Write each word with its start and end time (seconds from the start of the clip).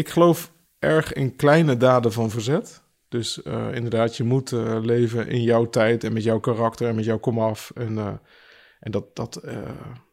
ik 0.00 0.08
geloof 0.08 0.52
erg 0.78 1.12
in 1.12 1.36
kleine 1.36 1.76
daden 1.76 2.12
van 2.12 2.30
verzet. 2.30 2.82
Dus 3.08 3.40
uh, 3.44 3.74
inderdaad, 3.74 4.16
je 4.16 4.24
moet 4.24 4.50
uh, 4.50 4.78
leven 4.80 5.28
in 5.28 5.42
jouw 5.42 5.68
tijd 5.68 6.04
en 6.04 6.12
met 6.12 6.22
jouw 6.22 6.40
karakter 6.40 6.88
en 6.88 6.94
met 6.94 7.04
jouw 7.04 7.18
komaf. 7.18 7.70
En, 7.74 7.92
uh, 7.92 8.12
en 8.80 8.90
dat, 8.90 9.16
dat, 9.16 9.40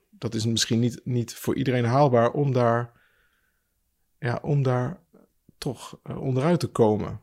dat 0.10 0.34
is 0.34 0.46
misschien 0.46 0.79
niet, 0.79 1.02
niet 1.04 1.36
voor 1.36 1.55
iedereen 1.55 1.86
haalbaar 1.86 2.31
om 2.31 2.54
daar, 2.54 2.92
ja, 4.20 4.39
om 4.42 4.63
daar 4.63 5.00
toch 5.58 6.00
onderuit 6.04 6.60
te 6.60 6.68
komen. 6.68 7.22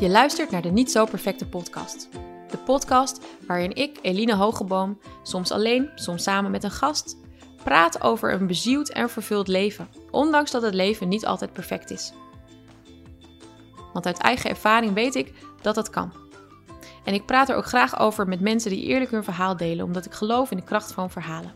Je 0.00 0.08
luistert 0.08 0.50
naar 0.50 0.62
de 0.62 0.70
Niet 0.70 0.90
Zo 0.90 1.04
Perfecte 1.04 1.48
podcast. 1.48 2.08
De 2.50 2.56
podcast 2.56 3.20
waarin 3.46 3.74
ik, 3.74 3.98
Eline 4.02 4.34
Hogeboom, 4.34 4.98
soms 5.22 5.50
alleen, 5.50 5.90
soms 5.94 6.22
samen 6.22 6.50
met 6.50 6.64
een 6.64 6.70
gast, 6.70 7.16
praat 7.64 8.02
over 8.02 8.32
een 8.32 8.46
bezield 8.46 8.92
en 8.92 9.10
vervuld 9.10 9.48
leven, 9.48 9.88
ondanks 10.10 10.50
dat 10.50 10.62
het 10.62 10.74
leven 10.74 11.08
niet 11.08 11.26
altijd 11.26 11.52
perfect 11.52 11.90
is. 11.90 12.12
Want 13.92 14.06
uit 14.06 14.18
eigen 14.18 14.50
ervaring 14.50 14.94
weet 14.94 15.14
ik 15.14 15.32
dat 15.62 15.74
dat 15.74 15.90
kan. 15.90 16.12
En 17.04 17.14
ik 17.14 17.26
praat 17.26 17.48
er 17.48 17.56
ook 17.56 17.66
graag 17.66 17.98
over 17.98 18.28
met 18.28 18.40
mensen 18.40 18.70
die 18.70 18.84
eerlijk 18.84 19.10
hun 19.10 19.24
verhaal 19.24 19.56
delen, 19.56 19.84
omdat 19.84 20.06
ik 20.06 20.12
geloof 20.12 20.50
in 20.50 20.56
de 20.56 20.62
kracht 20.62 20.92
van 20.92 21.10
verhalen. 21.10 21.54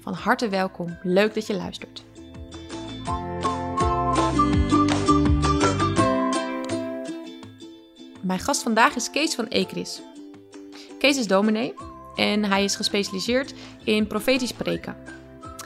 Van 0.00 0.12
harte 0.12 0.48
welkom, 0.48 0.98
leuk 1.02 1.34
dat 1.34 1.46
je 1.46 1.56
luistert. 1.56 2.04
Mijn 8.26 8.38
gast 8.38 8.62
vandaag 8.62 8.94
is 8.94 9.10
Kees 9.10 9.34
van 9.34 9.48
Ekris. 9.48 10.02
Kees 10.98 11.16
is 11.16 11.26
dominee 11.26 11.74
en 12.16 12.44
hij 12.44 12.64
is 12.64 12.76
gespecialiseerd 12.76 13.54
in 13.84 14.06
profetisch 14.06 14.48
spreken. 14.48 14.96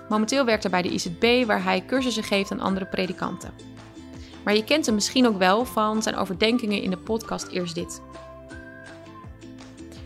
Momenteel 0.08 0.44
werkt 0.44 0.62
hij 0.62 0.70
bij 0.70 0.82
de 0.82 0.88
IZB 0.88 1.46
waar 1.46 1.64
hij 1.64 1.84
cursussen 1.86 2.22
geeft 2.22 2.50
aan 2.50 2.60
andere 2.60 2.86
predikanten. 2.86 3.52
Maar 4.44 4.54
je 4.54 4.64
kent 4.64 4.86
hem 4.86 4.94
misschien 4.94 5.26
ook 5.26 5.38
wel 5.38 5.64
van 5.64 6.02
zijn 6.02 6.16
overdenkingen 6.16 6.82
in 6.82 6.90
de 6.90 6.96
podcast 6.96 7.48
Eerst 7.48 7.74
Dit. 7.74 8.00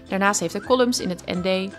Daarnaast 0.09 0.41
heeft 0.41 0.53
hij 0.53 0.63
columns 0.63 1.01
in 1.01 1.09
het 1.09 1.23
ND. 1.27 1.73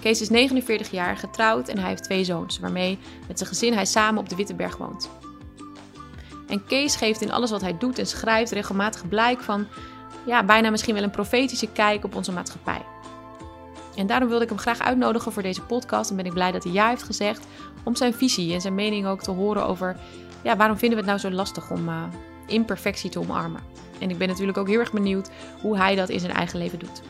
Kees 0.00 0.20
is 0.20 0.30
49 0.30 0.90
jaar, 0.90 1.16
getrouwd 1.16 1.68
en 1.68 1.78
hij 1.78 1.88
heeft 1.88 2.04
twee 2.04 2.24
zoons, 2.24 2.58
waarmee 2.58 2.98
met 3.28 3.38
zijn 3.38 3.50
gezin 3.50 3.74
hij 3.74 3.86
samen 3.86 4.20
op 4.20 4.28
de 4.28 4.36
Witteberg 4.36 4.76
woont. 4.76 5.10
En 6.48 6.64
Kees 6.64 6.96
geeft 6.96 7.20
in 7.20 7.32
alles 7.32 7.50
wat 7.50 7.60
hij 7.60 7.78
doet 7.78 7.98
en 7.98 8.06
schrijft 8.06 8.52
regelmatig 8.52 9.08
blijk 9.08 9.40
van 9.40 9.66
ja, 10.26 10.44
bijna 10.44 10.70
misschien 10.70 10.94
wel 10.94 11.02
een 11.02 11.10
profetische 11.10 11.68
kijk 11.72 12.04
op 12.04 12.14
onze 12.14 12.32
maatschappij. 12.32 12.82
En 13.96 14.06
daarom 14.06 14.28
wilde 14.28 14.44
ik 14.44 14.50
hem 14.50 14.58
graag 14.58 14.80
uitnodigen 14.80 15.32
voor 15.32 15.42
deze 15.42 15.62
podcast 15.62 16.10
en 16.10 16.16
ben 16.16 16.26
ik 16.26 16.32
blij 16.32 16.52
dat 16.52 16.64
hij 16.64 16.72
ja 16.72 16.88
heeft 16.88 17.02
gezegd 17.02 17.46
om 17.84 17.96
zijn 17.96 18.14
visie 18.14 18.54
en 18.54 18.60
zijn 18.60 18.74
mening 18.74 19.06
ook 19.06 19.22
te 19.22 19.30
horen 19.30 19.66
over 19.66 19.96
ja, 20.42 20.56
waarom 20.56 20.78
vinden 20.78 20.98
we 20.98 21.10
het 21.10 21.20
nou 21.20 21.32
zo 21.32 21.36
lastig 21.36 21.70
om 21.70 21.88
uh, 21.88 22.02
imperfectie 22.46 23.10
te 23.10 23.18
omarmen. 23.18 23.60
En 23.98 24.10
ik 24.10 24.18
ben 24.18 24.28
natuurlijk 24.28 24.58
ook 24.58 24.68
heel 24.68 24.78
erg 24.78 24.92
benieuwd 24.92 25.30
hoe 25.60 25.76
hij 25.76 25.94
dat 25.94 26.08
in 26.08 26.20
zijn 26.20 26.32
eigen 26.32 26.58
leven 26.58 26.78
doet. 26.78 27.02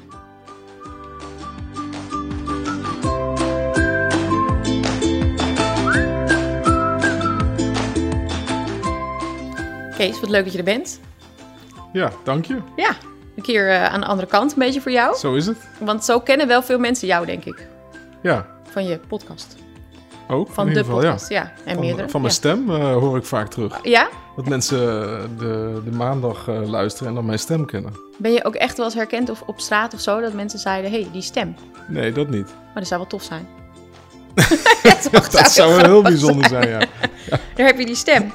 Kees, 9.96 10.20
wat 10.20 10.30
leuk 10.30 10.44
dat 10.44 10.52
je 10.52 10.58
er 10.58 10.64
bent. 10.64 11.00
Ja, 11.94 12.12
dank 12.24 12.44
je. 12.44 12.58
Ja, 12.76 12.96
een 13.36 13.42
keer 13.42 13.68
uh, 13.68 13.84
aan 13.84 14.00
de 14.00 14.06
andere 14.06 14.28
kant, 14.28 14.52
een 14.52 14.58
beetje 14.58 14.80
voor 14.80 14.92
jou. 14.92 15.16
Zo 15.16 15.34
is 15.34 15.46
het. 15.46 15.56
Want 15.78 16.04
zo 16.04 16.20
kennen 16.20 16.46
wel 16.46 16.62
veel 16.62 16.78
mensen 16.78 17.06
jou, 17.06 17.26
denk 17.26 17.44
ik. 17.44 17.66
Ja. 18.22 18.46
Van 18.70 18.84
je 18.84 18.98
podcast. 19.08 19.56
Ook, 20.28 20.48
van 20.50 20.66
de 20.66 20.74
geval, 20.74 20.94
podcast, 20.94 21.28
ja. 21.28 21.52
En 21.64 21.74
van, 21.74 21.84
meerdere. 21.84 22.08
Van 22.08 22.20
mijn 22.20 22.32
ja. 22.32 22.38
stem 22.38 22.70
uh, 22.70 22.92
hoor 22.92 23.16
ik 23.16 23.24
vaak 23.24 23.48
terug. 23.50 23.78
Ja? 23.82 24.08
Dat 24.36 24.48
mensen 24.48 24.78
de, 25.38 25.80
de 25.84 25.90
maandag 25.90 26.48
uh, 26.48 26.68
luisteren 26.68 27.08
en 27.08 27.14
dan 27.14 27.26
mijn 27.26 27.38
stem 27.38 27.66
kennen. 27.66 27.92
Ben 28.18 28.32
je 28.32 28.44
ook 28.44 28.54
echt 28.54 28.76
wel 28.76 28.86
eens 28.86 28.94
herkend 28.94 29.30
of 29.30 29.42
op 29.46 29.60
straat 29.60 29.94
of 29.94 30.00
zo, 30.00 30.20
dat 30.20 30.32
mensen 30.32 30.58
zeiden, 30.58 30.90
hé, 30.90 31.00
hey, 31.00 31.08
die 31.12 31.22
stem? 31.22 31.56
Nee, 31.88 32.12
dat 32.12 32.28
niet. 32.28 32.46
Maar 32.46 32.74
dat 32.74 32.86
zou 32.86 33.00
wel 33.00 33.08
tof 33.08 33.22
zijn. 33.22 33.46
dat, 35.10 35.32
dat 35.32 35.50
zou 35.50 35.74
wel 35.74 35.84
heel 35.84 36.02
bijzonder 36.02 36.48
zijn, 36.48 36.62
zijn 36.62 36.80
ja. 36.80 36.86
ja. 37.30 37.38
Daar 37.56 37.66
heb 37.66 37.78
je 37.78 37.86
die 37.86 37.94
stem. 37.94 38.32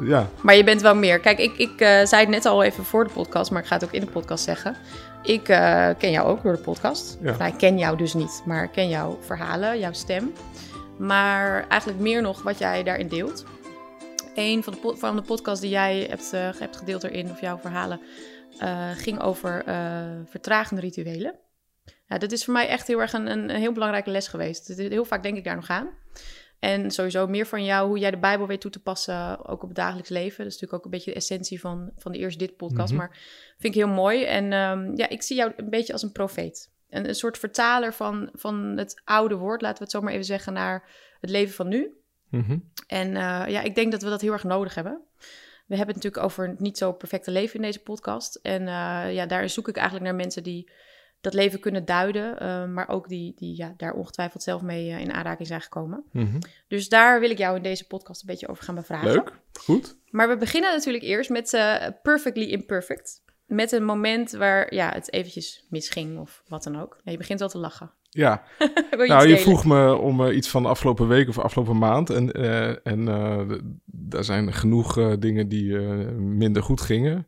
Ja. 0.00 0.28
Maar 0.42 0.56
je 0.56 0.64
bent 0.64 0.80
wel 0.80 0.94
meer. 0.94 1.20
Kijk, 1.20 1.38
ik, 1.38 1.56
ik 1.56 1.80
uh, 1.80 2.04
zei 2.04 2.20
het 2.20 2.28
net 2.28 2.46
al 2.46 2.62
even 2.62 2.84
voor 2.84 3.04
de 3.04 3.10
podcast, 3.10 3.50
maar 3.50 3.62
ik 3.62 3.68
ga 3.68 3.74
het 3.74 3.84
ook 3.84 3.92
in 3.92 4.00
de 4.00 4.10
podcast 4.10 4.44
zeggen. 4.44 4.76
Ik 5.22 5.48
uh, 5.48 5.88
ken 5.98 6.10
jou 6.10 6.28
ook 6.28 6.42
door 6.42 6.52
de 6.52 6.62
podcast. 6.62 7.18
Ja. 7.22 7.36
Nou, 7.36 7.52
ik 7.52 7.58
ken 7.58 7.78
jou 7.78 7.96
dus 7.96 8.14
niet, 8.14 8.42
maar 8.44 8.64
ik 8.64 8.72
ken 8.72 8.88
jouw 8.88 9.18
verhalen, 9.20 9.78
jouw 9.78 9.92
stem. 9.92 10.32
Maar 10.98 11.68
eigenlijk 11.68 12.00
meer 12.00 12.22
nog 12.22 12.42
wat 12.42 12.58
jij 12.58 12.82
daarin 12.82 13.08
deelt. 13.08 13.44
Een 14.34 14.62
van 14.62 14.72
de, 14.72 14.96
van 14.96 15.16
de 15.16 15.22
podcasts 15.22 15.60
die 15.60 15.70
jij 15.70 16.06
hebt, 16.08 16.30
uh, 16.34 16.48
hebt 16.58 16.76
gedeeld 16.76 17.04
erin, 17.04 17.30
of 17.30 17.40
jouw 17.40 17.58
verhalen, 17.58 18.00
ging 18.96 19.20
over 19.20 19.64
vertragende 20.28 20.80
rituelen. 20.80 21.34
Ja, 22.06 22.18
dat 22.18 22.32
is 22.32 22.44
voor 22.44 22.52
mij 22.52 22.68
echt 22.68 22.86
heel 22.86 23.00
erg 23.00 23.12
een, 23.12 23.30
een, 23.30 23.50
een 23.50 23.60
heel 23.60 23.72
belangrijke 23.72 24.10
les 24.10 24.28
geweest. 24.28 24.68
Heel 24.76 25.04
vaak 25.04 25.22
denk 25.22 25.36
ik 25.36 25.44
daar 25.44 25.56
nog 25.56 25.70
aan. 25.70 25.88
En 26.60 26.90
sowieso 26.90 27.26
meer 27.26 27.46
van 27.46 27.64
jou, 27.64 27.88
hoe 27.88 27.98
jij 27.98 28.10
de 28.10 28.18
Bijbel 28.18 28.46
weet 28.46 28.60
toe 28.60 28.70
te 28.70 28.82
passen, 28.82 29.46
ook 29.46 29.62
op 29.62 29.68
het 29.68 29.76
dagelijks 29.76 30.08
leven. 30.08 30.36
Dat 30.36 30.46
is 30.46 30.52
natuurlijk 30.52 30.72
ook 30.72 30.84
een 30.84 30.90
beetje 30.90 31.10
de 31.10 31.16
essentie 31.16 31.60
van, 31.60 31.90
van 31.96 32.12
de 32.12 32.18
Eerst 32.18 32.38
Dit 32.38 32.56
podcast. 32.56 32.92
Mhm. 32.92 33.00
Maar 33.00 33.18
vind 33.58 33.74
ik 33.74 33.80
heel 33.80 33.94
mooi. 33.94 34.24
En 34.24 34.52
um, 34.52 34.96
ja, 34.96 35.08
ik 35.08 35.22
zie 35.22 35.36
jou 35.36 35.52
een 35.56 35.70
beetje 35.70 35.92
als 35.92 36.02
een 36.02 36.12
profeet. 36.12 36.70
Een, 36.90 37.08
een 37.08 37.14
soort 37.14 37.38
vertaler 37.38 37.94
van, 37.94 38.28
van 38.32 38.56
het 38.56 39.00
oude 39.04 39.34
woord, 39.34 39.62
laten 39.62 39.78
we 39.78 39.82
het 39.82 39.92
zo 39.92 40.00
maar 40.00 40.12
even 40.12 40.24
zeggen, 40.24 40.52
naar 40.52 40.88
het 41.20 41.30
leven 41.30 41.54
van 41.54 41.68
nu. 41.68 41.94
Mhm. 42.28 42.58
En 42.86 43.08
uh, 43.08 43.44
ja, 43.48 43.62
ik 43.62 43.74
denk 43.74 43.92
dat 43.92 44.02
we 44.02 44.08
dat 44.08 44.20
heel 44.20 44.32
erg 44.32 44.44
nodig 44.44 44.74
hebben. 44.74 45.00
We 45.66 45.76
hebben 45.76 45.94
het 45.94 46.04
natuurlijk 46.04 46.24
over 46.24 46.48
het 46.48 46.60
niet 46.60 46.78
zo 46.78 46.92
perfecte 46.92 47.30
leven 47.30 47.54
in 47.54 47.62
deze 47.62 47.82
podcast. 47.82 48.34
En 48.34 48.62
uh, 48.62 49.12
ja, 49.12 49.26
daar 49.26 49.48
zoek 49.48 49.68
ik 49.68 49.76
eigenlijk 49.76 50.06
naar 50.06 50.16
mensen 50.16 50.42
die 50.42 50.70
dat 51.20 51.34
leven 51.34 51.60
kunnen 51.60 51.84
duiden, 51.84 52.42
uh, 52.42 52.66
maar 52.66 52.88
ook 52.88 53.08
die, 53.08 53.32
die 53.36 53.56
ja, 53.56 53.74
daar 53.76 53.92
ongetwijfeld 53.92 54.42
zelf 54.42 54.62
mee 54.62 54.88
uh, 54.88 55.00
in 55.00 55.12
aanraking 55.12 55.48
zijn 55.48 55.60
gekomen. 55.60 56.04
Mhm. 56.12 56.38
Dus 56.68 56.88
daar 56.88 57.20
wil 57.20 57.30
ik 57.30 57.38
jou 57.38 57.56
in 57.56 57.62
deze 57.62 57.86
podcast 57.86 58.20
een 58.20 58.26
beetje 58.26 58.48
over 58.48 58.64
gaan 58.64 58.74
bevragen. 58.74 59.12
Leuk, 59.12 59.32
goed. 59.52 59.96
Maar 60.10 60.28
we 60.28 60.36
beginnen 60.36 60.72
natuurlijk 60.72 61.04
eerst 61.04 61.30
met 61.30 61.52
uh, 61.52 61.86
Perfectly 62.02 62.44
Imperfect. 62.44 63.22
Met 63.46 63.72
een 63.72 63.84
moment 63.84 64.30
waar 64.30 64.74
ja, 64.74 64.92
het 64.92 65.12
eventjes 65.12 65.66
misging 65.70 66.18
of 66.18 66.42
wat 66.48 66.62
dan 66.62 66.80
ook. 66.80 67.00
Ja, 67.04 67.10
je 67.10 67.18
begint 67.18 67.38
wel 67.38 67.48
te 67.48 67.58
lachen. 67.58 67.90
Ja, 68.12 68.44
je 68.58 69.04
nou, 69.06 69.28
je 69.28 69.38
vroeg 69.38 69.64
me 69.64 69.96
om 69.96 70.26
iets 70.26 70.48
van 70.48 70.62
de 70.62 70.68
afgelopen 70.68 71.08
week 71.08 71.28
of 71.28 71.38
afgelopen 71.38 71.78
maand. 71.78 72.10
En, 72.10 72.32
en 72.82 73.04
daar 73.84 74.24
zijn 74.24 74.52
genoeg 74.52 75.18
dingen 75.18 75.48
die 75.48 75.78
minder 76.18 76.62
goed 76.62 76.80
gingen. 76.80 77.26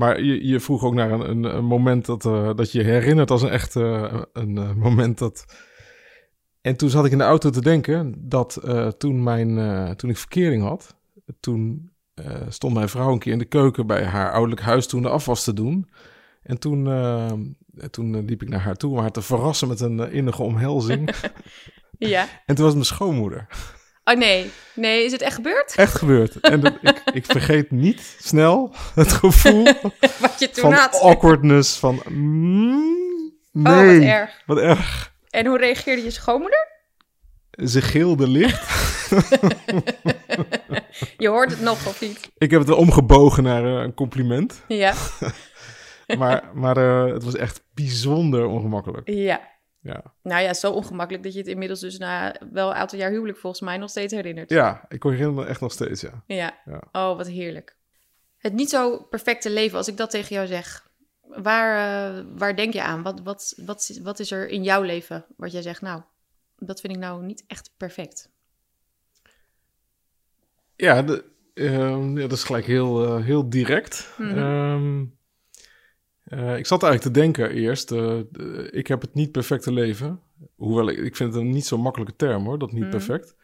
Maar 0.00 0.22
je, 0.22 0.46
je, 0.46 0.60
vroeg 0.60 0.84
ook 0.84 0.94
naar 0.94 1.10
een, 1.10 1.30
een, 1.30 1.44
een 1.44 1.64
moment 1.64 2.06
dat, 2.06 2.24
uh, 2.24 2.50
dat 2.54 2.72
je 2.72 2.82
herinnert 2.82 3.30
als 3.30 3.42
een 3.42 3.48
echt 3.48 3.74
uh, 3.74 4.22
een 4.32 4.56
uh, 4.56 4.74
moment 4.74 5.18
dat. 5.18 5.44
En 6.60 6.76
toen 6.76 6.90
zat 6.90 7.04
ik 7.04 7.12
in 7.12 7.18
de 7.18 7.24
auto 7.24 7.50
te 7.50 7.60
denken 7.60 8.14
dat 8.18 8.56
eh, 8.56 8.88
toen, 8.88 9.22
mijn, 9.22 9.96
toen 9.96 10.10
ik 10.10 10.16
verkering 10.16 10.62
had, 10.62 10.96
toen 11.40 11.90
stond 12.48 12.74
mijn 12.74 12.88
vrouw 12.88 13.12
een 13.12 13.18
keer 13.18 13.32
in 13.32 13.38
de 13.38 13.44
keuken 13.44 13.86
bij 13.86 14.04
haar 14.04 14.32
ouderlijk 14.32 14.60
huis 14.60 14.86
toen 14.86 15.02
de 15.02 15.08
afwas 15.08 15.44
te 15.44 15.52
doen. 15.52 15.90
En 16.42 16.58
toen, 16.58 16.84
toen 17.90 18.24
liep 18.24 18.42
ik 18.42 18.48
naar 18.48 18.60
haar 18.60 18.76
toe 18.76 18.90
om 18.92 18.98
haar 18.98 19.10
te 19.10 19.22
verrassen 19.22 19.68
met 19.68 19.80
een 19.80 20.12
innige 20.12 20.42
omhelzing. 20.42 21.10
ja. 21.98 22.26
En 22.46 22.54
toen 22.54 22.64
was 22.64 22.74
mijn 22.74 22.84
schoonmoeder. 22.84 23.46
Oh 24.04 24.16
nee, 24.16 24.50
nee, 24.74 25.04
is 25.04 25.12
het 25.12 25.22
echt 25.22 25.34
gebeurd? 25.34 25.74
Echt 25.74 25.94
gebeurd. 25.94 26.40
En 26.40 26.60
dat, 26.60 26.74
ik, 26.82 27.02
ik 27.12 27.24
vergeet 27.24 27.70
niet 27.70 28.16
snel 28.20 28.74
het 28.94 29.12
gevoel 29.12 29.64
wat 30.20 30.34
je 30.38 30.50
toen 30.50 30.62
van 30.62 30.72
had. 30.72 31.00
awkwardness, 31.00 31.76
van 31.76 32.02
mm, 32.08 33.32
nee, 33.52 33.74
Oh, 33.74 33.98
wat 33.98 34.08
erg. 34.08 34.42
Wat 34.46 34.58
erg. 34.58 35.12
En 35.30 35.46
hoe 35.46 35.58
reageerde 35.58 36.02
je 36.02 36.10
schoonmoeder? 36.10 36.68
Ze 37.50 37.82
gilde 37.82 38.28
licht. 38.28 38.68
je 41.18 41.28
hoort 41.28 41.50
het 41.50 41.60
nog 41.60 41.86
of 41.86 42.00
niet? 42.00 42.30
Ik 42.38 42.50
heb 42.50 42.60
het 42.60 42.70
omgebogen 42.70 43.42
naar 43.42 43.64
uh, 43.64 43.82
een 43.82 43.94
compliment. 43.94 44.64
Ja. 44.68 44.94
maar 46.18 46.50
maar 46.54 46.78
uh, 46.78 47.12
het 47.12 47.24
was 47.24 47.36
echt 47.36 47.62
bijzonder 47.74 48.46
ongemakkelijk. 48.46 49.08
Ja. 49.08 49.40
Ja. 49.82 50.02
Nou 50.22 50.42
ja, 50.42 50.54
zo 50.54 50.72
ongemakkelijk 50.72 51.24
dat 51.24 51.32
je 51.32 51.38
het 51.38 51.48
inmiddels 51.48 51.80
dus 51.80 51.98
na 51.98 52.34
wel 52.52 52.68
een 52.68 52.76
aantal 52.76 52.98
jaar 52.98 53.10
huwelijk 53.10 53.38
volgens 53.38 53.62
mij 53.62 53.76
nog 53.76 53.90
steeds 53.90 54.12
herinnert. 54.12 54.50
Ja, 54.50 54.84
ik 54.88 55.02
herinner 55.02 55.32
me 55.32 55.44
echt 55.44 55.60
nog 55.60 55.72
steeds, 55.72 56.00
ja. 56.00 56.22
Ja. 56.26 56.58
ja. 56.64 56.82
Oh, 56.92 57.16
wat 57.16 57.26
heerlijk. 57.26 57.76
Het 58.38 58.52
niet 58.52 58.70
zo 58.70 58.98
perfecte 58.98 59.50
leven, 59.50 59.78
als 59.78 59.88
ik 59.88 59.96
dat 59.96 60.10
tegen 60.10 60.34
jou 60.34 60.46
zeg, 60.46 60.88
waar, 61.22 61.72
uh, 62.16 62.24
waar 62.36 62.56
denk 62.56 62.72
je 62.72 62.82
aan? 62.82 63.02
Wat, 63.02 63.20
wat, 63.20 63.54
wat, 63.56 63.98
wat 64.02 64.18
is 64.18 64.30
er 64.30 64.48
in 64.48 64.62
jouw 64.62 64.82
leven 64.82 65.24
wat 65.36 65.52
jij 65.52 65.62
zegt, 65.62 65.80
nou, 65.80 66.02
dat 66.58 66.80
vind 66.80 66.92
ik 66.92 66.98
nou 66.98 67.24
niet 67.24 67.44
echt 67.46 67.70
perfect? 67.76 68.30
Ja, 70.76 71.02
de, 71.02 71.24
uh, 71.54 72.14
ja 72.14 72.20
dat 72.20 72.32
is 72.32 72.44
gelijk 72.44 72.66
heel, 72.66 73.18
uh, 73.18 73.24
heel 73.24 73.48
direct. 73.48 74.14
Mhm. 74.18 74.38
Um, 74.38 75.18
Eh, 76.30 76.56
ik 76.56 76.66
zat 76.66 76.82
eigenlijk 76.82 77.14
te 77.14 77.20
denken 77.20 77.50
eerst, 77.50 77.92
eh, 77.92 78.18
de- 78.30 78.68
ik 78.72 78.86
heb 78.86 79.00
het 79.00 79.14
niet 79.14 79.32
perfecte 79.32 79.72
leven. 79.72 80.20
Hoewel 80.56 80.88
ik, 80.88 80.98
ik 80.98 81.16
vind 81.16 81.32
het 81.34 81.42
een 81.42 81.50
niet 81.50 81.66
zo 81.66 81.78
makkelijke 81.78 82.16
term 82.16 82.44
hoor, 82.44 82.58
dat 82.58 82.72
niet 82.72 82.80
Mhm. 82.82 82.90
perfect. 82.90 83.36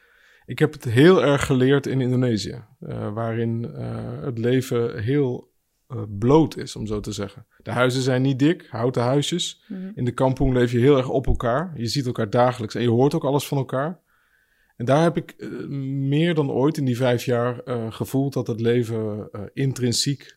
Ik 0.46 0.58
heb 0.58 0.72
het 0.72 0.84
heel 0.84 1.24
erg 1.24 1.46
geleerd 1.46 1.86
in 1.86 2.00
Indonesië, 2.00 2.64
eh, 2.80 3.12
waarin 3.12 3.70
eh, 3.74 4.22
het 4.22 4.38
leven 4.38 5.02
heel 5.02 5.54
eh, 5.88 6.02
bloot 6.18 6.56
is, 6.56 6.76
om 6.76 6.86
zo 6.86 7.00
te 7.00 7.12
zeggen. 7.12 7.46
De 7.62 7.70
huizen 7.70 8.02
zijn 8.02 8.22
niet 8.22 8.38
dik, 8.38 8.66
houten 8.70 9.02
huisjes. 9.02 9.64
Mhm. 9.68 9.90
In 9.94 10.04
de 10.04 10.12
kampong 10.12 10.52
leef 10.52 10.72
je 10.72 10.78
heel 10.78 10.96
erg 10.96 11.08
op 11.08 11.26
elkaar. 11.26 11.72
Je 11.76 11.86
ziet 11.86 12.06
elkaar 12.06 12.30
dagelijks 12.30 12.74
en 12.74 12.82
je 12.82 12.88
hoort 12.88 13.14
ook 13.14 13.24
alles 13.24 13.46
van 13.46 13.58
elkaar. 13.58 14.00
En 14.76 14.84
daar 14.84 15.02
heb 15.02 15.16
ik 15.16 15.30
eh, 15.38 15.48
meer 16.08 16.34
dan 16.34 16.50
ooit 16.50 16.76
in 16.76 16.84
die 16.84 16.96
vijf 16.96 17.24
jaar 17.24 17.60
eh, 17.60 17.92
gevoeld 17.92 18.32
dat 18.32 18.46
het 18.46 18.60
leven 18.60 19.28
eh, 19.32 19.40
intrinsiek 19.52 20.35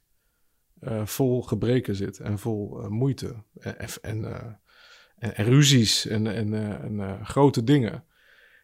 eh, 0.79 1.05
vol 1.05 1.41
gebreken 1.43 1.95
zit 1.95 2.19
en 2.19 2.39
vol 2.39 2.79
eh, 2.81 2.87
moeite 2.87 3.35
en, 3.59 3.75
en, 4.01 4.25
eh, 4.25 4.43
en, 5.17 5.35
en 5.35 5.45
ruzies 5.45 6.05
en, 6.07 6.27
en, 6.27 6.53
en 6.99 7.25
grote 7.25 7.63
dingen. 7.63 8.03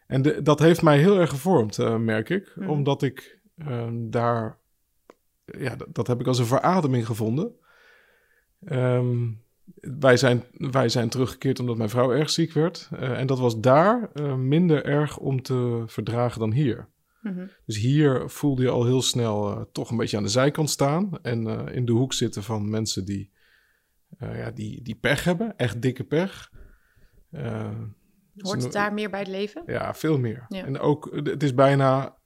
En 0.06 0.22
de- 0.22 0.42
dat 0.42 0.58
heeft 0.58 0.82
mij 0.82 0.98
heel 0.98 1.18
erg 1.18 1.30
gevormd, 1.30 1.78
merk 1.98 2.28
ik, 2.28 2.52
Mhm. 2.56 2.68
omdat 2.70 3.02
ik 3.02 3.40
eh, 3.56 3.88
daar, 3.92 4.58
ja, 5.44 5.76
dat, 5.76 5.94
dat 5.94 6.06
heb 6.06 6.20
ik 6.20 6.26
als 6.26 6.38
een 6.38 6.46
verademing 6.46 7.06
gevonden. 7.06 7.52
Ehm, 8.64 9.28
wij, 9.80 10.16
zijn, 10.16 10.42
wij 10.52 10.88
zijn 10.88 11.08
teruggekeerd 11.08 11.60
omdat 11.60 11.76
mijn 11.76 11.88
vrouw 11.90 12.12
erg 12.12 12.30
ziek 12.30 12.52
werd. 12.52 12.88
en 12.98 13.26
dat 13.26 13.38
was 13.38 13.60
daar 13.60 14.10
minder 14.38 14.84
erg 14.84 15.18
om 15.18 15.42
te 15.42 15.82
verdragen 15.86 16.40
dan 16.40 16.52
hier. 16.52 16.88
Mhm. 17.26 17.46
Dus 17.64 17.76
hier 17.76 18.30
voelde 18.30 18.62
je 18.62 18.68
al 18.68 18.84
heel 18.84 19.02
snel 19.02 19.50
eh, 19.50 19.62
toch 19.72 19.90
een 19.90 19.96
beetje 19.96 20.16
aan 20.16 20.22
de 20.22 20.28
zijkant 20.28 20.70
staan. 20.70 21.18
En 21.22 21.46
eh, 21.46 21.74
in 21.74 21.84
de 21.84 21.92
hoek 21.92 22.12
zitten 22.12 22.42
van 22.42 22.70
mensen 22.70 23.04
die, 23.04 23.30
eh, 24.18 24.38
ja, 24.38 24.50
die, 24.50 24.82
die 24.82 24.94
pech 24.94 25.24
hebben. 25.24 25.56
Echt 25.56 25.82
dikke 25.82 26.04
pech. 26.04 26.50
Hoort 28.36 28.62
het 28.62 28.72
daar 28.72 28.92
meer 28.92 29.10
bij 29.10 29.18
het 29.18 29.28
leven? 29.28 29.62
Ja, 29.66 29.94
veel 29.94 30.18
meer. 30.18 30.44
Ja. 30.48 30.64
En 30.64 30.78
ook, 30.78 31.10
het 31.12 31.42
is 31.42 31.54
bijna... 31.54 32.16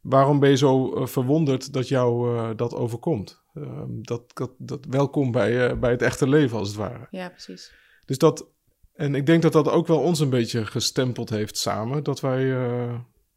waarom 0.00 0.40
ben 0.40 0.50
je 0.50 0.56
zo 0.56 1.06
verwonderd 1.06 1.72
dat 1.72 1.88
jou 1.88 2.54
dat 2.54 2.74
overkomt? 2.74 3.42
Ehm, 3.54 4.02
dat, 4.02 4.34
dat, 4.34 4.50
dat 4.58 4.86
welkom 4.88 5.30
bij, 5.30 5.78
bij 5.78 5.90
het 5.90 6.02
echte 6.02 6.28
leven, 6.28 6.58
als 6.58 6.68
het 6.68 6.76
ware. 6.76 7.06
Ja, 7.10 7.28
precies. 7.28 7.72
Dus 8.04 8.18
dat, 8.18 8.48
en 8.92 9.14
ik 9.14 9.26
denk 9.26 9.42
dat 9.42 9.52
dat 9.52 9.68
ook 9.68 9.86
wel 9.86 10.00
ons 10.00 10.20
een 10.20 10.30
beetje 10.30 10.66
gestempeld 10.66 11.30
heeft 11.30 11.56
samen. 11.56 12.02
Dat 12.02 12.20
wij 12.20 12.52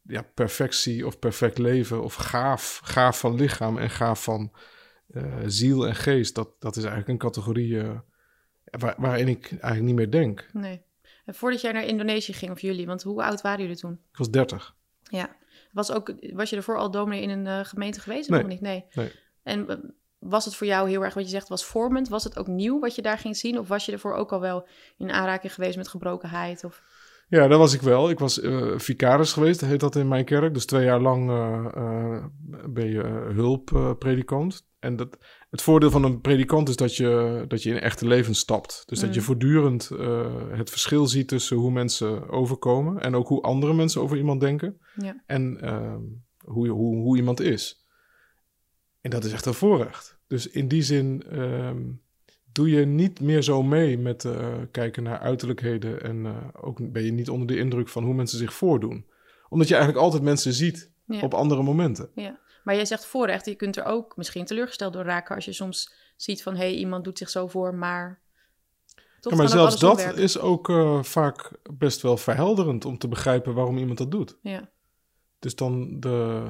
ja, 0.08 0.22
perfectie 0.34 1.06
of 1.06 1.18
perfect 1.18 1.58
leven 1.58 2.02
of 2.02 2.14
gaaf, 2.14 2.80
gaaf 2.84 3.18
van 3.18 3.34
lichaam 3.34 3.78
en 3.78 3.90
gaaf 3.90 4.22
van 4.22 4.52
uh, 5.10 5.34
ziel 5.46 5.86
en 5.86 5.94
geest, 5.94 6.34
dat, 6.34 6.48
dat 6.58 6.76
is 6.76 6.84
eigenlijk 6.84 7.08
een 7.08 7.28
categorie 7.28 7.70
uh, 7.72 7.98
waar, 8.64 8.94
waarin 8.98 9.28
ik 9.28 9.50
eigenlijk 9.50 9.82
niet 9.82 9.94
meer 9.94 10.10
denk. 10.10 10.48
Nee. 10.52 10.82
En 11.24 11.34
voordat 11.34 11.60
jij 11.60 11.72
naar 11.72 11.84
Indonesië 11.84 12.32
ging, 12.32 12.50
of 12.50 12.60
jullie, 12.60 12.86
want 12.86 13.02
hoe 13.02 13.22
oud 13.22 13.40
waren 13.40 13.60
jullie 13.60 13.76
toen? 13.76 13.92
Ik 13.92 14.16
was 14.16 14.30
30. 14.30 14.76
Ja. 15.02 15.36
Was, 15.72 15.92
ook, 15.92 16.14
was 16.32 16.50
je 16.50 16.56
ervoor 16.56 16.78
al 16.78 16.90
dominee 16.90 17.22
in 17.22 17.30
een 17.30 17.46
uh, 17.46 17.64
gemeente 17.64 18.00
geweest? 18.00 18.28
Nee. 18.28 18.40
Of 18.40 18.46
niet? 18.46 18.60
Nee. 18.60 18.84
nee. 18.94 19.12
En 19.42 19.94
was 20.18 20.44
het 20.44 20.54
voor 20.54 20.66
jou 20.66 20.88
heel 20.88 21.04
erg, 21.04 21.14
wat 21.14 21.24
je 21.24 21.30
zegt, 21.30 21.48
was 21.48 21.64
vormend? 21.64 22.08
Was 22.08 22.24
het 22.24 22.38
ook 22.38 22.46
nieuw 22.46 22.78
wat 22.78 22.94
je 22.94 23.02
daar 23.02 23.18
ging 23.18 23.36
zien? 23.36 23.58
Of 23.58 23.68
was 23.68 23.86
je 23.86 23.92
ervoor 23.92 24.14
ook 24.14 24.32
al 24.32 24.40
wel 24.40 24.66
in 24.96 25.10
aanraking 25.10 25.54
geweest 25.54 25.76
met 25.76 25.88
gebrokenheid? 25.88 26.64
Of... 26.64 26.82
Ja, 27.28 27.48
dat 27.48 27.58
was 27.58 27.74
ik 27.74 27.80
wel. 27.80 28.10
Ik 28.10 28.18
was 28.18 28.38
uh, 28.38 28.78
vicaris 28.78 29.32
geweest, 29.32 29.60
heet 29.60 29.80
dat 29.80 29.96
in 29.96 30.08
mijn 30.08 30.24
kerk. 30.24 30.54
Dus 30.54 30.66
twee 30.66 30.84
jaar 30.84 31.00
lang 31.00 31.30
uh, 31.30 31.66
uh, 31.76 32.24
ben 32.68 32.90
je 32.90 33.02
hulppredikant. 33.34 34.66
en 34.78 34.96
dat, 34.96 35.18
het 35.50 35.62
voordeel 35.62 35.90
van 35.90 36.04
een 36.04 36.20
predikant 36.20 36.68
is 36.68 36.76
dat 36.76 36.96
je, 36.96 37.44
dat 37.48 37.62
je 37.62 37.70
in 37.70 37.80
echte 37.80 38.06
leven 38.06 38.34
stapt. 38.34 38.82
Dus 38.86 39.00
mm. 39.00 39.06
dat 39.06 39.14
je 39.14 39.20
voortdurend 39.20 39.90
uh, 39.92 40.50
het 40.50 40.70
verschil 40.70 41.06
ziet 41.06 41.28
tussen 41.28 41.56
hoe 41.56 41.70
mensen 41.70 42.28
overkomen... 42.28 43.00
en 43.00 43.14
ook 43.14 43.28
hoe 43.28 43.42
andere 43.42 43.74
mensen 43.74 44.00
over 44.00 44.16
iemand 44.16 44.40
denken. 44.40 44.80
Ja. 44.94 45.22
En 45.26 45.60
ehm, 45.60 46.02
hoe, 46.38 46.68
hoe, 46.68 46.96
hoe 46.96 47.16
iemand 47.16 47.40
is. 47.40 47.86
En 49.00 49.10
dat 49.10 49.24
is 49.24 49.32
echt 49.32 49.46
een 49.46 49.54
voorrecht. 49.54 50.18
Dus 50.26 50.46
in 50.46 50.68
die 50.68 50.82
zin 50.82 51.38
um, 51.38 52.02
doe 52.58 52.70
je 52.70 52.86
niet 52.86 53.20
meer 53.20 53.42
zo 53.42 53.62
mee 53.62 53.98
met 53.98 54.24
uh, 54.24 54.56
kijken 54.70 55.02
naar 55.02 55.18
uiterlijkheden. 55.18 56.02
En 56.02 56.16
uh, 56.24 56.36
ook 56.60 56.92
ben 56.92 57.04
je 57.04 57.12
niet 57.12 57.30
onder 57.30 57.46
de 57.46 57.56
indruk 57.56 57.88
van 57.88 58.04
hoe 58.04 58.14
mensen 58.14 58.38
zich 58.38 58.52
voordoen. 58.52 59.06
Omdat 59.48 59.68
je 59.68 59.74
eigenlijk 59.74 60.04
altijd 60.04 60.22
mensen 60.22 60.52
ziet 60.52 60.90
ja. 61.06 61.20
op 61.20 61.34
andere 61.34 61.62
momenten. 61.62 62.10
Ja. 62.14 62.38
Maar 62.64 62.74
jij 62.74 62.84
zegt 62.84 63.06
voorrecht, 63.06 63.46
je 63.46 63.54
kunt 63.54 63.76
er 63.76 63.84
ook 63.84 64.16
misschien 64.16 64.44
teleurgesteld 64.44 64.92
door 64.92 65.04
raken 65.04 65.34
als 65.34 65.44
je 65.44 65.52
soms 65.52 65.94
ziet 66.16 66.42
van 66.42 66.52
hé, 66.54 66.58
hey, 66.58 66.74
iemand 66.74 67.04
doet 67.04 67.18
zich 67.18 67.28
zo 67.28 67.46
voor, 67.46 67.74
maar. 67.74 68.20
Ja, 69.20 69.36
maar 69.36 69.48
zelfs 69.48 69.78
dat 69.78 70.16
is 70.16 70.38
ook 70.38 70.68
uh, 70.68 71.02
vaak 71.02 71.50
best 71.72 72.02
wel 72.02 72.16
verhelderend 72.16 72.84
om 72.84 72.98
te 72.98 73.08
begrijpen 73.08 73.54
waarom 73.54 73.78
iemand 73.78 73.98
dat 73.98 74.10
doet. 74.10 74.38
Ja. 74.42 74.70
Dus 75.38 75.54
dan 75.54 76.00
de, 76.00 76.46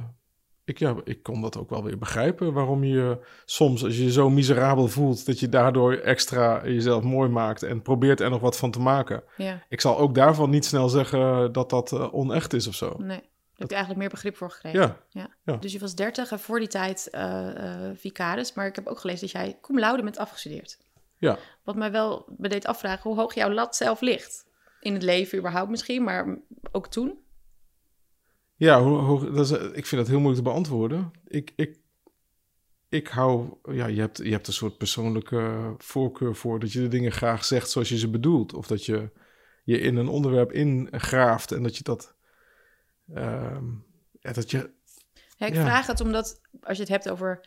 ik, 0.69 0.79
ja, 0.79 0.95
ik 1.05 1.23
kon 1.23 1.41
dat 1.41 1.57
ook 1.57 1.71
wel 1.71 1.85
weer 1.85 1.99
begrijpen. 1.99 2.53
Waarom 2.53 2.85
je 2.85 3.19
soms, 3.45 3.85
als 3.85 3.97
je 3.97 4.05
je 4.05 4.13
zo 4.13 4.31
miserabel 4.31 4.89
voelt, 4.89 5.27
dat 5.27 5.41
je 5.41 5.49
daardoor 5.49 5.93
extra 5.93 6.67
jezelf 6.67 7.03
mooi 7.03 7.29
maakt 7.29 7.63
en 7.63 7.83
probeert 7.83 8.21
er 8.21 8.31
nog 8.31 8.41
wat 8.41 8.57
van 8.57 8.71
te 8.71 8.81
maken. 8.81 9.23
Ja. 9.37 9.63
Ik 9.69 9.81
zal 9.81 9.99
ook 9.99 10.15
daarvan 10.15 10.51
niet 10.51 10.65
snel 10.65 10.89
zeggen 10.89 11.53
dat 11.53 11.71
dat 11.71 11.93
uh, 11.93 12.15
onecht 12.15 12.53
is 12.53 12.67
of 12.67 12.75
zo. 12.75 12.95
Nee. 12.99 13.07
Daar 13.09 13.69
heb 13.69 13.69
je 13.69 13.75
eigenlijk 13.75 13.99
meer 13.99 14.09
begrip 14.09 14.37
voor 14.37 14.51
gekregen. 14.51 14.81
Ja. 14.81 14.97
ja. 15.09 15.29
ja. 15.45 15.57
Dus 15.57 15.73
je 15.73 15.79
was 15.79 15.95
30 15.95 16.31
en 16.31 16.39
voor 16.39 16.59
die 16.59 16.69
tijd 16.69 17.09
uh, 17.13 17.21
uh, 17.21 17.91
vicaris. 17.95 18.55
Maar 18.55 18.67
ik 18.67 18.75
heb 18.75 18.87
ook 18.87 18.99
gelezen 18.99 19.21
dat 19.21 19.31
jij 19.31 19.59
cum 19.61 19.79
laude 19.79 20.03
bent 20.03 20.19
afgestudeerd. 20.19 20.79
Ja. 21.17 21.39
Wat 21.65 21.77
mij 21.77 21.91
wel 21.91 22.27
me 22.37 22.49
deed 22.49 22.67
afvragen 22.67 23.11
hoe 23.11 23.19
hoog 23.19 23.35
jouw 23.35 23.51
lat 23.51 23.77
zelf 23.77 24.01
ligt. 24.01 24.47
In 24.81 24.95
het 24.95 25.03
leven 25.03 25.39
überhaupt 25.39 25.71
misschien, 25.71 26.03
maar 26.03 26.39
ook 26.73 26.87
toen. 26.87 27.19
Ja, 28.59 28.83
hoe, 28.83 28.99
hoe, 28.99 29.31
dat 29.31 29.51
is, 29.51 29.51
ik 29.51 29.87
vind 29.87 30.01
dat 30.01 30.07
heel 30.07 30.21
moeilijk 30.21 30.45
te 30.45 30.51
beantwoorden. 30.51 31.11
Ik, 31.27 31.53
ik, 31.57 31.79
ik 32.89 33.09
hou, 33.09 33.59
ja, 33.63 33.87
je 33.87 34.01
hebt, 34.01 34.19
je 34.19 34.31
hebt 34.31 34.47
een 34.47 34.53
soort 34.53 34.79
persoonlijke 34.79 35.75
voorkeur 35.79 36.37
voor 36.37 36.61
dat 36.61 36.73
je 36.73 36.81
de 36.81 36.89
dingen 36.89 37.13
graag 37.13 37.45
zegt 37.45 37.71
zoals 37.71 37.89
je 37.89 37.99
ze 37.99 38.11
bedoelt. 38.11 38.55
Of 38.55 38.67
dat 38.67 38.85
je 38.85 39.11
je 39.65 39.81
in 39.81 39.97
een 39.97 40.09
onderwerp 40.09 40.53
ingraaft 40.53 41.53
en 41.53 41.63
dat 41.63 41.77
je 41.77 41.83
dat, 41.83 42.15
uh, 43.15 43.59
ja, 44.21 44.33
dat 44.33 44.51
je... 44.51 44.71
Ja, 45.37 45.47
ik 45.47 45.55
ja. 45.55 45.65
vraag 45.65 45.87
het 45.87 46.01
omdat, 46.01 46.41
als 46.61 46.77
je 46.77 46.83
het 46.83 46.93
hebt 46.93 47.09
over 47.09 47.47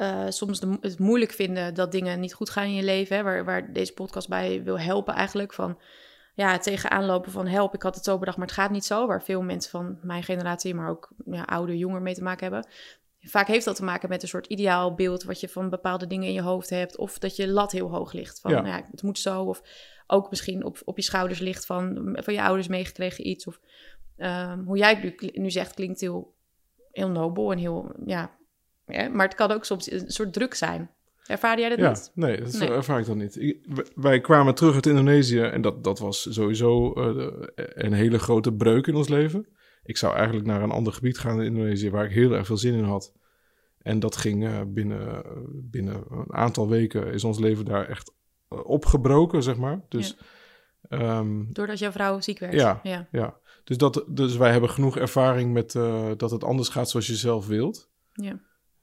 uh, 0.00 0.28
soms 0.28 0.60
de, 0.60 0.78
het 0.80 0.98
moeilijk 0.98 1.32
vinden 1.32 1.74
dat 1.74 1.92
dingen 1.92 2.20
niet 2.20 2.34
goed 2.34 2.50
gaan 2.50 2.64
in 2.64 2.74
je 2.74 2.82
leven, 2.82 3.16
hè, 3.16 3.22
waar, 3.22 3.44
waar 3.44 3.72
deze 3.72 3.92
podcast 3.92 4.28
bij 4.28 4.62
wil 4.62 4.78
helpen 4.78 5.14
eigenlijk, 5.14 5.52
van 5.52 5.80
ja, 6.38 6.58
tegenaan 6.58 7.04
lopen 7.04 7.32
van 7.32 7.46
help, 7.46 7.74
ik 7.74 7.82
had 7.82 7.94
het 7.94 8.04
zo 8.04 8.18
bedacht, 8.18 8.36
maar 8.36 8.46
het 8.46 8.56
gaat 8.56 8.70
niet 8.70 8.84
zo. 8.84 9.06
Waar 9.06 9.22
veel 9.22 9.42
mensen 9.42 9.70
van 9.70 9.98
mijn 10.02 10.22
generatie, 10.22 10.74
maar 10.74 10.90
ook 10.90 11.10
ja, 11.24 11.42
oude, 11.42 11.78
jonger 11.78 12.02
mee 12.02 12.14
te 12.14 12.22
maken 12.22 12.42
hebben. 12.42 12.70
Vaak 13.20 13.46
heeft 13.46 13.64
dat 13.64 13.76
te 13.76 13.84
maken 13.84 14.08
met 14.08 14.22
een 14.22 14.28
soort 14.28 14.46
ideaalbeeld 14.46 15.22
wat 15.22 15.40
je 15.40 15.48
van 15.48 15.70
bepaalde 15.70 16.06
dingen 16.06 16.28
in 16.28 16.32
je 16.32 16.42
hoofd 16.42 16.70
hebt. 16.70 16.96
Of 16.96 17.18
dat 17.18 17.36
je 17.36 17.48
lat 17.48 17.72
heel 17.72 17.90
hoog 17.90 18.12
ligt. 18.12 18.40
Van 18.40 18.50
ja. 18.50 18.60
Nou 18.60 18.76
ja, 18.76 18.88
het 18.90 19.02
moet 19.02 19.18
zo. 19.18 19.42
Of 19.42 19.62
ook 20.06 20.30
misschien 20.30 20.64
op, 20.64 20.78
op 20.84 20.96
je 20.96 21.02
schouders 21.02 21.38
ligt 21.38 21.66
van, 21.66 22.16
van 22.22 22.34
je 22.34 22.42
ouders 22.42 22.68
meegekregen 22.68 23.26
iets. 23.26 23.46
Of 23.46 23.60
um, 24.16 24.64
hoe 24.64 24.76
jij 24.76 24.94
het 24.94 25.20
nu, 25.20 25.30
nu 25.32 25.50
zegt 25.50 25.74
klinkt 25.74 26.00
heel, 26.00 26.34
heel 26.90 27.08
nobel 27.08 27.52
en 27.52 27.58
heel, 27.58 27.92
ja, 28.06 28.36
ja. 28.86 29.08
Maar 29.08 29.26
het 29.26 29.36
kan 29.36 29.50
ook 29.50 29.64
soms 29.64 29.90
een 29.90 30.10
soort 30.10 30.32
druk 30.32 30.54
zijn. 30.54 30.90
Ervaar 31.28 31.58
jij 31.58 31.68
dat 31.68 31.78
ja, 31.78 31.88
niet? 31.88 32.10
Nee, 32.14 32.40
dat 32.40 32.52
nee. 32.52 32.70
ervaar 32.70 33.00
ik 33.00 33.06
dan 33.06 33.18
niet. 33.18 33.40
Ik, 33.40 33.58
wij 33.94 34.20
kwamen 34.20 34.54
terug 34.54 34.74
uit 34.74 34.86
Indonesië 34.86 35.40
en 35.40 35.60
dat, 35.62 35.84
dat 35.84 35.98
was 35.98 36.34
sowieso 36.34 36.92
uh, 36.96 37.26
een 37.54 37.92
hele 37.92 38.18
grote 38.18 38.52
breuk 38.52 38.86
in 38.86 38.94
ons 38.94 39.08
leven. 39.08 39.46
Ik 39.82 39.96
zou 39.96 40.14
eigenlijk 40.14 40.46
naar 40.46 40.62
een 40.62 40.70
ander 40.70 40.92
gebied 40.92 41.18
gaan 41.18 41.40
in 41.40 41.46
Indonesië 41.46 41.90
waar 41.90 42.04
ik 42.04 42.12
heel 42.12 42.32
erg 42.32 42.46
veel 42.46 42.56
zin 42.56 42.74
in 42.74 42.84
had. 42.84 43.12
En 43.78 43.98
dat 43.98 44.16
ging 44.16 44.44
uh, 44.44 44.60
binnen, 44.66 45.22
binnen 45.70 46.04
een 46.10 46.32
aantal 46.34 46.68
weken 46.68 47.12
is 47.12 47.24
ons 47.24 47.38
leven 47.38 47.64
daar 47.64 47.88
echt 47.88 48.14
opgebroken, 48.48 49.42
zeg 49.42 49.56
maar. 49.56 49.80
Dus, 49.88 50.16
ja. 50.88 51.18
um, 51.18 51.48
Doordat 51.52 51.78
jouw 51.78 51.90
vrouw 51.90 52.20
ziek 52.20 52.38
werd? 52.38 52.52
Ja, 52.52 52.80
ja. 52.82 53.08
ja. 53.12 53.38
Dus, 53.64 53.76
dat, 53.76 54.04
dus 54.08 54.36
wij 54.36 54.50
hebben 54.52 54.70
genoeg 54.70 54.96
ervaring 54.96 55.52
met 55.52 55.74
uh, 55.74 56.10
dat 56.16 56.30
het 56.30 56.44
anders 56.44 56.68
gaat 56.68 56.90
zoals 56.90 57.06
je 57.06 57.16
zelf 57.16 57.46
wilt. 57.46 57.90
Ja. 58.12 58.40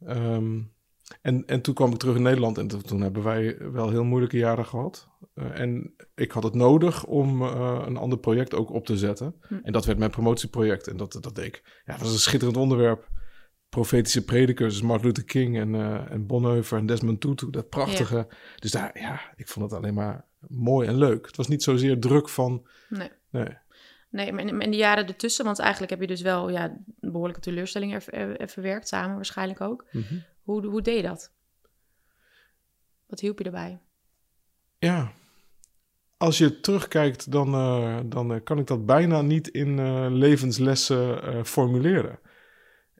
Um, 0.07 0.73
en, 1.21 1.45
en 1.45 1.61
toen 1.61 1.73
kwam 1.73 1.91
ik 1.91 1.97
terug 1.97 2.15
in 2.15 2.21
Nederland 2.21 2.57
en 2.57 2.67
toen 2.67 3.01
hebben 3.01 3.23
wij 3.23 3.57
wel 3.71 3.89
heel 3.89 4.03
moeilijke 4.03 4.37
jaren 4.37 4.65
gehad. 4.65 5.07
Uh, 5.35 5.59
en 5.59 5.93
ik 6.15 6.31
had 6.31 6.43
het 6.43 6.53
nodig 6.53 7.05
om 7.05 7.41
uh, 7.41 7.83
een 7.85 7.97
ander 7.97 8.19
project 8.19 8.53
ook 8.53 8.71
op 8.71 8.85
te 8.85 8.97
zetten. 8.97 9.35
Hm. 9.47 9.59
En 9.63 9.71
dat 9.71 9.85
werd 9.85 9.97
mijn 9.97 10.11
promotieproject. 10.11 10.87
En 10.87 10.97
dat, 10.97 11.17
dat 11.21 11.35
deed 11.35 11.45
ik. 11.45 11.81
Ja, 11.85 11.93
dat 11.93 12.01
was 12.01 12.13
een 12.13 12.19
schitterend 12.19 12.57
onderwerp. 12.57 13.09
Profetische 13.69 14.23
predikers, 14.23 14.81
Martin 14.81 15.07
Luther 15.07 15.23
King 15.23 15.57
en, 15.57 15.73
uh, 15.73 16.11
en 16.11 16.25
Bonhoeffer 16.25 16.77
en 16.77 16.85
Desmond 16.85 17.21
Tutu. 17.21 17.49
Dat 17.49 17.69
prachtige. 17.69 18.15
Ja. 18.15 18.27
Dus 18.59 18.71
daar, 18.71 18.99
ja, 18.99 19.21
ik 19.35 19.47
vond 19.47 19.71
het 19.71 19.79
alleen 19.79 19.93
maar 19.93 20.25
mooi 20.47 20.87
en 20.87 20.97
leuk. 20.97 21.25
Het 21.25 21.35
was 21.35 21.47
niet 21.47 21.63
zozeer 21.63 21.99
druk 21.99 22.29
van... 22.29 22.67
Nee. 22.89 23.09
nee. 23.29 23.57
Nee, 24.09 24.33
maar 24.33 24.45
in, 24.45 24.71
de 24.71 24.77
jaren 24.77 25.07
ertussen, 25.07 25.45
want 25.45 25.59
eigenlijk 25.59 25.91
heb 25.91 26.01
je 26.01 26.07
dus 26.07 26.21
wel 26.21 26.49
ja, 26.49 26.77
behoorlijke 26.99 27.41
teleurstelling 27.41 27.93
er, 27.93 28.03
er, 28.09 28.37
er 28.37 28.47
verwerkt, 28.47 28.87
samen 28.87 29.15
waarschijnlijk 29.15 29.61
ook. 29.61 29.85
Mm 29.91 30.03
-hmm. 30.07 30.23
Hoe, 30.45 30.65
hoe 30.65 30.81
deed 30.81 30.95
je 30.95 31.01
dat? 31.01 31.31
Wat 33.05 33.19
hielp 33.19 33.37
je 33.37 33.43
erbij? 33.45 33.79
Ja, 34.79 35.11
als 36.17 36.37
je 36.37 36.59
terugkijkt, 36.59 37.31
dan, 37.31 37.53
eh, 37.53 37.99
dan 38.05 38.33
eh, 38.33 38.43
kan 38.43 38.59
ik 38.59 38.67
dat 38.67 38.85
bijna 38.85 39.21
niet 39.21 39.47
in 39.47 39.79
eh, 39.79 40.07
levenslessen 40.09 41.23
eh, 41.23 41.43
formuleren. 41.43 42.19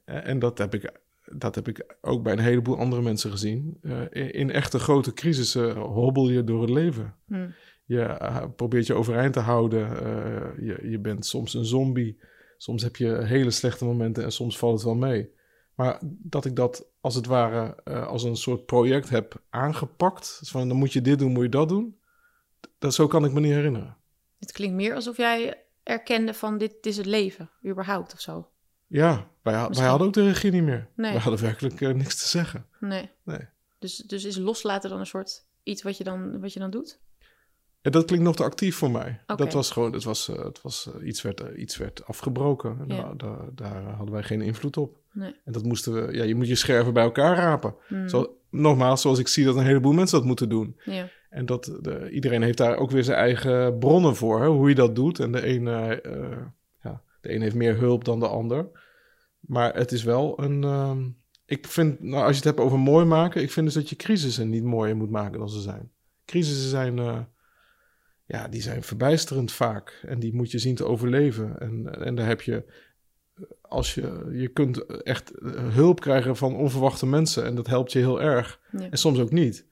En 0.06 0.40
dat 0.40 0.58
heb, 0.58 0.74
ik, 0.74 1.00
dat 1.26 1.56
heb 1.56 1.68
ik 1.68 1.96
ook 2.02 2.24
bij 2.24 2.34
een 2.34 2.40
heleboel 2.40 2.78
andere 2.78 3.02
mensen 3.02 3.32
gezien. 3.32 3.78
In, 4.10 4.34
in 4.34 4.52
echte 4.52 4.80
grote 4.80 5.14
crisissen 5.14 5.78
hobbel 5.78 6.30
je 6.30 6.44
door 6.44 6.62
het 6.62 6.70
leven. 6.70 7.16
Hm. 7.28 7.50
Je 7.86 8.18
probeert 8.56 8.88
je 8.88 8.94
overeind 8.94 9.34
te 9.34 9.40
houden. 9.40 9.88
je, 10.66 10.90
je 10.90 11.00
bent 11.00 11.26
soms 11.26 11.54
een 11.54 11.66
zombie. 11.66 12.20
Soms 12.58 12.84
heb 12.84 12.96
je 12.96 13.24
hele 13.24 13.52
slechte 13.52 13.86
momenten 13.86 14.24
en 14.24 14.32
soms 14.32 14.58
valt 14.58 14.74
het 14.74 14.84
wel 14.84 14.96
mee. 14.96 15.30
Maar 15.76 16.02
dat 16.04 16.46
ik 16.46 16.56
dat 16.56 16.88
als 17.06 17.16
het 17.16 17.26
ware 17.26 17.76
eh, 17.84 18.08
als 18.08 18.24
een 18.24 18.36
soort 18.36 18.66
project 18.66 19.10
heb 19.10 19.42
aangepakt. 19.50 20.38
Dus 20.40 20.50
van 20.50 20.68
dan 20.68 20.78
moet 20.78 20.94
je 20.94 21.02
dit 21.02 21.20
doen, 21.20 21.32
moet 21.32 21.44
je 21.44 21.50
dat 21.50 21.70
doen. 21.70 22.00
Dat, 22.78 22.94
zo 22.94 23.08
kan 23.08 23.26
ik 23.26 23.32
me 23.32 23.40
niet 23.40 23.54
herinneren. 23.54 23.98
Het 24.40 24.52
klinkt 24.52 24.76
meer 24.76 24.96
alsof 24.96 25.18
jij 25.18 25.64
erkende 25.84 26.34
van 26.34 26.58
dit, 26.58 26.72
dit 26.72 26.86
is 26.86 26.98
het 26.98 27.06
leven, 27.06 27.50
überhaupt 27.66 28.14
of 28.14 28.20
zo. 28.20 28.50
Ja, 28.88 29.28
wij, 29.42 29.70
wij 29.70 29.86
hadden 29.86 30.08
ook 30.08 30.14
de 30.14 30.24
regie 30.24 30.52
niet 30.52 30.64
meer. 30.64 30.90
Nee. 30.96 31.14
We 31.14 31.20
hadden 31.20 31.42
werkelijk 31.42 31.82
eh, 31.82 31.94
niks 31.94 32.22
te 32.22 32.28
zeggen. 32.28 32.66
Nee. 32.80 33.12
Nee. 33.24 33.48
Dus, 33.80 33.96
dus 33.98 34.24
is 34.24 34.38
loslaten 34.38 34.90
dan 34.90 35.00
een 35.00 35.06
soort 35.06 35.46
iets 35.64 35.84
wat 35.84 35.98
je 35.98 36.04
dan, 36.04 36.40
wat 36.40 36.54
je 36.54 36.60
dan 36.60 36.70
doet? 36.70 37.00
En 37.86 37.92
dat 37.92 38.06
klinkt 38.06 38.26
nog 38.26 38.36
te 38.36 38.44
actief 38.44 38.76
voor 38.76 38.92
mij. 38.92 39.20
Dat 39.26 39.54
was 39.54 39.72
gewoon, 39.72 39.94
het 39.94 40.04
was, 40.04 40.30
eh, 40.30 40.44
het 40.44 40.62
was, 40.62 40.90
eh, 40.96 41.08
iets, 41.08 41.22
werd, 41.22 41.42
eh, 41.42 41.62
iets 41.62 41.78
werd 41.78 42.06
afgebroken. 42.06 42.78
En 42.80 42.96
Ja. 42.96 43.02
daar, 43.04 43.18
daar, 43.18 43.38
daar 43.56 43.84
hadden 43.84 44.14
wij 44.14 44.24
geen 44.24 44.42
invloed 44.42 44.78
op. 44.78 44.98
Nee. 45.12 45.36
En 45.46 45.52
dat 45.52 45.64
moesten 45.64 45.94
we, 45.94 46.14
ja, 46.14 46.24
je 46.24 46.36
moet 46.36 46.48
je 46.48 46.56
scherven 46.56 46.94
bij 46.94 47.04
elkaar 47.04 47.36
rapen. 47.36 47.76
Hm. 47.88 48.08
Zo, 48.08 48.38
nogmaals, 48.50 49.02
zoals 49.02 49.20
ik 49.20 49.28
zie 49.28 49.46
dat 49.46 49.56
een 49.56 49.66
heleboel 49.66 49.94
mensen 49.94 50.18
dat 50.18 50.28
moeten 50.28 50.50
doen. 50.50 50.80
Ja. 50.86 51.10
En 51.30 51.46
dat 51.46 51.78
de, 51.82 52.10
iedereen 52.12 52.42
heeft 52.42 52.58
daar 52.58 52.78
ook 52.78 52.92
weer 52.92 53.04
zijn 53.04 53.18
eigen 53.18 53.78
bronnen 53.78 54.16
voor, 54.16 54.42
hè, 54.42 54.48
hoe 54.48 54.70
je 54.70 54.76
dat 54.76 54.96
doet. 54.96 55.20
En 55.20 55.32
de 55.32 55.48
een, 55.48 55.64
ja, 56.84 57.02
de 57.22 57.34
een 57.34 57.42
heeft 57.42 57.56
meer 57.56 57.78
hulp 57.78 58.04
dan 58.04 58.20
de 58.20 58.28
ander. 58.28 58.68
Maar 59.40 59.76
het 59.76 59.92
is 59.92 60.04
wel 60.04 60.42
een. 60.44 60.64
ehm, 60.64 61.08
ik 61.46 61.68
vind, 61.68 62.00
nou, 62.02 62.22
als 62.24 62.30
je 62.32 62.36
het 62.36 62.44
hebt 62.44 62.60
over 62.60 62.80
mooi 62.80 63.06
maken, 63.06 63.42
ik 63.42 63.52
vind 63.52 63.66
dus 63.66 63.76
dat 63.76 63.90
je 63.90 63.96
crisissen 63.96 64.50
niet 64.50 64.64
mooier 64.64 64.96
moet 64.96 65.10
maken 65.10 65.40
dan 65.40 65.50
ze 65.50 65.62
zijn. 65.62 65.92
Crisissen 66.26 66.70
zijn, 66.70 67.28
ja, 68.26 68.48
die 68.48 68.62
zijn 68.62 68.84
verbijsterend 68.84 69.52
vaak. 69.52 70.00
En 70.06 70.20
die 70.20 70.34
moet 70.34 70.52
je 70.52 70.60
zien 70.60 70.76
te 70.76 70.86
overleven. 70.86 71.60
En, 71.60 72.06
en 72.06 72.16
daar 72.16 72.28
heb 72.28 72.42
je, 72.42 72.66
als 73.62 73.94
je, 73.94 74.30
je 74.32 74.48
kunt 74.48 74.86
echt 74.86 75.32
eh, 75.32 75.74
hulp 75.74 76.00
krijgen 76.00 76.36
van 76.36 76.56
onverwachte 76.56 77.06
mensen. 77.06 77.46
En 77.46 77.56
dat 77.56 77.68
helpt 77.68 77.92
je 77.92 78.00
heel 78.00 78.22
erg. 78.22 78.60
Ja. 78.72 78.90
En 78.90 78.98
soms 78.98 79.20
ook 79.20 79.32
niet. 79.32 79.66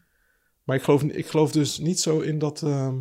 Maar 0.64 0.76
ik 0.76 0.84
geloof, 0.84 1.04
ik 1.04 1.28
geloof 1.28 1.52
dus 1.52 1.78
niet 1.78 2.00
zo 2.00 2.20
in 2.20 2.40
dat, 2.40 2.62
ehm, 2.62 2.98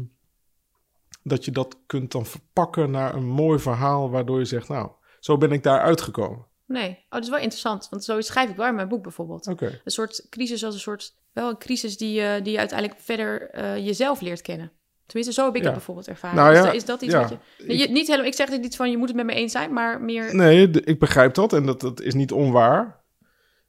dat 1.22 1.44
je 1.44 1.50
dat 1.50 1.78
kunt 1.86 2.12
dan 2.12 2.26
verpakken 2.26 2.90
naar 2.90 3.14
een 3.14 3.26
mooi 3.26 3.58
verhaal, 3.58 4.10
waardoor 4.10 4.38
je 4.38 4.44
zegt, 4.44 4.68
nou, 4.68 4.90
zo 5.20 5.38
ben 5.38 5.52
ik 5.52 5.62
daar 5.62 5.80
uitgekomen. 5.80 6.46
Nee. 6.66 6.90
Oh, 6.90 7.04
dat 7.08 7.22
is 7.22 7.28
wel 7.28 7.38
interessant, 7.38 7.88
want 7.90 8.04
zo 8.04 8.20
schrijf 8.20 8.50
ik 8.50 8.56
wel 8.56 8.66
in 8.66 8.74
mijn 8.74 8.88
boek 8.88 9.02
bijvoorbeeld. 9.02 9.46
Een 9.46 9.80
soort 9.84 10.26
crisis 10.30 10.64
als 10.64 10.74
een 10.74 10.80
soort, 10.80 11.16
wel 11.32 11.48
een 11.48 11.58
crisis 11.58 11.96
die, 11.96 12.12
je 12.12 12.40
die 12.42 12.52
je 12.52 12.58
uiteindelijk 12.58 13.00
verder 13.00 13.50
eh, 13.50 13.76
jezelf 13.76 14.20
leert 14.20 14.42
kennen. 14.42 14.72
Tenminste, 15.06 15.40
zo 15.40 15.44
heb 15.46 15.54
ik 15.54 15.60
Ja. 15.60 15.66
het 15.66 15.76
bijvoorbeeld 15.76 16.08
ervaren. 16.08 16.36
Nou 16.36 16.50
is, 16.52 16.58
ja, 16.58 16.64
dat- 16.64 16.74
is 16.74 16.84
dat 16.84 17.02
iets 17.02 17.12
ja. 17.12 17.20
wat 17.20 17.38
je... 17.66 17.78
je 17.78 17.88
niet 17.88 18.06
helemaal, 18.06 18.26
ik 18.26 18.34
zeg 18.34 18.48
dit 18.50 18.60
niet 18.60 18.76
van, 18.76 18.90
je 18.90 18.96
moet 18.96 19.08
het 19.08 19.16
met 19.16 19.26
me 19.26 19.32
eens 19.32 19.52
zijn, 19.52 19.72
maar 19.72 20.00
meer... 20.00 20.34
Nee, 20.34 20.70
de- 20.70 20.82
ik 20.84 20.98
begrijp 20.98 21.34
dat 21.34 21.52
en 21.52 21.66
dat, 21.66 21.80
dat 21.80 22.00
is 22.00 22.14
niet 22.14 22.32
onwaar. 22.32 23.00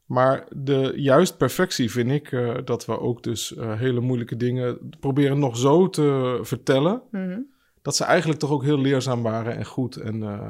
Maar 0.05 0.45
de 0.49 0.93
juist 0.95 1.37
perfectie 1.37 1.91
vind 1.91 2.11
ik 2.11 2.31
eh, 2.31 2.55
dat 2.65 2.85
we 2.85 2.99
ook 2.99 3.23
dus 3.23 3.55
eh, 3.55 3.79
hele 3.79 3.99
moeilijke 3.99 4.35
dingen 4.37 4.89
proberen 4.99 5.39
nog 5.39 5.57
zo 5.57 5.89
te 5.89 6.39
vertellen, 6.41 7.01
Mhm. 7.11 7.39
dat 7.81 7.95
ze 7.95 8.03
eigenlijk 8.03 8.39
toch 8.39 8.51
ook 8.51 8.63
heel 8.63 8.79
leerzaam 8.79 9.21
waren 9.23 9.55
en 9.57 9.65
goed. 9.65 9.95
En, 9.95 10.23
eh, 10.23 10.49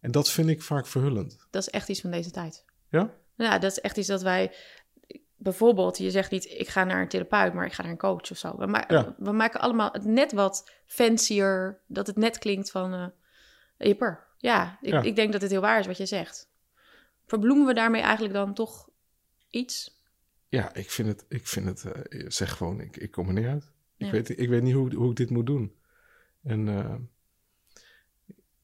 en 0.00 0.10
dat 0.10 0.30
vind 0.30 0.48
ik 0.48 0.62
vaak 0.62 0.86
verhullend. 0.86 1.46
Dat 1.50 1.62
is 1.62 1.70
echt 1.70 1.88
iets 1.88 2.00
van 2.00 2.10
deze 2.10 2.30
tijd. 2.30 2.64
Ja? 2.90 3.10
Ja, 3.36 3.58
dat 3.58 3.70
is 3.70 3.80
echt 3.80 3.96
iets 3.96 4.08
dat 4.08 4.22
wij... 4.22 4.52
Bijvoorbeeld, 5.42 5.98
je 5.98 6.10
zegt 6.10 6.30
niet, 6.30 6.44
ik 6.50 6.68
ga 6.68 6.84
naar 6.84 7.00
een 7.00 7.08
therapeut, 7.08 7.54
maar 7.54 7.66
ik 7.66 7.72
ga 7.72 7.82
naar 7.82 7.90
een 7.90 7.98
coach 7.98 8.30
of 8.30 8.36
zo. 8.38 8.56
We, 8.58 8.66
ma- 8.66 8.84
Ja. 8.88 9.14
we 9.18 9.32
maken 9.32 9.60
allemaal 9.60 9.92
het 9.92 10.04
net 10.04 10.32
wat 10.32 10.70
fancier, 10.86 11.80
dat 11.86 12.06
het 12.06 12.16
net 12.16 12.38
klinkt 12.38 12.70
van 12.70 12.92
eh 12.94 13.06
hipper. 13.78 14.26
Ja, 14.38 14.78
ik, 14.80 14.88
Ja. 14.92 15.02
ik 15.02 15.16
denk 15.16 15.32
dat 15.32 15.42
het 15.42 15.50
heel 15.50 15.60
waar 15.60 15.78
is 15.78 15.86
wat 15.86 15.96
je 15.96 16.06
zegt. 16.06 16.50
Verbloemen 17.26 17.66
we 17.66 17.74
daarmee 17.74 18.02
eigenlijk 18.02 18.34
dan 18.34 18.54
toch 18.54 18.88
iets? 19.50 20.02
Ja, 20.48 20.74
ik 20.74 20.90
vind 20.90 21.08
het, 21.08 21.24
ik 21.28 21.46
vind 21.46 21.66
het 21.66 21.84
eh, 21.84 22.24
zeg 22.28 22.56
gewoon, 22.56 22.80
ik, 22.80 22.96
ik 22.96 23.10
kom 23.10 23.26
er 23.28 23.34
niet 23.34 23.46
uit. 23.46 23.72
Ik, 23.96 24.06
Ja. 24.06 24.12
weet, 24.12 24.38
ik 24.38 24.48
weet 24.48 24.62
niet 24.62 24.74
hoe, 24.74 24.94
hoe 24.94 25.10
ik 25.10 25.16
dit 25.16 25.30
moet 25.30 25.46
doen. 25.46 25.74
En 26.42 26.68
eh, 26.68 26.94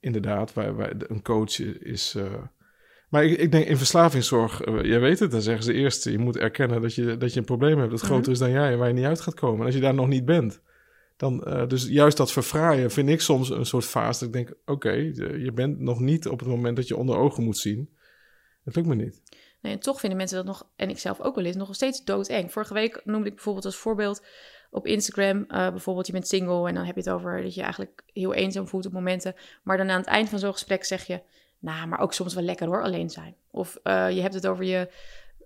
inderdaad, 0.01 0.53
wij, 0.55 0.75
wij, 0.75 0.95
een 0.99 1.23
coach 1.23 1.59
is... 1.81 2.17
maar 3.09 3.25
ik, 3.25 3.39
ik 3.39 3.53
denk 3.53 3.67
in 3.67 3.77
verslavingszorg, 3.77 4.61
eh, 4.61 4.83
jij 4.83 5.01
weet 5.01 5.19
het, 5.19 5.31
dan 5.31 5.43
zeggen 5.43 5.65
ze 5.65 5.73
eerst... 5.73 6.05
je 6.05 6.19
moet 6.19 6.37
erkennen 6.37 6.83
dat 6.83 6.95
je, 6.95 7.17
dat 7.17 7.33
je 7.33 7.39
een 7.39 7.45
probleem 7.45 7.79
hebt 7.79 7.91
dat 7.91 8.03
Mhm. 8.03 8.11
groter 8.11 8.33
is 8.33 8.39
dan 8.39 8.51
jij... 8.51 8.73
en 8.73 8.79
waar 8.79 8.89
je 8.89 8.95
niet 8.95 9.05
uit 9.05 9.21
gaat 9.21 9.35
komen. 9.35 9.61
En 9.61 9.65
als 9.67 9.75
je 9.75 9.81
daar 9.81 9.95
nog 9.95 10.09
niet 10.09 10.25
bent... 10.25 10.61
Dan, 11.17 11.45
eh, 11.45 11.67
dus 11.67 11.87
juist 11.87 12.17
dat 12.17 12.33
verfraaien 12.33 12.91
vind 12.91 13.09
ik 13.09 13.21
soms 13.21 13.51
een 13.51 13.67
soort 13.67 13.85
fase 13.85 14.19
dat 14.19 14.29
ik 14.29 14.47
denk... 14.47 14.59
oké, 14.65 14.91
je 14.93 15.51
bent 15.55 15.79
nog 15.81 16.01
niet 16.01 16.29
op 16.29 16.39
het 16.39 16.49
moment 16.49 16.77
dat 16.77 16.89
je 16.89 16.97
onder 16.97 17.17
ogen 17.17 17.45
moet 17.45 17.59
zien. 17.59 17.97
Het 18.65 18.77
lukt 18.77 18.89
me 18.89 18.95
niet. 18.95 19.23
Nee, 19.61 19.73
en 19.73 19.81
toch 19.81 20.01
vinden 20.01 20.19
mensen 20.19 20.37
dat 20.37 20.47
nog, 20.47 20.69
en 20.77 20.91
ik 20.91 20.99
zelf 20.99 21.21
ook 21.21 21.35
wel 21.35 21.45
eens, 21.45 21.57
nog 21.57 21.75
steeds 21.75 22.05
doodeng. 22.05 22.53
Vorige 22.53 22.75
week 22.75 23.01
noemde 23.05 23.29
ik 23.29 23.35
bijvoorbeeld 23.35 23.65
als 23.65 23.77
voorbeeld 23.77 24.25
op 24.71 24.87
Instagram, 24.87 25.45
eh, 25.49 25.71
bijvoorbeeld 25.71 26.07
je 26.07 26.13
bent 26.13 26.29
single 26.29 26.69
en 26.69 26.75
dan 26.75 26.85
heb 26.85 26.95
je 26.95 27.01
het 27.01 27.11
over 27.11 27.43
dat 27.43 27.55
je 27.55 27.63
eigenlijk 27.63 28.03
heel 28.13 28.35
eenzaam 28.35 28.69
voelt 28.69 28.87
op 28.87 28.93
momenten. 28.93 29.35
Maar 29.63 29.77
dan 29.77 29.91
aan 29.91 29.99
het 29.99 30.09
eind 30.09 30.29
van 30.29 30.39
zo'n 30.39 30.53
gesprek 30.53 30.85
zeg 30.85 31.07
je, 31.07 31.21
nou, 31.59 31.87
maar 31.87 32.01
ook 32.01 32.13
soms 32.13 32.35
wel 32.35 32.45
lekker 32.45 32.67
hoor, 32.67 32.83
alleen 32.83 33.11
zijn. 33.11 33.35
Of 33.51 33.79
eh, 33.83 34.11
je 34.11 34.21
hebt 34.21 34.35
het 34.35 34.47
over 34.47 34.65
je 34.65 34.89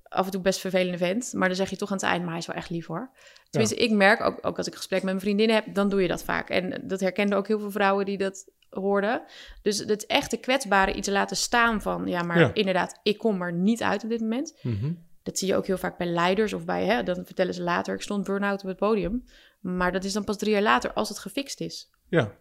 af 0.09 0.25
en 0.25 0.31
toe 0.31 0.41
best 0.41 0.61
vervelende 0.61 0.99
vent, 0.99 1.33
maar 1.33 1.49
dan 1.49 1.57
zeg 1.57 1.71
je 1.71 1.77
toch 1.77 1.91
aan 1.91 1.97
het 1.97 2.07
eind, 2.07 2.21
maar 2.23 2.31
hij 2.31 2.39
is 2.39 2.47
wel 2.47 2.57
echt 2.57 2.71
lief 2.71 2.87
hoor. 2.87 3.11
Tenminste, 3.51 3.77
ik 3.79 3.91
merk, 3.91 4.21
ook, 4.21 4.39
ook 4.47 4.57
als 4.59 4.67
ik 4.67 4.75
gesprek 4.75 4.99
met 5.03 5.11
mijn 5.11 5.21
vriendinnen 5.25 5.57
heb, 5.57 5.75
dan 5.75 5.89
doe 5.89 6.03
je 6.03 6.09
dat 6.09 6.25
vaak. 6.25 6.51
En 6.51 6.83
dat 6.87 7.01
herkenden 7.01 7.39
ook 7.39 7.47
heel 7.47 7.59
veel 7.59 7.71
vrouwen 7.71 8.05
die 8.05 8.19
dat 8.19 8.49
hoorden. 8.71 9.23
Dus 9.63 9.79
het 9.79 10.07
echte 10.07 10.37
kwetsbare 10.37 10.93
iets 10.95 11.09
laten 11.09 11.37
staan 11.37 11.83
van, 11.83 12.07
ja, 12.07 12.23
maar 12.23 12.39
Ja. 12.39 12.51
inderdaad, 12.55 13.01
ik 13.03 13.19
kom 13.19 13.43
er 13.43 13.53
niet 13.53 13.83
uit 13.83 14.05
op 14.05 14.11
dit 14.11 14.21
moment. 14.21 14.59
Mhm. 14.63 14.93
Dat 15.23 15.39
zie 15.39 15.49
je 15.49 15.57
ook 15.57 15.67
heel 15.67 15.79
vaak 15.79 15.99
bij 15.99 16.07
leiders 16.07 16.53
of 16.53 16.65
bij, 16.65 16.85
hè, 16.85 17.03
dan 17.03 17.25
vertellen 17.25 17.55
ze 17.55 17.63
later, 17.63 17.95
ik 17.95 18.03
stond 18.03 18.25
burn-out 18.25 18.63
op 18.63 18.69
het 18.69 18.77
podium. 18.77 19.25
Maar 19.61 19.93
dat 19.93 20.05
is 20.05 20.13
dan 20.13 20.25
pas 20.25 20.37
drie 20.39 20.53
jaar 20.53 20.63
later 20.63 20.93
als 20.93 21.09
het 21.09 21.19
gefixt 21.19 21.61
is. 21.61 21.91
Ja, 22.09 22.33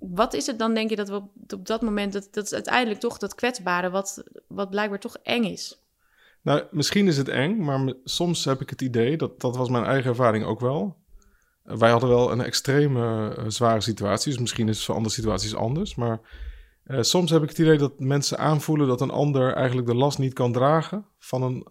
Wat 0.00 0.34
is 0.34 0.46
het 0.46 0.58
dan, 0.58 0.74
denk 0.74 0.90
je, 0.90 0.96
dat 0.96 1.08
we 1.08 1.22
op, 1.54 1.66
dat 1.66 1.82
moment, 1.82 2.12
dat, 2.12 2.28
dat 2.30 2.44
is 2.44 2.52
uiteindelijk 2.52 3.00
toch 3.00 3.18
dat 3.18 3.34
kwetsbare, 3.34 3.90
wat, 3.90 4.22
wat 4.46 4.70
blijkbaar 4.70 4.98
toch 4.98 5.16
eng 5.22 5.44
is? 5.44 5.80
Nou, 6.42 6.62
misschien 6.70 7.06
is 7.06 7.16
het 7.16 7.28
eng, 7.28 7.64
maar 7.64 7.94
soms 8.04 8.44
heb 8.44 8.60
ik 8.60 8.70
het 8.70 8.82
idee, 8.82 9.16
dat, 9.16 9.40
dat 9.40 9.56
was 9.56 9.68
mijn 9.68 9.84
eigen 9.84 10.10
ervaring 10.10 10.44
ook 10.44 10.60
wel. 10.60 10.96
Eh, 11.64 11.76
wij 11.76 11.90
hadden 11.90 12.08
wel 12.08 12.32
een 12.32 12.40
extreme 12.40 13.34
eh, 13.34 13.44
zware 13.48 13.80
situatie, 13.80 14.30
dus 14.32 14.40
misschien 14.40 14.68
is 14.68 14.76
het 14.76 14.84
voor 14.84 14.94
andere 14.94 15.14
situaties 15.14 15.54
anders. 15.54 15.94
Maar 15.94 16.20
eh, 16.84 17.00
soms 17.00 17.30
heb 17.30 17.42
ik 17.42 17.48
het 17.48 17.58
idee 17.58 17.78
dat 17.78 17.98
mensen 17.98 18.38
aanvoelen 18.38 18.88
dat 18.88 19.00
een 19.00 19.10
ander 19.10 19.52
eigenlijk 19.52 19.86
de 19.86 19.94
last 19.94 20.18
niet 20.18 20.32
kan 20.32 20.52
dragen 20.52 21.06
van 21.18 21.42
een, 21.42 21.66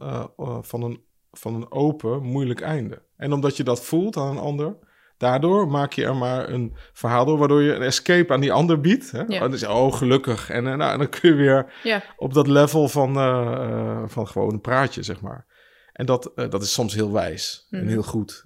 van 0.61 0.83
een, 0.83 1.01
van 1.31 1.55
een 1.55 1.71
open, 1.71 2.23
moeilijk 2.23 2.61
einde. 2.61 3.01
En 3.17 3.33
omdat 3.33 3.57
je 3.57 3.63
dat 3.63 3.81
voelt 3.81 4.17
aan 4.17 4.29
een 4.29 4.43
ander, 4.43 4.75
daardoor 5.19 5.67
maak 5.67 5.93
je 5.93 6.05
er 6.05 6.15
maar 6.15 6.49
een 6.49 6.75
verhaal 6.93 7.25
door, 7.25 7.37
waardoor 7.37 7.61
je 7.61 7.73
een 7.73 7.81
escape 7.81 8.33
aan 8.33 8.39
die 8.39 8.51
ander 8.53 8.81
biedt. 8.81 9.11
Hè? 9.11 9.19
Ja. 9.27 9.41
En 9.41 9.49
dan 9.49 9.57
zeg 9.57 9.69
je, 9.69 9.75
oh, 9.75 9.93
gelukkig. 9.93 10.49
En, 10.49 10.67
eh, 10.67 10.75
nou, 10.75 10.91
en 10.91 10.97
dan 10.97 11.09
kun 11.09 11.29
je 11.29 11.35
weer 11.35 11.73
Ja, 11.83 12.03
op 12.17 12.33
dat 12.33 12.47
level 12.47 12.87
van, 12.87 13.15
eh, 13.15 14.03
van 14.05 14.27
gewoon 14.27 14.53
een 14.53 14.61
praatje, 14.61 15.03
zeg 15.03 15.21
maar. 15.21 15.45
En 15.93 16.05
dat, 16.05 16.31
dat 16.35 16.61
is 16.61 16.73
soms 16.73 16.93
heel 16.93 17.11
wijs 17.11 17.67
en 17.69 17.79
Mhm. 17.79 17.87
heel 17.89 18.03
goed. 18.03 18.43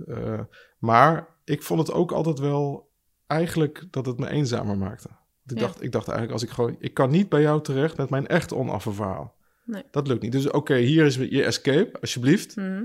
Maar 0.80 1.28
ik 1.46 1.64
vond 1.64 1.80
het 1.80 1.92
ook 1.92 2.12
altijd 2.12 2.40
wel 2.40 2.90
eigenlijk 3.28 3.84
dat 3.92 4.06
het 4.06 4.18
me 4.20 4.30
eenzamer 4.30 4.78
maakte. 4.78 5.08
Ik, 5.46 5.56
Ja. 5.60 5.60
dacht, 5.66 5.84
ik 5.84 5.92
dacht 5.92 6.08
eigenlijk, 6.08 6.40
als 6.40 6.44
ik 6.50 6.56
gewoon... 6.56 6.76
Ik 6.80 6.94
kan 6.94 7.10
niet 7.12 7.30
bij 7.30 7.42
jou 7.42 7.62
terecht 7.62 7.98
met 7.98 8.10
mijn 8.10 8.28
echt 8.28 8.54
onaffe 8.54 8.92
verhaal. 8.92 9.36
Nee. 9.66 9.84
Dat 9.92 10.08
lukt 10.08 10.22
niet. 10.22 10.32
Dus 10.32 10.50
oké, 10.50 10.76
hier 10.76 11.06
is 11.06 11.16
je 11.16 11.44
escape, 11.44 11.98
alsjeblieft. 12.02 12.56
Mhm. 12.56 12.84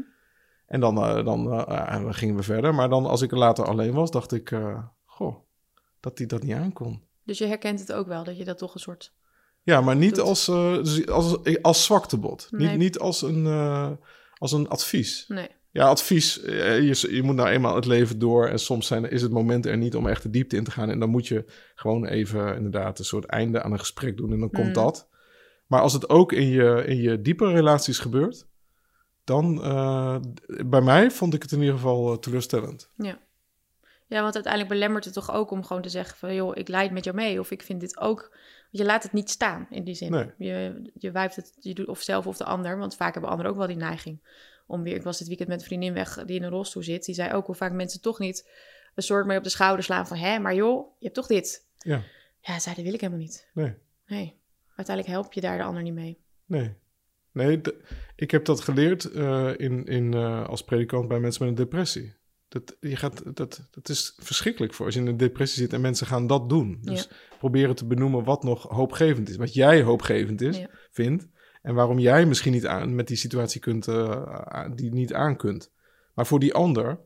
En 0.68 0.80
dan, 0.80 0.96
eh, 0.96 1.24
dan 1.24 1.52
eh, 1.52 2.02
dan 2.02 2.14
gingen 2.14 2.36
we 2.36 2.42
verder. 2.42 2.74
Maar 2.74 2.88
dan 2.88 3.06
als 3.06 3.22
ik 3.22 3.30
later 3.30 3.64
alleen 3.64 3.92
was, 3.92 4.10
dacht 4.10 4.32
ik... 4.32 4.50
eh, 4.50 4.82
goh, 5.04 5.36
dat 6.00 6.18
hij 6.18 6.26
dat 6.26 6.42
niet 6.42 6.54
aankon. 6.54 7.02
dus 7.24 7.38
je 7.38 7.46
herkent 7.46 7.80
het 7.80 7.92
ook 7.92 8.06
wel, 8.06 8.24
dat 8.24 8.38
je 8.38 8.44
dat 8.44 8.58
toch 8.58 8.74
een 8.74 8.80
soort... 8.80 9.12
Ja, 9.62 9.80
maar 9.80 9.96
niet 9.96 10.14
Doet. 10.14 10.24
als, 10.24 10.48
als, 11.06 11.38
als 11.62 11.84
zwaktebod. 11.84 12.48
Nee. 12.50 12.68
Niet, 12.68 12.78
niet 12.78 12.98
als, 12.98 13.22
een, 13.22 13.46
als 14.38 14.52
een 14.52 14.68
advies. 14.68 15.24
Nee, 15.28 15.48
Ja, 15.70 15.88
advies. 15.88 16.34
je, 16.44 17.06
je 17.10 17.22
moet 17.22 17.34
nou 17.34 17.48
eenmaal 17.48 17.74
het 17.74 17.84
leven 17.84 18.18
door. 18.18 18.46
En 18.46 18.58
soms 18.58 18.86
zijn, 18.86 19.10
is 19.10 19.22
het 19.22 19.30
moment 19.32 19.66
er 19.66 19.76
niet 19.76 19.94
om 19.96 20.06
echt 20.06 20.22
de 20.22 20.30
diepte 20.30 20.56
in 20.56 20.64
te 20.64 20.70
gaan. 20.70 20.90
En 20.90 20.98
dan 20.98 21.08
moet 21.10 21.26
je 21.26 21.44
gewoon 21.74 22.06
even 22.06 22.56
inderdaad 22.56 22.98
een 22.98 23.04
soort 23.04 23.24
einde 23.24 23.62
aan 23.62 23.72
een 23.72 23.78
gesprek 23.78 24.16
doen. 24.16 24.32
En 24.32 24.40
dan 24.40 24.50
komt 24.50 24.66
Mm. 24.66 24.72
dat. 24.72 25.08
Maar 25.66 25.80
als 25.80 25.92
het 25.92 26.08
ook 26.08 26.32
in 26.32 26.46
je, 26.48 26.84
in 26.86 26.96
je 26.96 27.22
diepe 27.22 27.52
relaties 27.52 27.98
gebeurt. 27.98 28.47
Dan, 29.28 29.62
eh, 29.62 30.18
bij 30.66 30.80
mij 30.80 31.10
vond 31.10 31.34
ik 31.34 31.42
het 31.42 31.52
in 31.52 31.58
ieder 31.58 31.74
geval 31.74 32.12
eh, 32.12 32.18
teleurstellend. 32.18 32.90
Ja. 32.96 33.18
Ja, 34.06 34.22
want 34.22 34.34
uiteindelijk 34.34 34.72
belemmert 34.72 35.04
het 35.04 35.14
toch 35.14 35.32
ook 35.32 35.50
om 35.50 35.64
gewoon 35.64 35.82
te 35.82 35.88
zeggen 35.88 36.18
van... 36.18 36.34
joh, 36.34 36.56
ik 36.56 36.68
leid 36.68 36.90
met 36.90 37.04
jou 37.04 37.16
mee 37.16 37.40
of 37.40 37.50
ik 37.50 37.62
vind 37.62 37.80
dit 37.80 37.98
ook... 38.00 38.36
Je 38.70 38.84
laat 38.84 39.02
het 39.02 39.12
niet 39.12 39.30
staan 39.30 39.66
in 39.70 39.84
die 39.84 39.94
zin. 39.94 40.10
Nee. 40.10 40.30
Je, 40.38 40.90
je 40.94 41.10
wijft 41.10 41.36
het, 41.36 41.56
je 41.60 41.74
doet 41.74 41.86
of 41.86 42.00
zelf 42.00 42.26
of 42.26 42.36
de 42.36 42.44
ander. 42.44 42.78
Want 42.78 42.96
vaak 42.96 43.12
hebben 43.12 43.30
anderen 43.30 43.52
ook 43.52 43.58
wel 43.58 43.66
die 43.66 43.76
neiging. 43.76 44.20
Om 44.66 44.82
weer, 44.82 44.94
ik 44.94 45.02
was 45.02 45.18
dit 45.18 45.28
weekend 45.28 45.48
met 45.48 45.60
een 45.60 45.66
vriendin 45.66 45.92
weg 45.92 46.24
die 46.24 46.36
in 46.36 46.42
een 46.42 46.50
rolstoel 46.50 46.82
zit. 46.82 47.04
Die 47.04 47.14
zei 47.14 47.32
ook 47.32 47.46
hoe 47.46 47.54
vaak 47.54 47.72
mensen 47.72 48.00
toch 48.00 48.18
niet 48.18 48.50
een 48.94 49.02
soort 49.02 49.26
mee 49.26 49.38
op 49.38 49.44
de 49.44 49.50
schouder 49.50 49.84
slaan 49.84 50.06
van... 50.06 50.16
hè, 50.16 50.38
maar 50.38 50.54
joh, 50.54 50.86
je 50.98 51.04
hebt 51.04 51.14
toch 51.14 51.26
dit. 51.26 51.66
Ja, 51.78 52.02
Ja, 52.40 52.58
zei, 52.58 52.74
dat 52.74 52.84
wil 52.84 52.94
ik 52.94 53.00
helemaal 53.00 53.22
niet. 53.22 53.48
nee, 53.54 53.74
Nee, 54.06 54.40
uiteindelijk 54.76 55.16
help 55.16 55.32
je 55.32 55.40
daar 55.40 55.58
de 55.58 55.64
ander 55.64 55.82
niet 55.82 55.94
mee. 55.94 56.18
nee. 56.44 56.76
Nee, 57.32 57.60
ik 58.18 58.30
heb 58.30 58.44
dat 58.44 58.60
geleerd 58.60 59.04
eh, 59.04 59.50
in, 59.56 59.84
in, 59.84 60.14
eh, 60.14 60.48
als 60.48 60.64
predikant 60.64 61.08
bij 61.08 61.20
mensen 61.20 61.42
met 61.46 61.58
een 61.58 61.64
depressie. 61.64 62.16
Dat, 62.48 62.76
je 62.80 62.96
gaat, 62.96 63.36
dat, 63.36 63.68
dat 63.70 63.88
is 63.88 64.14
verschrikkelijk 64.16 64.74
voor 64.74 64.84
als 64.86 64.94
je 64.94 65.00
in 65.00 65.06
een 65.06 65.16
depressie 65.16 65.62
zit 65.62 65.72
en 65.72 65.80
mensen 65.80 66.06
gaan 66.06 66.26
dat 66.26 66.48
doen. 66.48 66.78
Dus 66.80 67.08
proberen 67.38 67.74
te 67.74 67.86
benoemen 67.86 68.24
wat 68.24 68.42
nog 68.42 68.62
hoopgevend 68.62 69.28
is. 69.28 69.36
Wat 69.36 69.54
jij 69.54 69.82
hoopgevend 69.82 70.40
is, 70.40 70.56
Ja. 70.58 70.68
vindt. 70.90 71.26
En 71.62 71.74
waarom 71.74 71.98
jij 71.98 72.26
misschien 72.26 72.52
niet 72.52 72.66
aan, 72.66 72.94
met 72.94 73.06
die 73.06 73.16
situatie 73.16 73.60
kunt, 73.60 73.88
eh, 73.88 74.64
die 74.74 74.92
niet 74.92 75.14
aan 75.14 75.36
kunt. 75.36 75.72
Maar 76.14 76.26
voor 76.26 76.38
die 76.38 76.54
ander, 76.54 77.00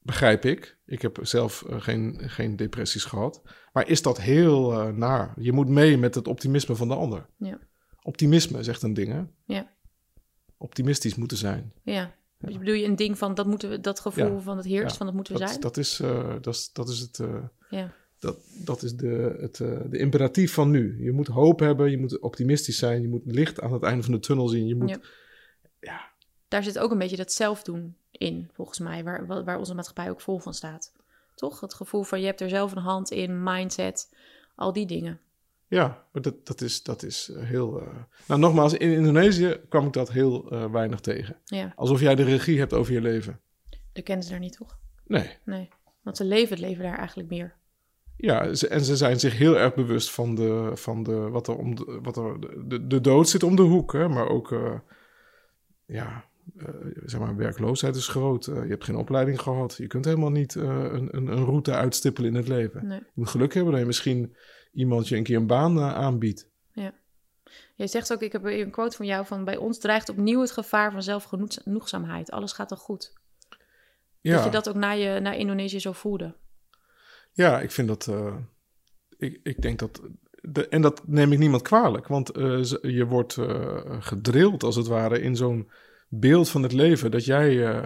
begrijp 0.00 0.44
ik. 0.44 0.78
Ik 0.86 1.02
heb 1.02 1.18
zelf 1.22 1.64
geen, 1.68 2.20
geen 2.20 2.56
depressies 2.56 3.04
gehad. 3.04 3.42
Maar 3.72 3.88
is 3.88 4.02
dat 4.02 4.20
heel 4.20 4.92
naar? 4.92 5.34
Je 5.36 5.52
moet 5.52 5.68
mee 5.68 5.98
met 5.98 6.14
het 6.14 6.28
optimisme 6.28 6.74
van 6.74 6.88
de 6.88 6.94
ander. 6.94 7.26
Ja. 7.36 7.58
Optimisme 8.02 8.62
zegt 8.62 8.82
een 8.82 8.94
ding, 8.94 9.12
hè? 9.12 9.22
Ja. 9.44 9.76
Optimistisch 10.58 11.14
moeten 11.14 11.36
zijn. 11.36 11.72
Ja. 11.82 12.14
Dus 12.38 12.58
bedoel 12.58 12.74
je 12.74 12.84
een 12.86 12.96
ding 12.96 13.18
van 13.18 13.34
dat 13.34 13.46
moeten 13.46 13.70
we, 13.70 13.80
dat 13.80 14.00
gevoel 14.00 14.32
Ja. 14.34 14.40
van 14.40 14.56
het 14.56 14.66
heerst, 14.66 14.96
van 14.96 15.06
dat 15.06 15.14
moeten 15.14 15.32
we 15.32 15.38
Dat, 15.38 15.48
zijn? 15.48 15.60
dat, 15.60 15.76
is, 15.76 16.00
eh, 16.00 16.34
dat, 16.40 16.54
is, 16.54 16.70
dat 16.72 16.88
is 16.88 16.98
het. 16.98 17.18
eh, 17.18 17.42
Ja. 17.70 17.92
dat, 18.18 18.36
dat 18.64 18.82
is 18.82 18.94
de, 18.94 19.36
het, 19.40 19.60
eh, 19.60 19.80
de 19.90 19.98
imperatief 19.98 20.52
van 20.54 20.70
nu. 20.70 21.04
Je 21.04 21.12
moet 21.12 21.26
hoop 21.26 21.58
hebben, 21.60 21.90
je 21.90 21.98
moet 21.98 22.18
optimistisch 22.18 22.78
zijn, 22.78 23.02
je 23.02 23.08
moet 23.08 23.22
licht 23.24 23.60
aan 23.60 23.72
het 23.72 23.82
einde 23.82 24.02
van 24.02 24.12
de 24.12 24.20
tunnel 24.20 24.48
zien. 24.48 24.66
Je 24.66 24.74
moet, 24.74 24.88
Ja. 24.88 24.98
ja. 25.80 26.00
Daar 26.48 26.62
zit 26.62 26.78
ook 26.78 26.90
een 26.90 26.98
beetje 26.98 27.16
dat 27.16 27.32
zelfdoen 27.32 27.96
in, 28.10 28.50
volgens 28.52 28.78
mij, 28.78 29.04
waar, 29.04 29.26
wa- 29.26 29.44
waar 29.44 29.58
onze 29.58 29.74
maatschappij 29.74 30.10
ook 30.10 30.20
vol 30.20 30.38
van 30.38 30.54
staat. 30.54 30.92
Toch? 31.34 31.60
Het 31.60 31.74
gevoel 31.74 32.02
van 32.02 32.20
je 32.20 32.26
hebt 32.26 32.40
er 32.40 32.48
zelf 32.48 32.72
een 32.72 32.82
hand 32.82 33.10
in, 33.10 33.42
mindset, 33.42 34.14
al 34.54 34.72
die 34.72 34.86
dingen. 34.86 35.20
Ja, 35.68 36.06
maar 36.12 36.22
dat, 36.22 36.46
dat 36.46 36.60
is, 36.60 36.82
dat 36.82 37.02
is 37.02 37.30
eh, 37.30 37.42
heel. 37.42 37.80
eh, 37.80 37.86
Nou, 38.26 38.40
nogmaals, 38.40 38.74
in 38.74 38.90
Indonesië 38.92 39.56
kwam 39.68 39.86
ik 39.86 39.92
dat 39.92 40.10
heel 40.12 40.50
eh, 40.50 40.70
weinig 40.72 41.00
tegen. 41.00 41.36
Ja, 41.44 41.72
Alsof 41.76 42.00
jij 42.00 42.14
de 42.14 42.22
regie 42.24 42.58
hebt 42.58 42.72
over 42.72 42.92
je 42.92 43.00
leven. 43.00 43.40
dat 43.92 44.04
kennen 44.04 44.24
ze 44.24 44.30
daar 44.30 44.40
niet, 44.40 44.56
toch? 44.56 44.78
Nee. 45.06 45.36
Nee. 45.44 45.68
Want 46.02 46.16
ze 46.16 46.24
leven 46.24 46.56
het 46.56 46.66
leven 46.66 46.82
daar 46.84 46.98
eigenlijk 46.98 47.28
meer. 47.28 47.56
Ja, 48.16 48.54
ze, 48.54 48.68
en 48.68 48.80
ze 48.84 48.96
zijn 48.96 49.20
zich 49.20 49.38
heel 49.38 49.58
erg 49.58 49.74
bewust 49.74 50.10
van, 50.10 50.34
de, 50.34 50.70
van 50.74 51.02
de, 51.02 51.12
wat 51.12 51.48
er 51.48 51.56
om 51.56 51.74
de, 51.74 51.98
wat 52.02 52.16
er, 52.16 52.36
de, 52.68 52.86
de 52.86 53.00
dood 53.00 53.28
zit 53.28 53.42
om 53.42 53.56
de 53.56 53.62
hoek. 53.62 53.92
Hè? 53.92 54.08
Maar 54.08 54.28
ook, 54.28 54.80
ja, 55.86 56.24
zeg 57.04 57.20
maar, 57.20 57.36
werkloosheid 57.36 57.96
is 57.96 58.08
groot. 58.08 58.44
Je 58.44 58.52
hebt 58.52 58.84
geen 58.84 58.96
opleiding 58.96 59.40
gehad. 59.40 59.74
Je 59.76 59.86
kunt 59.86 60.04
helemaal 60.04 60.30
niet 60.30 60.54
een, 60.54 61.16
een, 61.16 61.26
een 61.26 61.44
route 61.44 61.72
uitstippelen 61.72 62.30
in 62.30 62.36
het 62.36 62.48
leven. 62.48 62.86
Nee. 62.86 62.98
Je 62.98 63.04
moet 63.14 63.28
geluk 63.28 63.54
hebben 63.54 63.72
dat 63.72 63.80
je 63.80 63.86
misschien 63.86 64.34
iemand 64.78 65.08
je 65.08 65.16
een 65.16 65.22
keer 65.22 65.36
een 65.36 65.46
baan 65.46 65.78
eh, 65.78 65.94
aanbiedt. 65.94 66.48
Jij 67.74 67.86
zegt 67.86 68.12
ook, 68.12 68.22
ik 68.22 68.32
heb 68.32 68.44
een 68.44 68.70
quote 68.70 68.96
van 68.96 69.06
jou 69.06 69.26
van... 69.26 69.44
bij 69.44 69.56
ons 69.56 69.78
dreigt 69.78 70.08
opnieuw 70.08 70.40
het 70.40 70.50
gevaar 70.50 70.92
van 70.92 71.02
zelfgenoegzaamheid. 71.02 72.30
Alles 72.30 72.52
gaat 72.52 72.68
toch 72.68 72.78
goed? 72.80 73.12
Dat 73.48 73.58
Ja, 74.20 74.44
je 74.44 74.50
dat 74.50 74.68
ook 74.68 74.74
naar, 74.74 74.96
je, 74.96 75.20
naar 75.20 75.36
Indonesië 75.36 75.80
zo 75.80 75.92
voelde. 75.92 76.34
ja 77.32 77.60
ik 77.60 77.70
vind 77.70 77.88
dat. 77.88 78.06
eh, 78.06 78.36
ik, 79.18 79.40
ik 79.42 79.62
denk 79.62 79.78
dat. 79.78 80.00
De, 80.40 80.68
en 80.68 80.82
dat 80.82 81.02
neem 81.06 81.32
ik 81.32 81.38
niemand 81.38 81.62
kwalijk, 81.62 82.06
want 82.06 82.30
eh, 82.30 82.62
je 82.82 83.06
wordt 83.06 83.36
eh, 83.36 83.96
gedrild 84.00 84.62
als 84.62 84.76
het 84.76 84.86
ware 84.86 85.20
in 85.20 85.36
zo'n 85.36 85.70
beeld 86.08 86.48
van 86.48 86.62
het 86.62 86.72
leven 86.72 87.10
dat 87.10 87.24
jij 87.24 87.80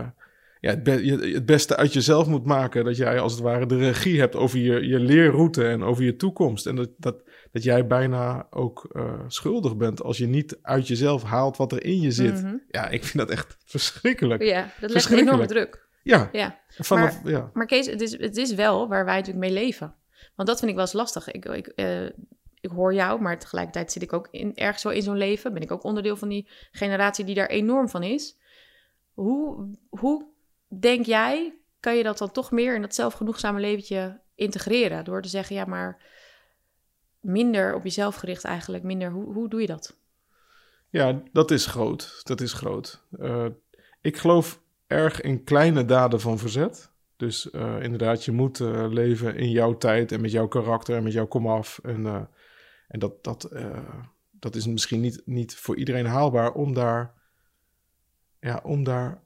ja, 0.63 0.71
het, 0.71 0.83
be- 0.83 1.05
je- 1.05 1.35
het 1.35 1.47
beste 1.47 1.77
uit 1.77 1.93
jezelf 1.93 2.27
moet 2.27 2.45
maken. 2.45 2.85
Dat 2.85 2.97
jij 2.97 3.21
als 3.21 3.33
het 3.33 3.41
ware 3.43 3.67
de 3.67 3.77
regie 3.77 4.21
hebt 4.21 4.37
over 4.37 4.59
je, 4.59 4.87
je 4.89 4.99
leerroute 4.99 5.69
en 5.69 5.83
over 5.83 6.05
je 6.05 6.17
toekomst. 6.17 6.67
En 6.67 6.77
dat, 6.77 6.91
dat, 6.97 7.23
dat 7.53 7.63
jij 7.63 7.87
bijna 7.87 8.47
ook 8.51 8.89
eh, 8.93 9.21
schuldig 9.29 9.77
bent 9.77 10.03
als 10.03 10.19
je 10.19 10.27
niet 10.27 10.59
uit 10.63 10.89
jezelf 10.89 11.23
haalt 11.23 11.57
wat 11.57 11.73
er 11.73 11.85
in 11.85 12.01
je 12.01 12.11
zit. 12.11 12.43
Mhm. 12.43 12.57
Ja, 12.69 12.89
ik 12.89 13.05
vind 13.05 13.19
dat 13.19 13.31
echt 13.31 13.57
verschrikkelijk. 13.65 14.43
Ja, 14.43 14.71
dat 14.81 14.91
legt 14.93 15.11
enorme 15.11 15.47
druk. 15.47 15.89
Ja, 16.03 16.29
Ja. 16.33 16.59
vanaf, 16.69 17.21
ja. 17.25 17.51
Maar 17.53 17.67
Kees, 17.67 17.87
het 17.87 18.01
is, 18.01 18.19
het 18.19 18.37
is 18.37 18.55
wel 18.55 18.89
waar 18.89 19.05
wij 19.05 19.17
natuurlijk 19.17 19.45
mee 19.45 19.65
leven. 19.65 19.95
Want 20.37 20.49
dat 20.49 20.59
vind 20.59 20.71
ik 20.71 20.77
wel 20.77 20.87
eens 20.87 20.95
lastig. 20.95 21.31
Ik, 21.31 21.45
ik, 21.45 21.67
eh, 21.67 22.05
ik 22.61 22.71
hoor 22.75 22.95
jou, 22.95 23.21
maar 23.21 23.39
tegelijkertijd 23.39 23.93
zit 23.93 24.03
ik 24.03 24.13
ook 24.13 24.29
in, 24.31 24.55
ergens 24.57 24.83
wel 24.83 24.93
in 24.93 25.03
zo'n 25.03 25.17
leven. 25.17 25.53
Ben 25.53 25.63
ik 25.63 25.71
ook 25.71 25.85
onderdeel 25.85 26.17
van 26.17 26.29
die 26.29 26.49
generatie 26.71 27.25
die 27.25 27.35
daar 27.35 27.47
enorm 27.49 27.89
van 27.89 28.03
is. 28.03 28.37
Hoe, 29.13 29.69
hoe 29.89 30.31
denk 30.81 31.07
jij, 31.07 31.55
kan 31.81 31.97
je 31.97 32.03
dat 32.03 32.19
dan 32.19 32.31
toch 32.31 32.51
meer 32.51 32.75
in 32.75 32.81
dat 32.81 32.95
zelfgenoegzame 32.95 33.61
leventje 33.61 34.21
integreren? 34.35 35.05
Door 35.05 35.23
te 35.23 35.29
zeggen, 35.29 35.57
ja, 35.57 35.65
maar 35.65 36.03
minder 37.21 37.75
op 37.75 37.85
jezelf 37.85 38.17
gericht 38.17 38.45
eigenlijk. 38.45 38.85
Minder, 38.85 39.11
hoe, 39.11 39.33
hoe 39.33 39.49
doe 39.49 39.61
je 39.61 39.67
dat? 39.67 39.97
Ja, 40.89 41.23
dat 41.33 41.51
is 41.51 41.67
groot. 41.67 42.21
Dat 42.23 42.41
is 42.41 42.53
groot. 42.53 43.05
Eh, 43.19 43.47
ik 44.01 44.17
geloof 44.17 44.61
erg 44.87 45.21
in 45.21 45.45
kleine 45.45 45.85
daden 45.85 46.21
van 46.21 46.39
verzet. 46.39 46.91
Dus 47.17 47.51
eh, 47.51 47.83
inderdaad, 47.83 48.25
je 48.25 48.33
moet 48.33 48.61
eh, 48.61 48.87
leven 48.89 49.37
in 49.37 49.51
jouw 49.51 49.77
tijd 49.77 50.13
en 50.13 50.21
met 50.21 50.31
jouw 50.31 50.49
karakter 50.49 50.97
en 50.97 51.03
met 51.03 51.13
jouw 51.13 51.27
komaf. 51.27 51.81
En, 51.83 52.29
en 52.89 52.99
dat, 52.99 53.25
dat, 53.25 53.51
dat 54.31 54.55
is 54.55 54.67
misschien 54.67 55.01
niet, 55.01 55.23
niet 55.25 55.57
voor 55.57 55.77
iedereen 55.77 56.07
haalbaar 56.07 56.53
om 56.53 56.75
daar, 56.75 57.15
ja, 58.41 58.61
om 58.65 58.85
daar 58.85 59.23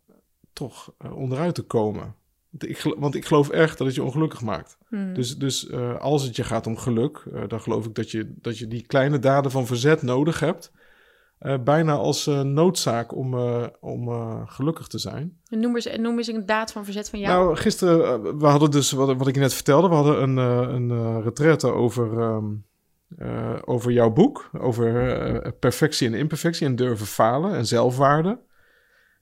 toch 0.57 0.93
eh, 0.99 1.17
onderuit 1.17 1.55
te 1.55 1.63
komen. 1.63 2.15
Want 2.51 2.69
ik, 2.69 2.95
want 2.99 3.15
ik 3.15 3.25
geloof 3.25 3.51
echt 3.51 3.79
dat 3.79 3.87
het 3.87 3.97
je 3.97 4.03
ongelukkig 4.03 4.43
maakt. 4.43 4.79
Hmm. 4.89 5.15
Dus, 5.15 5.39
dus 5.39 5.69
eh, 5.69 5.99
als 5.99 6.23
het 6.23 6.37
je 6.37 6.45
gaat 6.45 6.67
om 6.67 6.77
geluk, 6.77 7.25
eh, 7.33 7.43
dan 7.49 7.61
geloof 7.61 7.87
ik 7.87 7.95
dat 7.95 8.11
je, 8.11 8.35
dat 8.41 8.59
je 8.59 8.67
die 8.67 8.87
kleine 8.87 9.19
daden 9.19 9.51
van 9.51 9.67
verzet 9.67 10.03
nodig 10.03 10.41
hebt. 10.41 10.73
bijna 11.65 11.93
als 11.93 12.27
noodzaak 12.27 13.15
om, 13.15 13.35
om 13.81 14.09
gelukkig 14.47 14.87
te 14.87 14.99
zijn. 14.99 15.39
En 15.49 15.61
noem, 15.61 15.75
eens, 15.75 15.87
en 15.87 16.01
noem 16.01 16.17
eens 16.17 16.27
een 16.27 16.47
daad 16.47 16.73
van 16.73 16.85
verzet 16.85 17.11
van 17.11 17.19
jou. 17.19 17.33
Nou, 17.33 17.57
gisteren, 17.57 18.39
we 18.39 18.47
hadden 18.47 18.71
dus, 18.71 18.93
wat, 18.93 19.17
wat 19.17 19.29
ik 19.29 19.35
je 19.35 19.41
net 19.41 19.55
vertelde, 19.55 19.89
we 19.89 19.95
hadden 19.95 20.23
een, 20.23 20.37
een 20.37 21.23
retraite 21.23 21.73
over, 21.73 22.21
ehm, 22.21 22.45
eh, 23.19 23.57
over 23.65 23.93
jouw 23.93 24.11
boek. 24.11 24.51
Over 24.59 25.55
perfectie 25.59 26.07
en 26.07 26.15
imperfectie 26.15 26.67
en 26.67 26.77
durven 26.77 27.07
falen 27.07 27.55
en 27.55 27.67
zelfwaarde. 27.67 28.39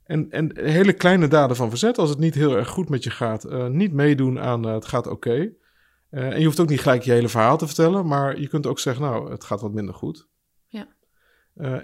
En, 0.05 0.31
en 0.31 0.59
hele 0.59 0.93
kleine 0.93 1.29
daden 1.29 1.57
van 1.57 1.69
verzet, 1.69 1.99
als 1.99 2.11
het 2.11 2.19
niet 2.19 2.35
heel 2.35 2.57
erg 2.57 2.69
goed 2.69 2.88
met 2.88 3.05
je 3.05 3.11
gaat. 3.11 3.45
eh, 3.45 3.67
niet 3.67 3.93
meedoen 3.93 4.40
aan 4.40 4.67
eh, 4.67 4.75
het 4.75 4.85
gaat 4.85 5.07
oké. 5.07 5.53
Eh, 6.11 6.29
en 6.33 6.38
je 6.38 6.45
hoeft 6.45 6.61
ook 6.61 6.69
niet 6.69 6.81
gelijk 6.81 7.03
je 7.03 7.12
hele 7.12 7.29
verhaal 7.29 7.57
te 7.59 7.67
vertellen, 7.67 8.07
maar 8.07 8.40
je 8.40 8.49
kunt 8.49 8.67
ook 8.67 8.79
zeggen, 8.79 9.03
nou, 9.05 9.31
het 9.31 9.45
gaat 9.45 9.61
wat 9.61 9.73
minder 9.73 9.95
goed. 9.95 10.29
Ja. 10.67 10.88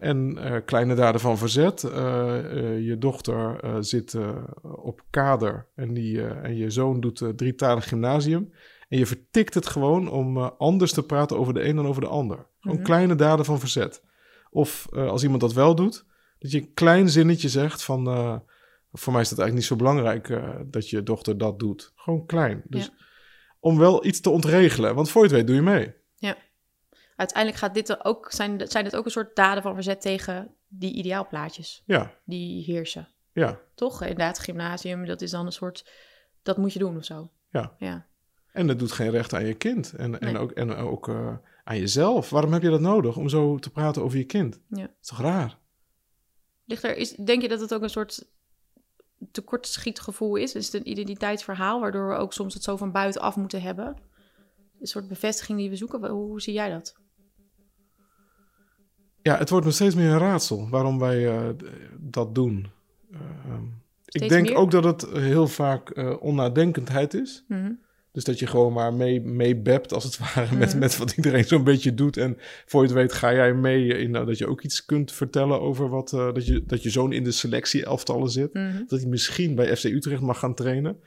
En 0.00 0.38
kleine 0.64 0.94
daden 0.94 1.20
van 1.20 1.38
verzet. 1.38 1.80
Je 1.80 2.96
dochter 2.98 3.60
zit 3.84 4.16
op 4.62 5.02
kader 5.10 5.66
en, 5.74 5.94
die, 5.94 6.26
en 6.26 6.56
je 6.56 6.70
zoon 6.70 7.00
doet 7.00 7.22
drietalig 7.36 7.88
gymnasium. 7.88 8.52
En 8.88 8.98
je 8.98 9.06
vertikt 9.06 9.54
het 9.54 9.66
gewoon 9.66 10.08
om 10.10 10.38
anders 10.38 10.92
te 10.92 11.02
praten 11.02 11.38
over 11.38 11.54
de 11.54 11.64
een 11.64 11.76
dan 11.76 11.86
over 11.86 12.02
de 12.02 12.08
ander. 12.08 12.46
Gewoon 12.60 12.76
Mhm. 12.76 12.86
kleine 12.86 13.14
daden 13.14 13.44
van 13.44 13.58
verzet. 13.58 14.02
Of 14.50 14.88
als 14.92 15.22
iemand 15.22 15.40
dat 15.40 15.52
wel 15.52 15.74
doet, 15.74 16.04
dat 16.40 16.50
je 16.50 16.60
een 16.60 16.74
klein 16.74 17.08
zinnetje 17.08 17.48
zegt 17.48 17.82
van... 17.82 18.06
eh, 18.06 18.36
voor 18.92 19.12
mij 19.12 19.22
is 19.22 19.30
het 19.30 19.38
eigenlijk 19.38 19.70
niet 19.70 19.78
zo 19.78 19.84
belangrijk 19.86 20.28
eh, 20.28 20.60
dat 20.66 20.90
je 20.90 21.02
dochter 21.02 21.38
dat 21.38 21.58
doet. 21.58 21.92
Gewoon 21.96 22.26
klein. 22.26 22.62
Dus 22.68 22.84
Ja. 22.84 22.90
om 23.60 23.78
wel 23.78 24.04
iets 24.06 24.20
te 24.20 24.30
ontregelen. 24.30 24.94
Want 24.94 25.10
voor 25.10 25.22
je 25.22 25.28
het 25.28 25.36
weet 25.36 25.46
doe 25.46 25.56
je 25.56 25.62
mee. 25.62 25.98
Uiteindelijk 27.16 27.58
gaat 27.60 27.74
dit 27.74 27.88
er 27.88 27.98
ook, 28.04 28.32
zijn, 28.32 28.68
zijn 28.68 28.84
het 28.84 28.96
ook 28.96 29.04
een 29.04 29.10
soort 29.10 29.36
daden 29.36 29.62
van 29.62 29.74
verzet 29.74 30.00
tegen 30.00 30.54
die 30.68 30.92
ideaalplaatjes 30.94 31.82
Ja, 31.86 32.14
die 32.24 32.64
heersen. 32.64 33.08
ja. 33.32 33.58
Toch? 33.74 34.00
Inderdaad, 34.02 34.38
gymnasium, 34.38 35.06
dat 35.06 35.20
is 35.20 35.30
dan 35.30 35.46
een 35.46 35.52
soort, 35.52 35.90
dat 36.42 36.56
moet 36.56 36.72
je 36.72 36.78
doen 36.78 36.96
of 36.96 37.04
zo. 37.04 37.30
Ja. 37.50 37.74
Ja, 37.78 38.06
En 38.52 38.66
dat 38.66 38.78
doet 38.78 38.92
geen 38.92 39.10
recht 39.10 39.34
aan 39.34 39.46
je 39.46 39.54
kind. 39.54 39.92
En, 39.92 40.20
en 40.20 40.36
ook, 40.36 40.50
en 40.50 40.74
ook 40.74 41.08
eh, 41.08 41.36
aan 41.64 41.78
jezelf. 41.78 42.30
Waarom 42.30 42.52
heb 42.52 42.62
je 42.62 42.70
dat 42.70 42.80
nodig 42.80 43.16
om 43.16 43.28
zo 43.28 43.58
te 43.58 43.70
praten 43.70 44.02
over 44.02 44.18
je 44.18 44.24
kind? 44.24 44.60
Ja. 44.68 44.80
Dat 44.80 44.90
is 45.00 45.08
toch 45.08 45.20
raar? 45.20 45.58
Ligt 46.70 46.84
er, 46.84 46.96
is, 46.96 47.10
denk 47.10 47.42
je 47.42 47.48
dat 47.48 47.60
het 47.60 47.74
ook 47.74 47.82
een 47.82 47.90
soort 47.90 48.28
tekortschietgevoel 49.30 50.36
is? 50.36 50.54
Is 50.54 50.66
het 50.66 50.74
een 50.74 50.90
identiteitsverhaal, 50.90 51.80
waardoor 51.80 52.08
we 52.08 52.14
ook 52.14 52.32
soms 52.32 52.54
het 52.54 52.62
zo 52.62 52.76
van 52.76 52.92
buitenaf 52.92 53.36
moeten 53.36 53.62
hebben? 53.62 53.96
Een 54.80 54.86
soort 54.86 55.08
bevestiging 55.08 55.58
die 55.58 55.70
we 55.70 55.76
zoeken. 55.76 56.10
Hoe, 56.10 56.26
hoe 56.26 56.40
zie 56.40 56.52
jij 56.52 56.70
dat? 56.70 56.94
Ja, 59.22 59.36
het 59.36 59.50
wordt 59.50 59.64
nog 59.64 59.74
steeds 59.74 59.94
meer 59.94 60.10
een 60.10 60.18
raadsel 60.18 60.68
waarom 60.68 60.98
wij 60.98 61.28
eh, 61.28 61.48
dat 61.98 62.34
doen. 62.34 62.70
ehm, 63.12 63.64
ik 64.04 64.28
denk 64.28 64.48
meer? 64.48 64.56
ook 64.56 64.70
dat 64.70 64.84
het 64.84 65.06
heel 65.12 65.48
vaak 65.48 65.90
eh, 65.90 66.22
onnadenkendheid 66.22 67.14
is. 67.14 67.44
Mhm. 67.48 67.72
Dus 68.12 68.24
dat 68.24 68.38
je 68.38 68.46
gewoon 68.46 68.72
maar 68.72 68.94
mee, 68.94 69.20
mee 69.20 69.56
bept, 69.56 69.92
als 69.92 70.04
het 70.04 70.18
ware, 70.18 70.56
met, 70.56 70.68
Mhm. 70.68 70.78
met 70.78 70.96
wat 70.96 71.10
iedereen 71.16 71.44
zo'n 71.44 71.64
beetje 71.64 71.94
doet. 71.94 72.16
En 72.16 72.36
voor 72.66 72.80
je 72.82 72.86
het 72.88 72.96
weet 72.96 73.12
ga 73.12 73.32
jij 73.32 73.54
mee 73.54 73.86
in 73.86 74.10
nou, 74.10 74.26
dat 74.26 74.38
je 74.38 74.46
ook 74.46 74.62
iets 74.62 74.84
kunt 74.84 75.12
vertellen 75.12 75.60
over 75.60 75.88
wat... 75.88 76.12
eh, 76.12 76.32
dat, 76.34 76.46
je, 76.46 76.64
dat 76.64 76.82
je 76.82 76.90
zoon 76.90 77.12
in 77.12 77.24
de 77.24 77.30
selectie-elftallen 77.30 78.30
zit. 78.30 78.52
Mhm. 78.54 78.78
Dat 78.86 79.00
hij 79.00 79.08
misschien 79.08 79.54
bij 79.54 79.76
FC 79.76 79.84
Utrecht 79.84 80.20
mag 80.22 80.38
gaan 80.38 80.54
trainen. 80.54 81.00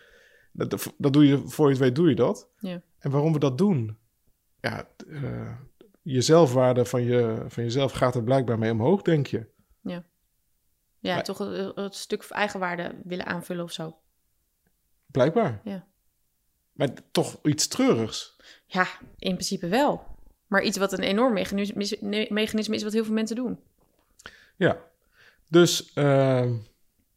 Dat, 0.51 0.69
dat- 0.97 1.13
doe 1.13 1.27
je, 1.27 1.37
voor 1.47 1.65
je 1.65 1.71
het 1.71 1.81
weet 1.81 1.95
doe 1.95 2.09
je 2.09 2.15
dat. 2.15 2.49
Ja. 2.59 2.81
En 2.99 3.11
waarom 3.11 3.33
we 3.33 3.39
dat 3.39 3.57
doen? 3.57 3.97
Ja, 4.61 4.87
eh, 5.09 5.51
je 6.01 6.21
zelfwaarde 6.21 6.85
van, 6.85 7.03
je, 7.03 7.43
van 7.47 7.63
jezelf 7.63 7.91
gaat 7.91 8.15
er 8.15 8.23
blijkbaar 8.23 8.59
mee 8.59 8.71
omhoog, 8.71 9.01
denk 9.01 9.27
je. 9.27 9.45
Ja, 9.81 10.03
Maar- 11.15 11.23
toch 11.23 11.37
het, 11.37 11.75
het 11.75 11.95
stuk 11.95 12.25
eigenwaarde 12.29 12.95
willen 13.03 13.25
aanvullen 13.25 13.63
of 13.63 13.71
zo. 13.71 13.97
Blijkbaar. 15.11 15.61
Ja. 15.63 15.87
Maar 16.73 16.89
toch 17.11 17.39
iets 17.43 17.67
treurigs. 17.67 18.35
Ja, 18.65 18.87
in 19.17 19.33
principe 19.33 19.67
wel. 19.67 20.03
Maar 20.47 20.63
iets 20.63 20.77
wat 20.77 20.91
een 20.93 21.03
enorm 21.03 21.33
mechanisme, 21.33 22.75
is 22.75 22.83
wat 22.83 22.93
heel 22.93 23.03
veel 23.05 23.13
mensen 23.13 23.35
doen. 23.35 23.59
Ja. 24.57 24.77
Dus 25.49 25.91
ehm, 25.93 26.53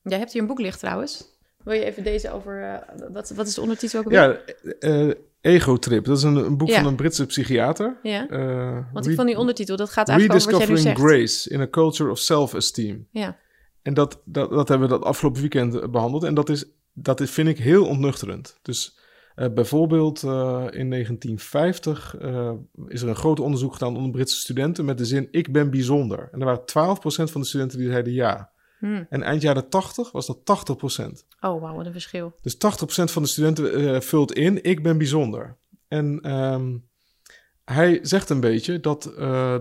Jij 0.03 0.19
hebt 0.19 0.33
hier 0.33 0.41
een 0.43 0.49
boek 0.49 0.59
liggen 0.61 0.81
trouwens. 0.81 1.25
Wil 1.65 1.75
je 1.75 1.85
even 1.85 2.05
deze 2.05 2.31
over... 2.33 2.63
eh, 2.63 3.09
wat, 3.13 3.31
wat 3.31 3.47
is 3.47 3.55
de 3.55 3.61
ondertitel 3.61 3.99
ook 4.01 4.11
ja, 4.11 4.37
eh, 4.81 5.11
Ego 5.41 5.77
Trip. 5.77 6.05
Dat 6.05 6.17
is 6.17 6.23
een, 6.23 6.37
een 6.37 6.57
boek 6.57 6.69
Ja. 6.69 6.77
van 6.77 6.87
een 6.87 6.97
Britse 6.97 7.27
psychiater. 7.27 7.99
Ja, 8.03 8.29
Eh, 8.29 8.79
want 8.93 9.07
ik 9.07 9.15
vond 9.15 9.27
die 9.29 9.39
ondertitel, 9.39 9.77
dat 9.77 9.91
gaat 9.91 10.09
eigenlijk 10.09 10.41
over 10.41 10.51
wat 10.53 10.61
jij 10.61 10.69
nu 10.69 10.75
Rediscovering 10.83 11.29
zegt. 11.29 11.39
Grace 11.39 11.51
in 11.51 11.61
a 11.61 11.69
Culture 11.71 12.11
of 12.11 12.19
Self-Esteem. 12.19 13.09
Ja, 13.11 13.39
En 13.83 13.95
dat, 13.95 14.21
dat, 14.25 14.51
dat 14.51 14.69
hebben 14.69 14.89
we 14.89 14.95
dat 14.95 15.05
afgelopen 15.05 15.41
weekend 15.41 15.75
eh, 15.81 15.89
behandeld. 15.89 16.25
En 16.25 16.35
dat, 16.35 16.49
is, 16.49 16.65
dat 16.93 17.21
is, 17.21 17.31
vind 17.31 17.49
ik 17.49 17.59
heel 17.59 17.87
ontnuchterend. 17.87 18.59
Dus 18.63 18.99
eh, 19.37 19.53
bijvoorbeeld 19.53 20.23
eh, 20.23 20.65
in 20.71 20.91
1950 20.91 22.17
eh, 22.17 22.53
is 22.87 23.03
er 23.03 23.09
een 23.09 23.17
groot 23.17 23.41
onderzoek 23.41 23.73
gedaan 23.73 23.97
onder 23.97 24.11
Britse 24.11 24.37
studenten 24.37 24.85
met 24.85 24.99
de 24.99 25.05
zin 25.05 25.29
ik 25.31 25.53
ben 25.53 25.71
bijzonder. 25.71 26.29
En 26.33 26.41
er 26.41 26.47
waren 26.47 26.61
12% 26.61 27.33
van 27.33 27.41
de 27.41 27.47
studenten 27.47 27.79
die 27.79 27.89
zeiden 27.89 28.13
ja. 28.13 28.51
Hm. 28.79 29.05
En 29.09 29.23
eind 29.23 29.43
jaren 29.43 29.69
80 29.69 30.13
was 30.13 30.27
dat 30.27 30.39
80%. 30.39 31.27
Oh, 31.41 31.61
wauw, 31.61 31.77
wat 31.77 31.87
een 31.87 31.93
verschil. 31.93 32.33
Dus 32.43 32.55
80% 32.55 32.59
van 32.89 33.23
de 33.23 33.29
studenten 33.29 34.03
vult 34.03 34.33
in 34.33 34.63
ik 34.63 34.83
ben 34.83 34.99
bijzonder. 34.99 35.57
En 35.89 36.21
ehm, 36.23 36.77
hij 37.65 37.99
zegt 38.03 38.31
een 38.31 38.41
beetje 38.41 38.81
dat, 38.81 39.13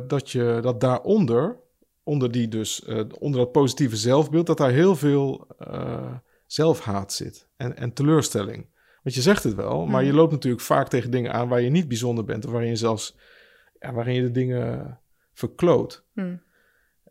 dat 0.08 0.32
je 0.32 0.60
dat 0.62 0.82
daaronder, 0.82 1.60
onder, 2.04 2.32
die 2.32 2.48
dus, 2.48 2.86
onder 3.20 3.40
dat 3.40 3.52
positieve 3.52 3.96
zelfbeeld, 3.96 4.48
dat 4.48 4.58
daar 4.58 4.72
heel 4.72 4.96
veel 4.96 5.48
zelfhaat 6.46 7.14
zit 7.14 7.48
en, 7.58 7.78
en 7.78 7.94
teleurstelling. 7.94 8.66
Want 9.06 9.18
je 9.18 9.24
zegt 9.24 9.44
het 9.44 9.56
wel, 9.56 9.86
maar 9.86 10.04
je 10.04 10.13
loopt 10.13 10.32
natuurlijk 10.32 10.63
vaak 10.63 10.88
tegen 10.88 11.12
dingen 11.12 11.34
aan 11.34 11.48
waar 11.48 11.62
je 11.62 11.70
niet 11.70 11.88
bijzonder 11.88 12.24
bent, 12.24 12.46
of 12.46 12.52
waarin 12.52 12.70
je 12.70 12.76
zelfs 12.76 13.15
ja, 13.80 13.94
waarin 13.94 14.15
je 14.15 14.22
de 14.22 14.32
dingen 14.32 15.00
verkloot. 15.34 16.04
Hm. 16.13 16.36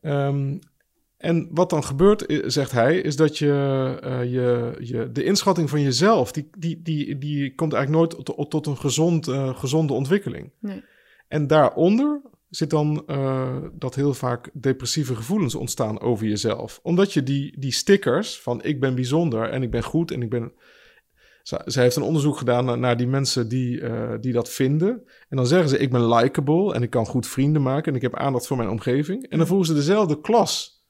Ehm, 0.00 0.59
en 1.16 1.48
wat 1.50 1.70
dan 1.70 1.85
gebeurt, 1.85 2.42
zegt 2.46 2.72
hij, 2.72 2.98
is 2.98 3.16
dat 3.16 3.38
je, 3.38 3.98
eh, 4.02 4.33
je, 4.33 4.76
je 4.80 5.12
de 5.12 5.24
inschatting 5.24 5.70
van 5.70 5.80
jezelf, 5.80 6.33
die, 6.33 6.50
die, 6.59 6.83
die, 6.83 7.18
die 7.18 7.54
komt 7.54 7.72
eigenlijk 7.72 8.12
nooit 8.12 8.24
tot, 8.24 8.50
tot 8.50 8.66
een 8.66 8.76
gezond, 8.76 9.28
eh, 9.28 9.57
gezonde 9.59 9.92
ontwikkeling. 9.92 10.50
Nee. 10.59 10.83
En 11.28 11.46
daaronder 11.46 12.20
zit 12.50 12.70
dan 12.70 13.02
eh, 13.07 13.57
dat 13.72 13.94
heel 13.94 14.14
vaak 14.14 14.50
depressieve 14.52 15.14
gevoelens 15.14 15.54
ontstaan 15.54 16.00
over 16.00 16.26
jezelf. 16.26 16.80
Omdat 16.83 17.12
je 17.12 17.22
die, 17.22 17.59
die 17.59 17.72
stickers 17.72 18.40
van 18.40 18.62
ik 18.62 18.80
ben 18.80 18.94
bijzonder 18.94 19.48
en 19.48 19.62
ik 19.62 19.70
ben 19.70 19.83
goed 19.83 20.11
en 20.11 20.22
ik 20.22 20.30
ben... 20.30 20.52
Zij, 21.44 21.83
heeft 21.83 21.96
een 21.96 22.02
onderzoek 22.02 22.37
gedaan 22.37 22.64
naar, 22.64 22.78
naar 22.78 22.96
die 22.96 23.07
mensen 23.07 23.48
die, 23.48 23.80
eh, 23.80 24.12
die 24.20 24.33
dat 24.33 24.50
vinden. 24.50 25.02
En 25.28 25.37
dan 25.37 25.46
zeggen 25.46 25.68
ze 25.68 25.78
ik 25.78 25.90
ben 25.90 26.09
likable 26.09 26.74
en 26.74 26.83
ik 26.83 26.90
kan 26.90 27.07
goed 27.07 27.26
vrienden 27.26 27.62
maken 27.62 27.90
en 27.90 27.96
ik 27.96 28.02
heb 28.02 28.16
aandacht 28.16 28.46
voor 28.46 28.57
mijn 28.57 28.68
omgeving. 28.68 29.28
En 29.28 29.38
dan 29.38 29.46
voegen 29.46 29.66
ze 29.66 29.74
dezelfde 29.74 30.20
klas 30.20 30.85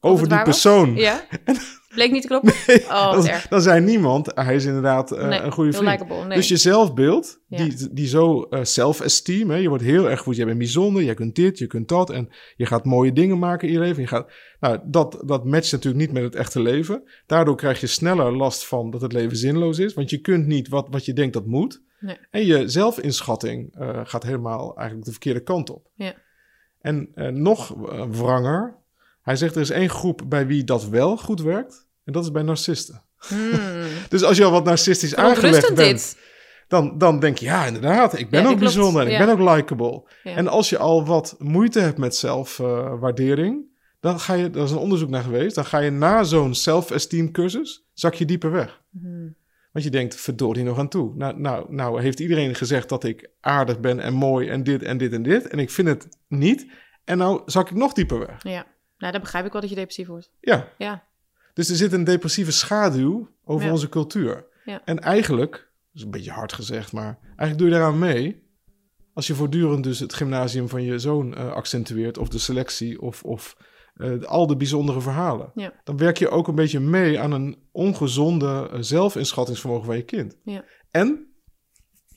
over 0.00 0.28
die 0.28 0.42
persoon. 0.42 0.94
Ja? 0.94 1.26
Bleek 1.94 2.10
niet 2.12 2.22
te 2.22 2.28
kloppen? 2.28 2.52
Oh, 2.88 3.14
wat 3.14 3.24
dan, 3.24 3.26
erg. 3.26 3.62
zei 3.62 3.80
niemand, 3.80 4.32
hij 4.34 4.54
is 4.54 4.64
inderdaad 4.64 5.12
eh, 5.12 5.28
Nee, 5.28 5.40
een 5.40 5.52
goede 5.52 5.72
vriend. 5.72 6.08
Nee. 6.08 6.36
Dus 6.36 6.48
je 6.48 6.56
zelfbeeld, 6.56 7.40
Ja. 7.46 7.56
die, 7.64 7.92
die 7.92 8.06
zo 8.06 8.42
eh 8.42 8.60
self-esteem, 8.62 9.52
je 9.52 9.68
wordt 9.68 9.84
heel 9.84 10.10
erg 10.10 10.20
goed, 10.20 10.36
jij 10.36 10.46
bent 10.46 10.58
bijzonder, 10.58 11.02
jij 11.02 11.14
kunt 11.14 11.34
dit, 11.34 11.58
je 11.58 11.66
kunt 11.66 11.88
dat 11.88 12.10
en 12.10 12.28
je 12.56 12.66
gaat 12.66 12.84
mooie 12.84 13.12
dingen 13.12 13.38
maken 13.38 13.68
in 13.68 13.74
je 13.74 13.80
leven. 13.80 14.02
Je 14.02 14.08
gaat, 14.08 14.32
nou, 14.60 14.78
dat, 14.84 15.22
dat 15.26 15.44
matcht 15.44 15.72
natuurlijk 15.72 16.02
niet 16.04 16.12
met 16.12 16.22
het 16.22 16.34
echte 16.34 16.60
leven. 16.62 17.02
Daardoor 17.26 17.56
krijg 17.56 17.80
je 17.80 17.86
sneller 17.86 18.36
last 18.36 18.66
van 18.66 18.90
dat 18.90 19.00
het 19.00 19.12
leven 19.12 19.36
zinloos 19.36 19.78
is, 19.78 19.94
want 19.94 20.10
je 20.10 20.18
kunt 20.18 20.46
niet 20.46 20.68
wat, 20.68 20.86
wat 20.90 21.04
je 21.04 21.12
denkt 21.12 21.32
dat 21.34 21.46
moet. 21.46 21.82
Nee. 22.00 22.16
En 22.30 22.46
je 22.46 22.68
zelfinschatting 22.68 23.74
eh, 23.76 24.00
gaat 24.04 24.22
helemaal 24.22 24.76
eigenlijk 24.76 25.04
de 25.04 25.10
verkeerde 25.12 25.42
kant 25.42 25.70
op. 25.70 25.90
Ja. 25.94 26.14
En 26.80 27.10
nog 27.42 27.74
wranger, 28.10 28.79
hij 29.22 29.36
zegt 29.36 29.54
er 29.54 29.60
is 29.60 29.70
één 29.70 29.88
groep 29.88 30.22
bij 30.26 30.46
wie 30.46 30.64
dat 30.64 30.88
wel 30.88 31.16
goed 31.16 31.42
werkt, 31.42 31.86
en 32.04 32.12
dat 32.12 32.24
is 32.24 32.30
bij 32.30 32.42
narcisten. 32.42 33.02
Hmm. 33.28 33.50
Dus 34.08 34.22
als 34.22 34.36
je 34.36 34.44
al 34.44 34.50
wat 34.50 34.64
narcistisch 34.64 35.16
aangelegd 35.16 35.74
bent, 35.74 35.76
dit. 35.76 36.18
dan, 36.68 36.98
dan 36.98 37.18
denk 37.18 37.38
je, 37.38 37.44
ja, 37.44 37.66
inderdaad, 37.66 38.18
ik 38.18 38.30
ben 38.30 38.42
Ja, 38.42 38.48
ook 38.48 38.58
bijzonder 38.58 39.06
en 39.06 39.12
ik 39.12 39.18
ben 39.18 39.28
ook 39.28 39.54
likable. 39.54 40.02
Ja. 40.22 40.34
En 40.34 40.48
als 40.48 40.70
je 40.70 40.78
al 40.78 41.04
wat 41.04 41.34
moeite 41.38 41.80
hebt 41.80 41.98
met 41.98 42.16
zelfwaardering, 42.16 43.64
dan 44.00 44.20
ga 44.20 44.34
je, 44.34 44.50
daar 44.50 44.64
is 44.64 44.70
een 44.70 44.76
onderzoek 44.76 45.08
naar 45.08 45.22
geweest, 45.22 45.54
dan 45.54 45.64
ga 45.64 45.78
je 45.78 45.90
na 45.90 46.22
zo'n 46.22 46.54
self-esteem 46.54 47.32
cursus, 47.32 47.86
zak 47.92 48.14
je 48.14 48.24
dieper 48.24 48.50
weg. 48.50 48.82
Hmm. 48.90 49.38
Want 49.72 49.84
je 49.84 49.90
denkt, 49.90 50.14
verdorie 50.14 50.64
nog 50.64 50.78
aan 50.78 50.88
toe. 50.88 51.12
Nou, 51.16 51.40
nou, 51.40 51.74
nou 51.74 52.02
heeft 52.02 52.20
iedereen 52.20 52.54
gezegd 52.54 52.88
dat 52.88 53.04
ik 53.04 53.30
aardig 53.40 53.80
ben 53.80 54.00
en 54.00 54.14
mooi 54.14 54.48
en 54.48 54.62
dit 54.62 54.82
en 54.82 54.98
dit 54.98 55.12
en 55.12 55.22
dit. 55.22 55.48
En 55.48 55.58
ik 55.58 55.70
vind 55.70 55.88
het 55.88 56.08
niet. 56.28 56.66
En 57.04 57.18
nou 57.18 57.42
zak 57.46 57.70
ik 57.70 57.76
nog 57.76 57.92
dieper 57.92 58.18
weg. 58.18 58.42
Ja, 58.42 58.66
nou, 59.00 59.12
dan 59.12 59.20
begrijp 59.20 59.46
ik 59.46 59.52
wel 59.52 59.60
dat 59.60 59.70
je 59.70 59.76
depressief 59.76 60.06
wordt. 60.06 60.30
Ja, 60.40 60.68
Ja, 60.78 61.08
dus 61.54 61.68
er 61.68 61.76
zit 61.76 61.92
een 61.92 62.04
depressieve 62.04 62.52
schaduw 62.52 63.28
over 63.44 63.66
Ja. 63.66 63.72
onze 63.72 63.88
cultuur. 63.88 64.46
Ja. 64.64 64.82
En 64.84 64.98
eigenlijk, 64.98 65.50
dat 65.52 65.92
is 65.92 66.02
een 66.02 66.10
beetje 66.10 66.30
hard 66.30 66.52
gezegd, 66.52 66.92
maar 66.92 67.18
eigenlijk 67.22 67.58
doe 67.58 67.68
je 67.68 67.74
daaraan 67.74 67.98
mee. 67.98 68.48
Als 69.14 69.26
je 69.26 69.34
voortdurend 69.34 69.84
dus 69.84 69.98
het 69.98 70.14
gymnasium 70.14 70.68
van 70.68 70.82
je 70.82 70.98
zoon 70.98 71.34
eh, 71.34 71.52
accentueert, 71.52 72.18
of 72.18 72.28
de 72.28 72.38
selectie, 72.38 73.00
of, 73.00 73.22
of 73.22 73.56
eh, 73.94 74.22
al 74.22 74.46
de 74.46 74.56
bijzondere 74.56 75.00
verhalen. 75.00 75.50
Ja. 75.54 75.72
Dan 75.84 75.96
werk 75.96 76.16
je 76.18 76.28
ook 76.28 76.48
een 76.48 76.54
beetje 76.54 76.80
mee 76.80 77.20
aan 77.20 77.32
een 77.32 77.56
ongezonde 77.72 78.68
eh, 78.72 78.78
zelfinschattingsvermogen 78.80 79.86
van 79.86 79.96
je 79.96 80.02
kind. 80.04 80.36
Ja. 80.44 80.64
En 80.90 81.34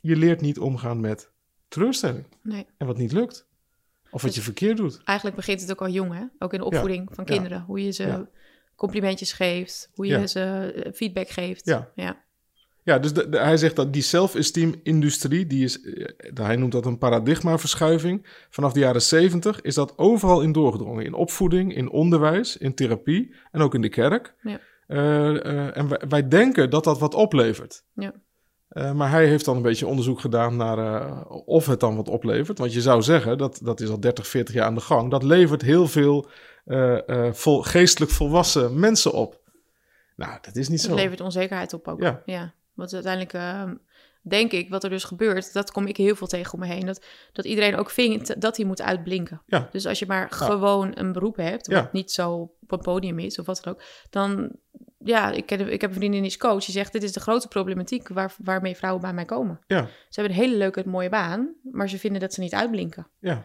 je 0.02 0.15
leert 0.15 0.41
niet 0.41 0.60
omgaan 0.60 1.00
met 1.00 1.32
teleurstelling 1.67 2.26
nee. 2.41 2.65
en 2.78 2.88
wat 2.88 2.98
niet 2.98 3.12
lukt. 3.12 3.48
Of 4.13 4.21
wat 4.21 4.36
je 4.36 4.41
verkeerd 4.41 4.78
doet. 4.78 5.02
Eigenlijk 5.04 5.38
begint 5.38 5.62
het 5.62 5.71
ook 5.71 5.82
al 5.82 5.89
jong, 5.89 6.13
hè? 6.13 6.23
Ook 6.39 6.54
in 6.54 6.60
de 6.60 6.65
opvoeding 6.65 7.10
van 7.13 7.23
Ja. 7.28 7.34
kinderen. 7.34 7.62
Hoe 7.67 7.84
je 7.84 7.91
ze 7.91 8.28
complimentjes 8.76 9.32
geeft, 9.34 9.89
hoe 9.93 10.06
je 10.06 10.28
ze 10.28 10.39
eh, 10.76 10.91
feedback 10.93 11.30
geeft. 11.30 11.65
Ja. 11.65 11.91
ja. 11.95 12.21
Ja, 12.86 12.99
dus 12.99 13.13
de- 13.13 13.30
de- 13.30 13.38
hij 13.39 13.58
zegt 13.58 13.76
dat 13.76 13.93
die 13.93 14.02
self-esteem-industrie, 14.02 15.47
die 15.47 15.63
is, 15.63 15.82
eh, 15.82 16.06
hij 16.34 16.56
noemt 16.56 16.71
dat 16.71 16.86
een 16.86 16.97
paradigmaverschuiving. 16.97 18.45
Vanaf 18.49 18.73
de 18.73 18.80
jaren 18.80 19.02
70 19.02 19.62
is 19.62 19.76
dat 19.76 19.97
overal 19.97 20.41
in 20.41 20.52
doorgedrongen. 20.52 21.06
In 21.06 21.13
opvoeding, 21.13 21.76
in 21.76 21.89
onderwijs, 21.89 22.58
in 22.58 22.73
therapie 22.73 23.36
en 23.52 23.62
ook 23.62 23.73
in 23.76 23.82
de 23.82 23.89
kerk. 23.89 24.36
Ja. 24.41 24.60
Eh, 24.88 25.78
en 25.78 25.88
wij, 25.88 26.02
wij 26.10 26.28
denken 26.28 26.69
dat 26.69 26.84
dat 26.84 26.99
wat 26.99 27.13
oplevert. 27.13 27.84
Ja. 27.93 28.13
Eh, 28.74 28.92
maar 28.92 29.10
hij 29.10 29.28
heeft 29.28 29.46
dan 29.46 29.56
een 29.56 29.62
beetje 29.62 29.88
onderzoek 29.88 30.20
gedaan 30.20 30.56
naar 30.56 30.78
eh, 30.78 31.22
of 31.46 31.66
het 31.66 31.80
dan 31.80 31.96
wat 31.96 32.10
oplevert. 32.10 32.58
Want 32.58 32.74
je 32.74 32.82
zou 32.82 33.02
zeggen, 33.02 33.38
dat, 33.38 33.60
dat 33.64 33.80
is 33.80 33.90
al 33.90 34.00
30, 34.00 34.28
40 34.28 34.56
jaar 34.56 34.66
aan 34.66 34.76
de 34.76 34.82
gang. 34.82 35.12
Dat 35.12 35.24
levert 35.24 35.62
heel 35.62 35.88
veel 35.88 36.30
eh, 36.66 37.32
vol, 37.32 37.62
geestelijk 37.62 38.12
volwassen 38.12 38.80
mensen 38.80 39.12
op. 39.12 39.42
Nou, 40.16 40.38
dat 40.42 40.56
is 40.56 40.68
niet 40.68 40.82
Het 40.82 40.90
zo. 40.90 40.96
levert 40.96 41.22
onzekerheid 41.22 41.74
op 41.74 41.88
ook. 41.88 42.02
Ja. 42.02 42.22
ja. 42.26 42.54
Want 42.74 42.94
uiteindelijk 42.94 43.34
ehm, 43.34 43.76
denk 44.22 44.52
ik, 44.52 44.70
wat 44.70 44.84
er 44.84 44.90
dus 44.90 45.04
gebeurt, 45.04 45.54
dat 45.54 45.72
kom 45.72 45.88
ik 45.88 45.98
heel 45.98 46.16
veel 46.16 46.28
tegen 46.28 46.54
om 46.54 46.60
me 46.60 46.66
heen. 46.66 46.86
Dat, 46.86 47.06
dat 47.32 47.46
iedereen 47.46 47.76
ook 47.76 47.90
vindt 47.90 48.42
dat 48.42 48.58
hij 48.58 48.66
moet 48.66 48.82
uitblinken. 48.82 49.42
Ja. 49.46 49.68
Dus 49.72 49.86
als 49.86 50.00
je 50.00 50.06
maar 50.08 50.32
gewoon 50.32 50.92
een 50.96 51.12
beroep 51.12 51.36
hebt, 51.36 51.68
wat 51.68 51.94
niet 51.94 52.12
zo 52.12 52.34
op 52.62 52.72
een 52.72 52.80
podium 52.80 53.20
is 53.20 53.40
of 53.40 53.46
wat 53.46 53.62
dan 53.64 53.74
ook, 53.74 53.82
dan, 54.10 54.52
ja, 55.04 55.32
ik, 55.32 55.46
ken, 55.46 55.72
ik 55.72 55.82
heb 55.82 55.89
een 55.89 55.96
vriendin 55.96 56.22
die 56.22 56.30
is 56.30 56.38
coach, 56.38 56.66
die 56.66 56.74
zegt, 56.74 56.92
dit 56.94 57.04
is 57.04 57.12
de 57.12 57.20
grote 57.20 57.48
problematiek 57.48 58.08
waar, 58.08 58.34
waarmee 58.44 58.76
vrouwen 58.76 59.02
bij 59.02 59.13
mij 59.13 59.26
komen. 59.26 59.60
Ja, 59.68 59.86
Ze 60.10 60.22
hebben 60.22 60.38
een 60.38 60.44
hele 60.44 60.58
leuke, 60.58 60.84
mooie 60.86 61.10
baan, 61.10 61.54
maar 61.72 61.89
ze 61.89 61.98
vinden 62.00 62.22
dat 62.22 62.34
ze 62.34 62.39
niet 62.39 62.54
uitblinken. 62.54 63.08
ja. 63.20 63.44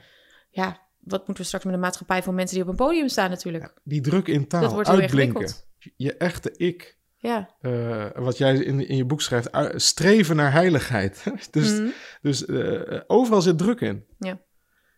Ja, 0.50 0.78
wat 0.98 1.18
moeten 1.18 1.36
we 1.36 1.44
straks 1.44 1.64
met 1.64 1.74
een 1.74 1.80
maatschappij 1.80 2.22
van 2.22 2.34
mensen 2.34 2.54
die 2.56 2.64
op 2.64 2.70
een 2.70 2.76
podium 2.86 3.08
staan 3.08 3.30
natuurlijk? 3.30 3.72
Die 3.84 4.00
druk 4.00 4.26
in 4.28 4.46
taal, 4.46 4.60
dat 4.60 4.72
wordt 4.72 4.88
heel 4.88 5.00
uitblinken. 5.00 5.50
Je 5.96 6.16
echte 6.16 6.52
ik. 6.56 6.96
Ja. 7.16 7.50
eh, 7.60 8.06
wat 8.14 8.38
jij 8.38 8.56
in, 8.56 8.88
in 8.88 8.96
je 8.96 9.04
boek 9.04 9.20
schrijft, 9.22 9.48
streven 9.82 10.36
naar 10.36 10.52
heiligheid. 10.52 11.24
dus 11.50 11.72
Mhm. 11.78 11.88
dus 12.22 12.44
eh, 12.46 13.00
overal 13.06 13.42
zit 13.42 13.58
druk 13.58 13.80
in. 13.80 14.04
Ja. 14.18 14.38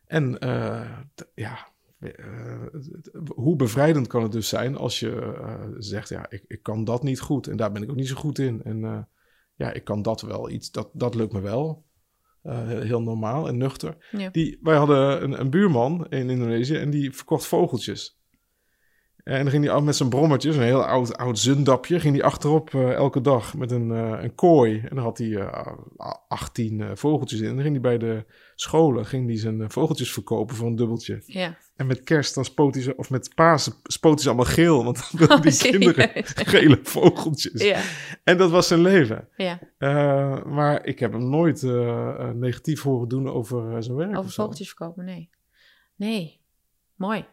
En 0.07 0.39
eh, 0.39 0.91
ja, 1.35 1.69
hoe 3.35 3.57
bevrijdend 3.57 4.07
kan 4.07 4.23
het 4.23 4.33
dus 4.33 4.49
zijn 4.49 4.77
als 4.77 5.01
je 5.01 5.35
eh, 5.41 5.65
zegt, 5.79 6.09
ja, 6.09 6.31
ik, 6.31 6.45
ik 6.47 6.63
kan 6.63 6.85
dat 6.85 7.03
niet 7.03 7.21
goed 7.21 7.47
en 7.47 7.57
daar 7.57 7.73
ben 7.73 7.83
ik 7.83 7.91
ook 7.91 7.97
niet 7.97 8.09
zo 8.09 8.15
goed 8.15 8.39
in. 8.39 8.63
En 8.63 8.85
eh, 8.85 8.99
ja, 9.55 9.73
ik 9.73 9.85
kan 9.85 10.03
dat 10.03 10.21
wel 10.21 10.51
iets, 10.51 10.71
dat, 10.71 10.91
dat 10.93 11.15
lukt 11.15 11.33
me 11.33 11.41
wel. 11.41 11.85
Eh, 12.43 12.69
heel 12.69 13.03
normaal 13.03 13.49
en 13.49 13.57
nuchter. 13.57 13.97
Ja. 14.11 14.31
Die, 14.31 14.59
wij 14.63 14.77
hadden 14.77 15.23
een, 15.23 15.41
een 15.41 15.51
buurman 15.51 16.07
in 16.09 16.31
Indonesië 16.31 16.77
en 16.77 16.91
die 16.91 17.13
verkocht 17.13 17.47
vogeltjes. 17.47 18.21
En 19.25 19.43
dan 19.43 19.51
ging 19.51 19.65
hij 19.65 19.81
met 19.81 19.97
zijn 19.97 20.09
brommertje, 20.09 20.53
zo'n 20.53 20.63
heel 20.63 20.85
oud, 20.85 21.17
oud 21.17 21.39
zundapje, 21.39 22.01
ging 22.01 22.15
hij 22.15 22.25
achterop 22.25 22.75
eh, 22.75 22.93
elke 22.93 23.21
dag 23.21 23.57
met 23.57 23.71
een, 23.71 23.91
eh, 23.91 24.23
een 24.23 24.35
kooi. 24.35 24.79
En 24.79 24.95
dan 24.95 25.05
had 25.05 25.19
hij 25.19 25.37
eh, 25.37 25.73
18 26.29 26.81
eh, 26.81 26.91
vogeltjes 26.95 27.41
in. 27.41 27.49
En 27.49 27.55
dan 27.55 27.63
ging 27.63 27.73
hij 27.73 27.83
bij 27.83 27.99
de 27.99 28.25
scholen 28.55 29.07
ging 29.07 29.27
hij 29.27 29.39
zijn 29.39 29.61
eh, 29.61 29.69
vogeltjes 29.69 30.13
verkopen 30.13 30.57
voor 30.57 30.67
een 30.67 30.77
dubbeltje. 30.77 31.23
Ja. 31.27 31.59
En 31.81 31.87
met 31.87 32.03
kerst 32.05 32.35
dan 32.35 32.45
spoot 32.45 32.75
hij 32.75 32.83
ze, 32.83 32.97
of 32.97 33.11
met 33.11 33.35
Pasen 33.35 33.73
spoot 33.83 34.13
hij 34.13 34.23
ze 34.23 34.29
allemaal 34.29 34.45
geel, 34.55 34.85
want 34.85 34.97
dan 34.97 35.19
wilden 35.19 35.43
die 35.51 35.51
Oh, 35.53 35.57
serieus? 35.57 35.93
kinderen 35.93 36.25
gele 36.53 36.79
vogeltjes. 36.83 37.63
Ja. 37.63 37.81
En 38.25 38.37
dat 38.37 38.51
was 38.51 38.67
zijn 38.69 38.81
leven. 38.81 39.29
ja. 39.37 39.59
Eh, 39.79 40.45
maar 40.45 40.85
ik 40.87 40.99
heb 40.99 41.13
hem 41.13 41.29
nooit 41.31 41.63
eh, 41.63 42.09
eh, 42.09 42.31
negatief 42.35 42.83
horen 42.83 43.09
doen 43.09 43.29
over 43.29 43.83
zijn 43.83 43.97
werk. 43.97 44.11
Over 44.11 44.25
of 44.25 44.31
zo. 44.33 44.43
vogeltjes 44.43 44.69
verkopen, 44.69 45.05
nee. 45.05 45.31
Nee. 45.97 46.41
Mooi. 46.95 47.25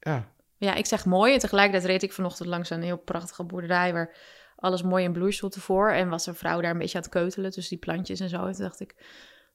Ja, 0.00 0.28
Ja, 0.56 0.74
ik 0.74 0.86
zeg 0.86 1.04
mooi. 1.06 1.32
En 1.32 1.38
tegelijkertijd 1.38 1.84
reed 1.90 2.02
ik 2.02 2.12
vanochtend 2.12 2.48
langs 2.48 2.70
een 2.70 2.82
heel 2.82 2.98
prachtige 2.98 3.44
boerderij 3.44 3.92
waar 3.92 4.16
alles 4.56 4.82
mooi 4.82 5.04
in 5.04 5.12
bloei 5.12 5.32
stond 5.32 5.54
ervoor. 5.54 5.90
En 5.90 6.08
was 6.08 6.26
een 6.26 6.34
vrouw 6.34 6.60
daar 6.60 6.70
een 6.70 6.78
beetje 6.78 6.96
aan 6.96 7.02
het 7.04 7.12
keutelen 7.12 7.50
tussen 7.50 7.76
die 7.78 7.86
plantjes 7.86 8.20
en 8.20 8.28
zo. 8.28 8.46
En 8.46 8.52
toen 8.52 8.62
dacht 8.64 8.80
ik, 8.80 8.94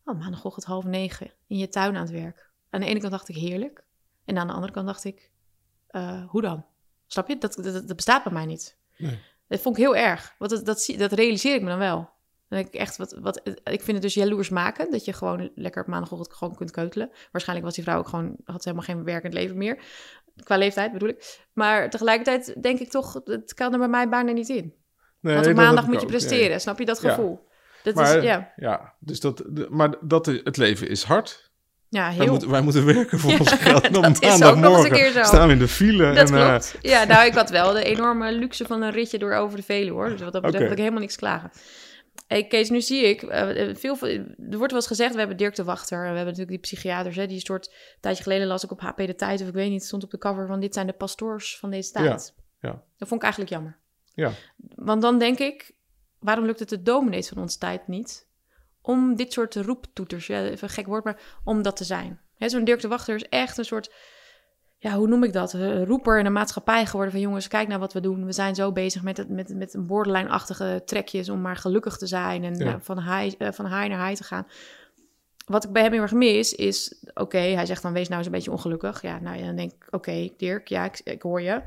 oh, 0.06 0.20
maandagochtend 0.20 0.66
half 0.66 0.84
negen 0.84 1.32
in 1.48 1.58
je 1.58 1.70
tuin 1.70 1.96
aan 1.96 2.02
het 2.02 2.12
werk. 2.12 2.50
Aan 2.70 2.80
de 2.80 2.86
ene 2.88 3.00
kant 3.00 3.12
dacht 3.12 3.30
ik 3.30 3.36
heerlijk. 3.36 3.84
En 4.26 4.38
aan 4.38 4.48
de 4.48 4.54
andere 4.54 4.74
kant 4.74 4.86
dacht 4.86 5.04
ik, 5.04 5.32
eh, 5.88 6.24
hoe 6.28 6.42
dan? 6.42 6.66
Snap 7.08 7.28
je? 7.28 7.38
Dat, 7.38 7.54
dat, 7.62 7.88
dat 7.88 7.96
bestaat 7.96 8.24
bij 8.24 8.34
mij 8.34 8.46
niet. 8.46 8.78
nee. 8.98 9.20
Dat 9.48 9.60
vond 9.60 9.78
ik 9.78 9.84
heel 9.84 9.96
erg. 9.96 10.36
Want 10.38 10.66
dat, 10.66 10.94
dat, 10.98 11.12
realiseer 11.12 11.56
ik 11.56 11.62
me 11.62 11.70
dan 11.70 11.78
wel. 11.78 12.10
Dan 12.48 12.60
ik 12.60 12.74
echt, 12.74 12.98
wat, 12.98 13.18
wat, 13.20 13.42
ik 13.48 13.82
vind 13.82 13.92
het 13.92 14.02
dus 14.02 14.14
jaloers 14.14 14.50
maken 14.50 14.92
dat 14.92 15.06
je 15.06 15.14
gewoon 15.14 15.52
lekker 15.56 15.82
op 15.82 15.88
maandagochtend 15.88 16.38
gewoon 16.38 16.56
kunt 16.56 16.72
keutelen. 16.72 17.10
Waarschijnlijk 17.32 17.68
was 17.68 17.76
die 17.76 17.84
vrouw 17.84 17.98
ook 17.98 18.08
gewoon, 18.08 18.36
had 18.44 18.64
ze 18.64 18.70
helemaal 18.70 18.96
geen 18.96 19.04
werkend 19.04 19.34
leven 19.34 19.58
meer. 19.58 19.84
Qua 20.44 20.58
leeftijd 20.58 20.92
bedoel 20.92 21.10
ik. 21.10 21.46
Maar 21.54 21.90
tegelijkertijd 21.90 22.64
denk 22.64 22.80
ik 22.80 22.90
toch, 22.90 23.14
het 23.24 23.54
kan 23.54 23.74
er 23.74 23.80
bij 23.80 23.88
mij 23.88 24.10
bijna 24.10 24.32
niet 24.32 24.50
in. 24.50 24.74
Nee, 25.20 25.34
Want 25.36 25.48
op 25.48 25.54
maandag 25.54 25.86
moet 25.86 25.96
je 25.96 26.02
ook, 26.02 26.08
presteren, 26.08 26.50
ja. 26.50 26.60
snap 26.60 26.80
je 26.80 26.86
dat 26.86 27.02
Ja. 27.02 27.10
gevoel? 27.10 27.48
Dat 27.84 27.96
Maar, 27.96 28.18
is, 28.18 28.24
ja, 28.24 28.54
ja, 28.56 28.94
dus 29.00 29.20
dat, 29.20 29.44
maar 29.70 29.96
dat, 30.02 30.26
het 30.26 30.58
leven 30.58 30.88
is 30.90 31.04
hard. 31.04 31.45
Ja 31.90 32.08
Wij 32.08 32.14
heel... 32.14 32.28
moeten, 32.28 32.50
wij 32.50 32.62
moeten 32.62 32.86
werken 32.86 33.20
voor 33.20 33.32
Ja, 33.32 33.38
ons 33.38 33.52
geld. 33.52 33.84
En 33.84 33.96
op 33.96 34.04
dat 34.04 34.22
is 34.22 34.22
ook 34.22 34.22
nog 34.22 34.36
eens 34.38 34.40
een 34.40 34.40
maandagmorgen 34.40 34.92
keer 34.92 35.12
zo. 35.12 35.24
staan 35.24 35.48
we 35.48 35.54
in 35.54 35.60
de 35.60 35.68
file. 35.68 36.14
Dat 36.14 36.32
en, 36.32 36.38
eh. 36.38 36.60
Ja, 36.82 37.04
nou, 37.04 37.26
ik 37.26 37.34
had 37.34 37.50
wel 37.50 37.74
de 37.74 37.84
enorme 37.84 38.32
luxe 38.32 38.66
van 38.66 38.82
een 38.82 38.92
ritje 38.92 39.18
door 39.18 39.34
over 39.34 39.58
de 39.58 39.64
Veluwe, 39.64 39.92
hoor. 39.92 40.10
Dus 40.10 40.22
wat 40.22 40.34
dat 40.34 40.42
betreft 40.42 40.72
ik 40.72 40.78
helemaal 40.78 41.00
niks 41.00 41.16
klagen. 41.16 41.52
Hey 42.28 42.48
Kees, 42.48 42.70
nu 42.70 42.82
zie 42.82 43.04
ik, 43.04 43.22
eh, 43.22 43.76
veel, 43.76 43.98
er 44.08 44.26
wordt 44.38 44.72
wel 44.72 44.76
eens 44.76 44.88
gezegd, 44.88 45.14
we 45.14 45.20
hebben 45.20 45.38
Dirk 45.38 45.56
de 45.56 45.64
Wachter, 45.64 46.00
we 46.00 46.06
hebben 46.06 46.26
natuurlijk 46.26 46.50
die 46.50 46.60
psychiaters, 46.60 47.16
hè, 47.16 47.28
die 47.28 47.40
soort, 47.40 47.68
een 47.68 47.98
tijdje 48.00 48.24
geleden 48.24 48.48
las 48.48 48.64
ik 48.64 48.72
op 48.72 48.80
HP 48.82 48.98
De 48.98 49.16
Tijd, 49.16 49.42
of 49.42 49.48
ik 49.48 49.54
weet 49.54 49.70
niet, 49.70 49.84
stond 49.84 50.04
op 50.04 50.12
de 50.12 50.18
cover 50.18 50.48
van 50.48 50.60
dit 50.60 50.74
zijn 50.74 50.88
de 50.88 50.94
pastoors 50.94 51.58
van 51.60 51.70
deze 51.70 51.92
tijd. 51.92 52.34
ja. 52.62 52.84
Dat 52.98 53.08
vond 53.08 53.14
ik 53.14 53.22
eigenlijk 53.22 53.52
jammer. 53.52 53.78
ja. 54.14 54.32
Want 54.76 55.02
dan 55.02 55.20
denk 55.20 55.40
ik, 55.40 55.72
waarom 56.20 56.46
lukt 56.46 56.60
het 56.60 56.70
de 56.70 56.82
dominees 56.82 57.28
van 57.28 57.38
onze 57.38 57.58
tijd 57.58 57.88
niet 57.88 58.25
om 58.86 59.16
dit 59.16 59.34
soort 59.34 59.56
roeptoeters, 59.56 60.28
ja, 60.28 60.42
even 60.42 60.64
een 60.64 60.74
gek 60.74 60.86
woord, 60.86 61.04
maar 61.04 61.20
om 61.44 61.62
dat 61.62 61.76
te 61.76 61.84
zijn? 61.84 62.20
Zo'n 62.38 62.64
Dirk 62.64 62.82
de 62.82 62.88
Wachter 62.88 63.16
is 63.16 63.30
echt 63.30 63.58
een 63.58 63.66
soort, 63.66 63.92
ja, 64.78 64.92
hoe 64.92 65.08
noem 65.08 65.24
ik 65.24 65.34
dat? 65.34 65.54
Een 65.54 65.86
roeper 65.86 66.18
in 66.18 66.24
de 66.24 66.30
maatschappij 66.30 66.86
geworden 66.86 67.12
van 67.12 67.22
jongens, 67.22 67.48
kijk 67.48 67.68
naar 67.68 67.80
wat 67.80 67.94
we 67.94 68.00
doen. 68.00 68.26
We 68.26 68.32
zijn 68.32 68.56
zo 68.56 68.72
bezig 68.72 69.04
met, 69.04 69.18
het, 69.18 69.30
met, 69.30 69.56
met 69.56 69.74
een 69.74 69.88
borderline-achtige 69.88 70.82
trekjes 70.86 71.30
om 71.30 71.42
maar 71.42 71.56
gelukkig 71.56 71.98
te 71.98 72.08
zijn 72.08 72.44
en 72.44 72.56
Ja. 72.56 72.64
nou, 72.66 72.80
van, 72.82 73.00
high, 73.00 73.42
eh, 73.42 73.52
van 73.52 73.66
high 73.66 73.88
naar 73.88 74.08
high 74.08 74.22
te 74.22 74.28
gaan. 74.28 74.48
Wat 75.46 75.64
ik 75.64 75.72
bij 75.72 75.82
hem 75.82 75.92
heel 75.92 76.02
erg 76.02 76.12
mis 76.12 76.54
is, 76.54 77.04
oké, 77.14 77.38
hij 77.38 77.66
zegt 77.66 77.82
dan 77.82 77.94
wees 77.94 78.08
nou 78.08 78.18
eens 78.18 78.28
een 78.28 78.34
beetje 78.34 78.52
ongelukkig. 78.52 79.02
Ja, 79.02 79.20
nou 79.20 79.38
ja, 79.38 79.46
dan 79.46 79.56
denk 79.56 79.72
ik, 79.72 79.88
oké 79.90 80.30
Dirk, 80.38 80.68
ja, 80.68 80.84
ik, 80.84 81.02
ik 81.04 81.22
hoor 81.22 81.42
je. 81.42 81.62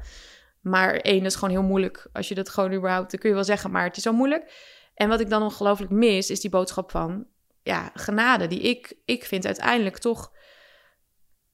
Maar 0.61 0.95
één, 0.97 1.23
dat 1.23 1.27
is 1.33 1.35
gewoon 1.35 1.51
heel 1.51 1.63
moeilijk. 1.69 2.07
Als 2.13 2.29
je 2.29 2.35
dat 2.35 2.49
gewoon 2.49 2.73
überhaupt, 2.73 3.11
dat 3.11 3.21
kun 3.21 3.29
je 3.29 3.35
wel 3.35 3.45
zeggen, 3.45 3.71
maar 3.71 3.85
het 3.85 3.97
is 3.97 4.03
zo 4.03 4.13
moeilijk. 4.13 4.53
En 4.99 5.09
wat 5.09 5.21
ik 5.21 5.31
dan 5.31 5.43
ongelooflijk 5.43 5.91
mis, 5.91 6.31
is 6.31 6.41
die 6.41 6.51
boodschap 6.51 6.91
van, 6.91 7.27
ja, 7.63 7.91
genade. 7.95 8.47
Die 8.47 8.61
ik, 8.61 8.97
ik 9.05 9.25
vind 9.25 9.47
uiteindelijk 9.47 9.99
toch, 9.99 10.33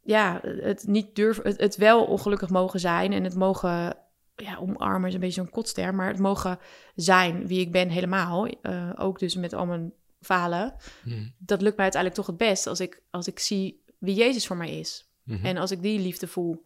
ja, 0.03 0.41
het 0.43 0.87
niet 0.87 1.15
durven, 1.15 1.45
het, 1.45 1.61
het 1.61 1.77
wel 1.77 2.05
ongelukkig 2.05 2.49
mogen 2.49 2.81
zijn. 2.81 3.13
En 3.13 3.25
het 3.25 3.35
mogen, 3.35 3.97
ja, 4.37 4.57
omarmen 4.57 5.09
is 5.09 5.15
een 5.15 5.21
beetje 5.21 5.41
zo'n 5.41 5.51
kotster. 5.51 5.95
Maar 5.95 6.09
het 6.09 6.19
mogen 6.19 6.59
zijn 6.95 7.47
wie 7.47 7.61
ik 7.61 7.73
ben 7.73 7.89
helemaal. 7.89 8.47
Eh, 8.47 8.91
ook 8.97 9.19
dus 9.19 9.35
met 9.35 9.53
al 9.53 9.67
mijn 9.67 9.93
falen. 10.21 10.75
Mhm. 11.03 11.29
Dat 11.39 11.63
lukt 11.63 11.77
mij 11.77 11.85
uiteindelijk 11.85 12.23
toch 12.23 12.37
het 12.37 12.49
best 12.49 12.67
als 12.67 12.81
ik, 12.81 13.03
als 13.11 13.27
ik 13.27 13.39
zie 13.39 13.85
wie 13.99 14.15
Jezus 14.15 14.47
voor 14.47 14.57
mij 14.57 14.79
is. 14.79 15.11
Mhm. 15.23 15.45
En 15.45 15.57
als 15.57 15.71
ik 15.71 15.83
die 15.83 16.01
liefde 16.01 16.27
voel, 16.27 16.65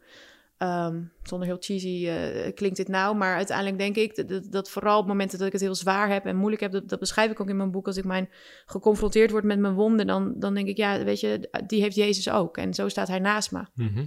ehm, 0.58 1.02
zonder 1.22 1.48
heel 1.48 1.56
cheesy 1.60 2.08
eh, 2.08 2.54
klinkt 2.54 2.76
dit 2.76 2.88
nou, 2.88 3.16
maar 3.16 3.36
uiteindelijk 3.36 3.78
denk 3.78 3.96
ik 3.96 4.28
dat, 4.28 4.52
dat, 4.52 4.70
vooral 4.70 4.98
op 4.98 5.06
momenten 5.06 5.38
dat 5.38 5.46
ik 5.46 5.52
het 5.52 5.62
heel 5.62 5.74
zwaar 5.74 6.08
heb 6.08 6.24
en 6.26 6.36
moeilijk 6.36 6.62
heb, 6.62 6.72
dat, 6.72 6.88
dat 6.88 6.98
beschrijf 6.98 7.30
ik 7.30 7.40
ook 7.40 7.48
in 7.48 7.56
mijn 7.56 7.70
boek, 7.70 7.86
als 7.86 7.96
ik 7.96 8.04
mijn 8.04 8.28
geconfronteerd 8.66 9.30
word 9.30 9.44
met 9.44 9.58
mijn 9.58 9.74
wonden, 9.74 10.06
dan, 10.06 10.34
dan 10.36 10.54
denk 10.54 10.68
ik, 10.68 10.76
ja, 10.76 11.04
weet 11.04 11.20
je, 11.20 11.62
die 11.66 11.82
heeft 11.82 11.96
Jezus 11.96 12.30
ook. 12.30 12.56
En 12.56 12.74
zo 12.74 12.88
staat 12.88 13.08
hij 13.08 13.18
naast 13.18 13.52
me. 13.52 13.64
Mhm. 13.74 14.06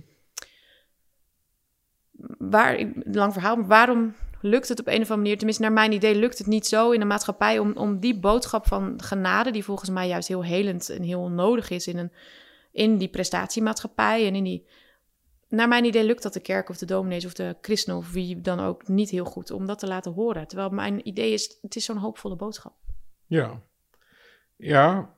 Waar, 2.38 2.92
lang 3.04 3.34
verhaal, 3.34 3.56
maar 3.56 3.68
waarom 3.68 4.16
lukt 4.42 4.68
het 4.68 4.80
op 4.80 4.88
een 4.88 4.94
of 4.94 5.00
andere 5.00 5.18
manier, 5.18 5.36
tenminste 5.36 5.64
naar 5.64 5.72
mijn 5.72 5.92
idee, 5.92 6.16
lukt 6.16 6.38
het 6.38 6.48
niet 6.48 6.68
zo 6.68 6.92
in 6.92 7.00
de 7.00 7.06
maatschappij 7.06 7.60
om, 7.60 7.72
om 7.76 8.00
die 8.00 8.20
boodschap 8.20 8.68
van 8.68 9.02
genade, 9.04 9.52
die 9.52 9.64
volgens 9.64 9.90
mij 9.90 10.08
juist 10.08 10.28
heel 10.28 10.44
helend 10.44 10.90
en 10.90 11.04
heel 11.04 11.30
nodig 11.30 11.70
is 11.70 11.88
in, 11.88 11.98
een, 11.98 12.12
in 12.72 12.98
die 12.98 13.10
prestatiemaatschappij 13.10 14.28
en 14.28 14.36
in 14.36 14.44
die 14.44 14.66
naar 15.52 15.68
mijn 15.68 15.86
idee 15.86 16.04
lukt 16.04 16.24
dat 16.24 16.34
de 16.34 16.40
kerk 16.40 16.70
of 16.70 16.78
de 16.78 16.86
dominees 16.86 17.26
of 17.26 17.34
de 17.34 17.56
christenen 17.62 17.98
of 17.98 18.12
wie 18.12 18.42
dan 18.42 18.60
ook 18.60 18.88
niet 18.88 19.10
heel 19.10 19.26
goed 19.26 19.52
om 19.52 19.66
dat 19.66 19.80
te 19.80 19.88
laten 19.88 20.12
horen. 20.14 20.48
Terwijl 20.48 20.70
mijn 20.70 21.08
idee 21.08 21.34
is, 21.34 21.58
het 21.62 21.76
is 21.76 21.86
zo'n 21.86 21.98
hoopvolle 21.98 22.36
boodschap. 22.36 22.74
Ja. 23.26 23.62
Ja, 24.56 25.16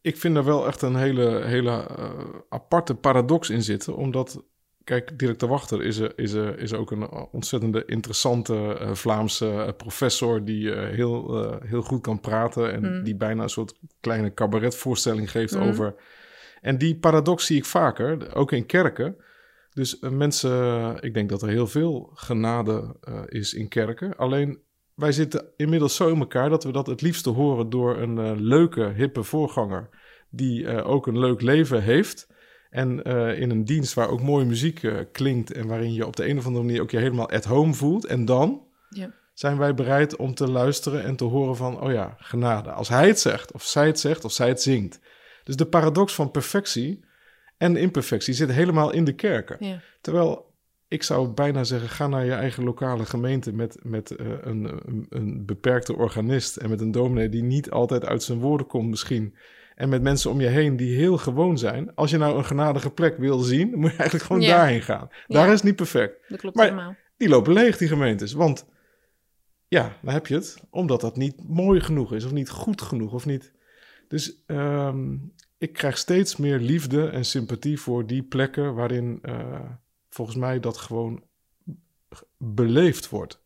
ik 0.00 0.16
vind 0.16 0.36
er 0.36 0.44
wel 0.44 0.66
echt 0.66 0.82
een 0.82 0.96
hele, 0.96 1.44
hele 1.44 1.86
eh, 1.86 2.10
aparte 2.48 2.94
paradox 2.94 3.50
in 3.50 3.62
zitten. 3.62 3.96
Omdat, 3.96 4.42
kijk, 4.84 5.18
Dirk 5.18 5.38
de 5.38 5.46
Wachter 5.46 5.82
is, 5.82 5.98
is, 5.98 6.32
is 6.32 6.74
ook 6.74 6.90
een 6.90 7.10
ontzettende 7.10 7.84
interessante 7.84 8.78
eh, 8.78 8.94
Vlaamse 8.94 9.50
eh, 9.50 9.68
professor... 9.76 10.44
die 10.44 10.74
eh, 10.74 10.94
heel, 10.94 11.44
eh, 11.44 11.56
heel 11.68 11.82
goed 11.82 12.00
kan 12.00 12.20
praten 12.20 12.72
en 12.72 12.80
Mm. 12.96 13.02
die 13.02 13.16
bijna 13.16 13.42
een 13.42 13.48
soort 13.48 13.74
kleine 14.00 14.34
cabaretvoorstelling 14.34 15.30
geeft 15.30 15.54
Mm. 15.54 15.62
over... 15.62 15.94
En 16.60 16.78
die 16.78 16.96
paradox 16.96 17.46
zie 17.46 17.56
ik 17.56 17.64
vaker, 17.64 18.34
ook 18.34 18.52
in 18.52 18.66
kerken. 18.66 19.16
Dus 19.74 19.98
eh, 19.98 20.10
mensen, 20.10 20.96
ik 21.00 21.14
denk 21.14 21.28
dat 21.28 21.42
er 21.42 21.48
heel 21.48 21.66
veel 21.66 22.10
genade 22.14 22.96
eh, 23.00 23.20
is 23.26 23.54
in 23.54 23.68
kerken. 23.68 24.16
Alleen 24.16 24.58
wij 24.94 25.12
zitten 25.12 25.46
inmiddels 25.56 25.96
zo 25.96 26.08
in 26.08 26.18
elkaar 26.18 26.48
dat 26.48 26.64
we 26.64 26.72
dat 26.72 26.86
het 26.86 27.00
liefste 27.00 27.30
horen 27.30 27.70
door 27.70 27.96
een 27.96 28.18
eh, 28.18 28.32
leuke, 28.36 28.92
hippe 28.96 29.22
voorganger. 29.22 29.88
Die 30.30 30.82
ook 30.82 31.06
een 31.06 31.18
leuk 31.18 31.40
leven 31.40 31.82
heeft. 31.82 32.32
En 32.70 33.02
in 33.36 33.50
een 33.50 33.64
dienst 33.64 33.94
waar 33.94 34.08
ook 34.08 34.22
mooie 34.22 34.44
muziek 34.44 34.80
klinkt. 35.12 35.52
En 35.52 35.66
waarin 35.66 35.92
je 35.92 36.06
op 36.06 36.16
de 36.16 36.28
een 36.28 36.38
of 36.38 36.46
andere 36.46 36.64
manier 36.64 36.82
ook 36.82 36.90
je 36.90 36.98
helemaal 36.98 37.30
at 37.30 37.44
home 37.44 37.74
voelt. 37.74 38.04
En 38.04 38.24
dan 38.24 38.62
Ja. 38.88 39.14
zijn 39.34 39.58
wij 39.58 39.74
bereid 39.74 40.16
om 40.16 40.34
te 40.34 40.50
luisteren 40.50 41.02
en 41.04 41.16
te 41.16 41.24
horen 41.24 41.56
van, 41.56 41.80
oh 41.80 41.92
ja, 41.92 42.14
genade. 42.18 42.70
Als 42.70 42.88
hij 42.88 43.06
het 43.06 43.20
zegt, 43.20 43.52
of 43.52 43.62
zij 43.62 43.86
het 43.86 44.00
zegt, 44.00 44.24
of 44.24 44.32
zij 44.32 44.48
het 44.48 44.62
zingt. 44.62 45.00
Dus 45.44 45.56
de 45.56 45.66
paradox 45.66 46.14
van 46.14 46.30
perfectie 46.30 47.03
en 47.64 47.76
imperfectie 47.76 48.34
zit 48.34 48.50
helemaal 48.52 48.92
in 48.92 49.04
de 49.04 49.12
kerken. 49.14 49.56
Ja. 49.60 49.80
Terwijl 50.00 50.52
ik 50.88 51.02
zou 51.02 51.28
bijna 51.28 51.64
zeggen, 51.64 51.88
ga 51.88 52.06
naar 52.06 52.24
je 52.24 52.32
eigen 52.32 52.64
lokale 52.64 53.04
gemeente 53.04 53.52
met, 53.52 53.78
met 53.82 54.10
eh, 54.10 54.26
een, 54.40 54.64
een, 54.86 55.06
een 55.08 55.46
beperkte 55.46 55.96
organist 55.96 56.56
en 56.56 56.70
met 56.70 56.80
een 56.80 56.90
dominee 56.90 57.28
die 57.28 57.42
niet 57.42 57.70
altijd 57.70 58.04
uit 58.04 58.22
zijn 58.22 58.38
woorden 58.38 58.66
komt 58.66 58.88
misschien. 58.88 59.36
En 59.74 59.88
met 59.88 60.02
mensen 60.02 60.30
om 60.30 60.40
je 60.40 60.46
heen 60.46 60.76
die 60.76 60.96
heel 60.96 61.16
gewoon 61.18 61.58
zijn. 61.58 61.94
Als 61.94 62.10
je 62.10 62.16
nou 62.18 62.36
een 62.36 62.44
genadige 62.44 62.90
plek 62.90 63.16
wil 63.18 63.38
zien, 63.38 63.68
moet 63.78 63.90
je 63.90 63.96
eigenlijk 63.96 64.24
gewoon 64.24 64.42
Ja. 64.42 64.56
daarheen 64.56 64.82
gaan. 64.82 65.08
Daar 65.26 65.46
Ja. 65.46 65.52
is 65.52 65.58
het 65.58 65.62
niet 65.64 65.76
perfect. 65.76 66.28
Dat 66.28 66.40
klopt 66.40 66.56
Maar- 66.56 66.64
helemaal. 66.64 66.96
Die 67.16 67.28
lopen 67.28 67.52
leeg, 67.52 67.76
die 67.76 67.88
gemeentes. 67.88 68.32
Want 68.32 68.66
ja, 69.68 69.96
dan 70.02 70.12
heb 70.14 70.26
je 70.26 70.34
het. 70.34 70.56
Omdat 70.70 71.00
dat 71.00 71.16
niet 71.16 71.48
mooi 71.48 71.80
genoeg 71.80 72.12
is 72.14 72.24
of 72.24 72.32
niet 72.32 72.50
goed 72.50 72.82
genoeg 72.82 73.12
of 73.12 73.26
niet... 73.26 73.52
Dus 74.08 74.42
ehm, 74.46 75.16
ik 75.64 75.72
krijg 75.72 75.98
steeds 75.98 76.36
meer 76.36 76.58
liefde 76.58 77.08
en 77.08 77.24
sympathie 77.24 77.80
voor 77.80 78.06
die 78.06 78.22
plekken 78.22 78.74
waarin 78.74 79.18
eh, 79.22 79.70
volgens 80.08 80.36
mij 80.36 80.60
dat 80.60 80.76
gewoon 80.76 81.24
beleefd 82.36 83.08
wordt. 83.08 83.42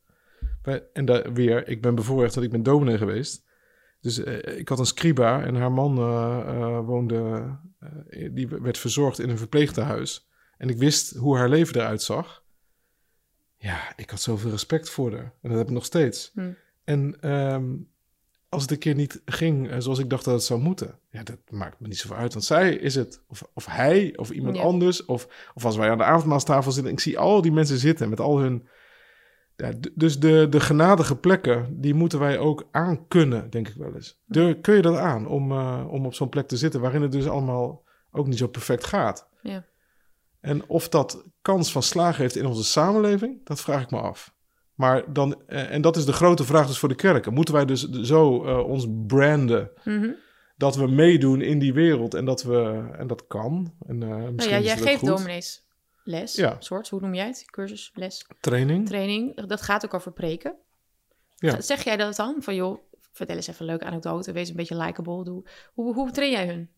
En 0.93 1.05
daar 1.05 1.33
weer, 1.33 1.69
ik 1.69 1.83
ben 1.83 1.95
bevoorrecht 1.95 2.35
dat 2.35 2.45
ik 2.45 2.51
ben 2.51 2.63
dominee 2.63 2.99
geweest. 2.99 3.47
Dus 4.01 4.19
eh, 4.19 4.59
ik 4.59 4.69
had 4.69 4.79
een 4.79 4.87
scriba 4.87 5.43
en 5.45 5.55
haar 5.55 5.73
man 5.73 5.99
eh, 5.99 6.81
woonde, 6.87 7.57
die 8.31 8.49
werd 8.49 8.79
verzorgd 8.79 9.19
in 9.19 9.29
een 9.29 9.39
verpleegtehuis. 9.39 10.29
en 10.57 10.69
ik 10.69 10.79
wist 10.79 11.17
hoe 11.17 11.37
haar 11.37 11.49
leven 11.49 11.77
eruit 11.77 12.03
zag. 12.03 12.45
Ja, 13.57 13.97
ik 13.97 14.11
had 14.11 14.21
zoveel 14.21 14.51
respect 14.51 14.91
voor 14.91 15.13
haar. 15.13 15.33
En 15.43 15.49
dat 15.49 15.59
heb 15.59 15.67
ik 15.67 15.73
nog 15.73 15.85
steeds. 15.85 16.31
Hm. 16.35 16.51
En 16.85 17.21
ehm, 17.21 17.75
als 18.49 18.63
het 18.63 18.71
een 18.71 18.79
keer 18.79 18.95
niet 18.95 19.23
ging 19.25 19.71
eh, 19.71 19.79
zoals 19.79 19.99
ik 19.99 20.11
dacht 20.11 20.25
dat 20.25 20.35
het 20.35 20.43
zou 20.43 20.61
moeten, 20.61 20.99
ja, 21.11 21.23
dat 21.23 21.39
maakt 21.51 21.81
me 21.81 21.89
niet 21.89 21.99
zoveel 21.99 22.17
uit. 22.17 22.33
Want 22.33 22.45
zij 22.45 22.75
is 22.75 22.95
het, 22.95 23.23
of, 23.29 23.43
of 23.55 23.67
hij, 23.67 24.13
of 24.17 24.31
iemand 24.31 24.57
Ja. 24.57 24.63
anders, 24.63 25.05
of, 25.05 25.51
of 25.55 25.65
als 25.65 25.77
wij 25.77 25.91
aan 25.91 25.99
de 25.99 26.05
avondmaalstafel 26.05 26.73
zitten, 26.73 26.93
ik 26.93 27.01
zie 27.01 27.19
al 27.19 27.43
die 27.43 27.53
mensen 27.53 27.79
zitten 27.79 28.09
met 28.09 28.21
al 28.21 28.39
hun. 28.39 28.69
Ja, 29.57 29.73
dus 29.95 30.19
de, 30.19 30.47
de 30.51 30.61
genadige 30.61 31.17
plekken, 31.17 31.81
die 31.81 31.95
moeten 31.95 32.19
wij 32.19 32.39
ook 32.39 32.69
aankunnen, 32.71 33.51
denk 33.51 33.69
ik 33.69 33.75
wel 33.75 33.95
eens. 33.95 34.21
Kun 34.61 34.75
je 34.75 34.83
dat 34.83 34.97
aan 34.97 35.27
om, 35.27 35.53
eh, 35.53 35.85
om 35.91 36.07
op 36.07 36.15
zo'n 36.15 36.29
plek 36.29 36.49
te 36.49 36.57
zitten 36.57 36.81
waarin 36.81 37.03
het 37.03 37.13
dus 37.13 37.29
allemaal 37.29 37.85
ook 38.11 38.27
niet 38.27 38.39
zo 38.39 38.47
perfect 38.47 38.85
gaat? 38.87 39.29
Ja. 39.43 39.65
En 40.41 40.69
of 40.69 40.89
dat 40.89 41.25
kans 41.43 41.73
van 41.73 41.83
slagen 41.83 42.23
heeft 42.23 42.37
in 42.37 42.47
onze 42.47 42.65
samenleving, 42.65 43.45
dat 43.45 43.61
vraag 43.61 43.83
ik 43.83 43.91
me 43.91 44.01
af. 44.01 44.35
Maar 44.79 45.13
dan, 45.13 45.43
eh, 45.47 45.73
en 45.73 45.81
dat 45.83 45.97
is 45.97 46.05
de 46.05 46.13
grote 46.13 46.45
vraag 46.45 46.67
dus 46.67 46.79
voor 46.79 46.89
de 46.89 46.95
kerken. 46.95 47.35
Moeten 47.35 47.55
wij 47.55 47.65
dus 47.65 47.89
zo 47.91 48.45
eh, 48.45 48.69
ons 48.69 48.87
branden 49.07 49.71
Mhm. 49.85 50.11
dat 50.57 50.77
we 50.77 50.87
meedoen 50.87 51.41
in 51.41 51.59
die 51.59 51.73
wereld 51.73 52.15
en 52.15 52.25
dat 52.25 52.43
we, 52.43 52.89
en 52.99 53.07
dat 53.07 53.27
kan. 53.27 53.75
En, 53.87 54.03
eh, 54.03 54.09
misschien 54.09 54.33
Nou 54.35 54.51
ja, 54.51 54.59
jij 54.61 54.77
geeft 54.77 54.99
goed. 54.99 55.09
dominees 55.09 55.65
les, 56.05 56.35
Ja. 56.35 56.57
soort, 56.59 56.89
hoe 56.89 57.01
noem 57.01 57.15
jij 57.15 57.27
het? 57.27 57.45
Cursus, 57.51 57.91
les, 57.95 58.27
Training. 58.41 58.87
training. 58.87 59.47
Dat 59.47 59.63
gaat 59.63 59.85
ook 59.85 59.95
over 59.95 60.13
preken. 60.13 60.55
Ja. 61.37 61.61
Zeg 61.61 61.85
jij 61.85 61.97
dat 61.97 62.17
dan? 62.17 62.37
Van 62.39 62.55
joh, 62.55 62.79
vertel 63.13 63.37
eens 63.37 63.47
even 63.47 63.61
een 63.61 63.67
leuke 63.71 63.85
anekdote, 63.85 64.33
wees 64.33 64.49
een 64.49 64.57
beetje 64.57 64.77
likable. 64.77 65.25
Doe, 65.25 65.45
hoe, 65.75 65.95
hoe 65.95 66.11
train 66.11 66.31
jij 66.31 66.47
hun? 66.47 66.69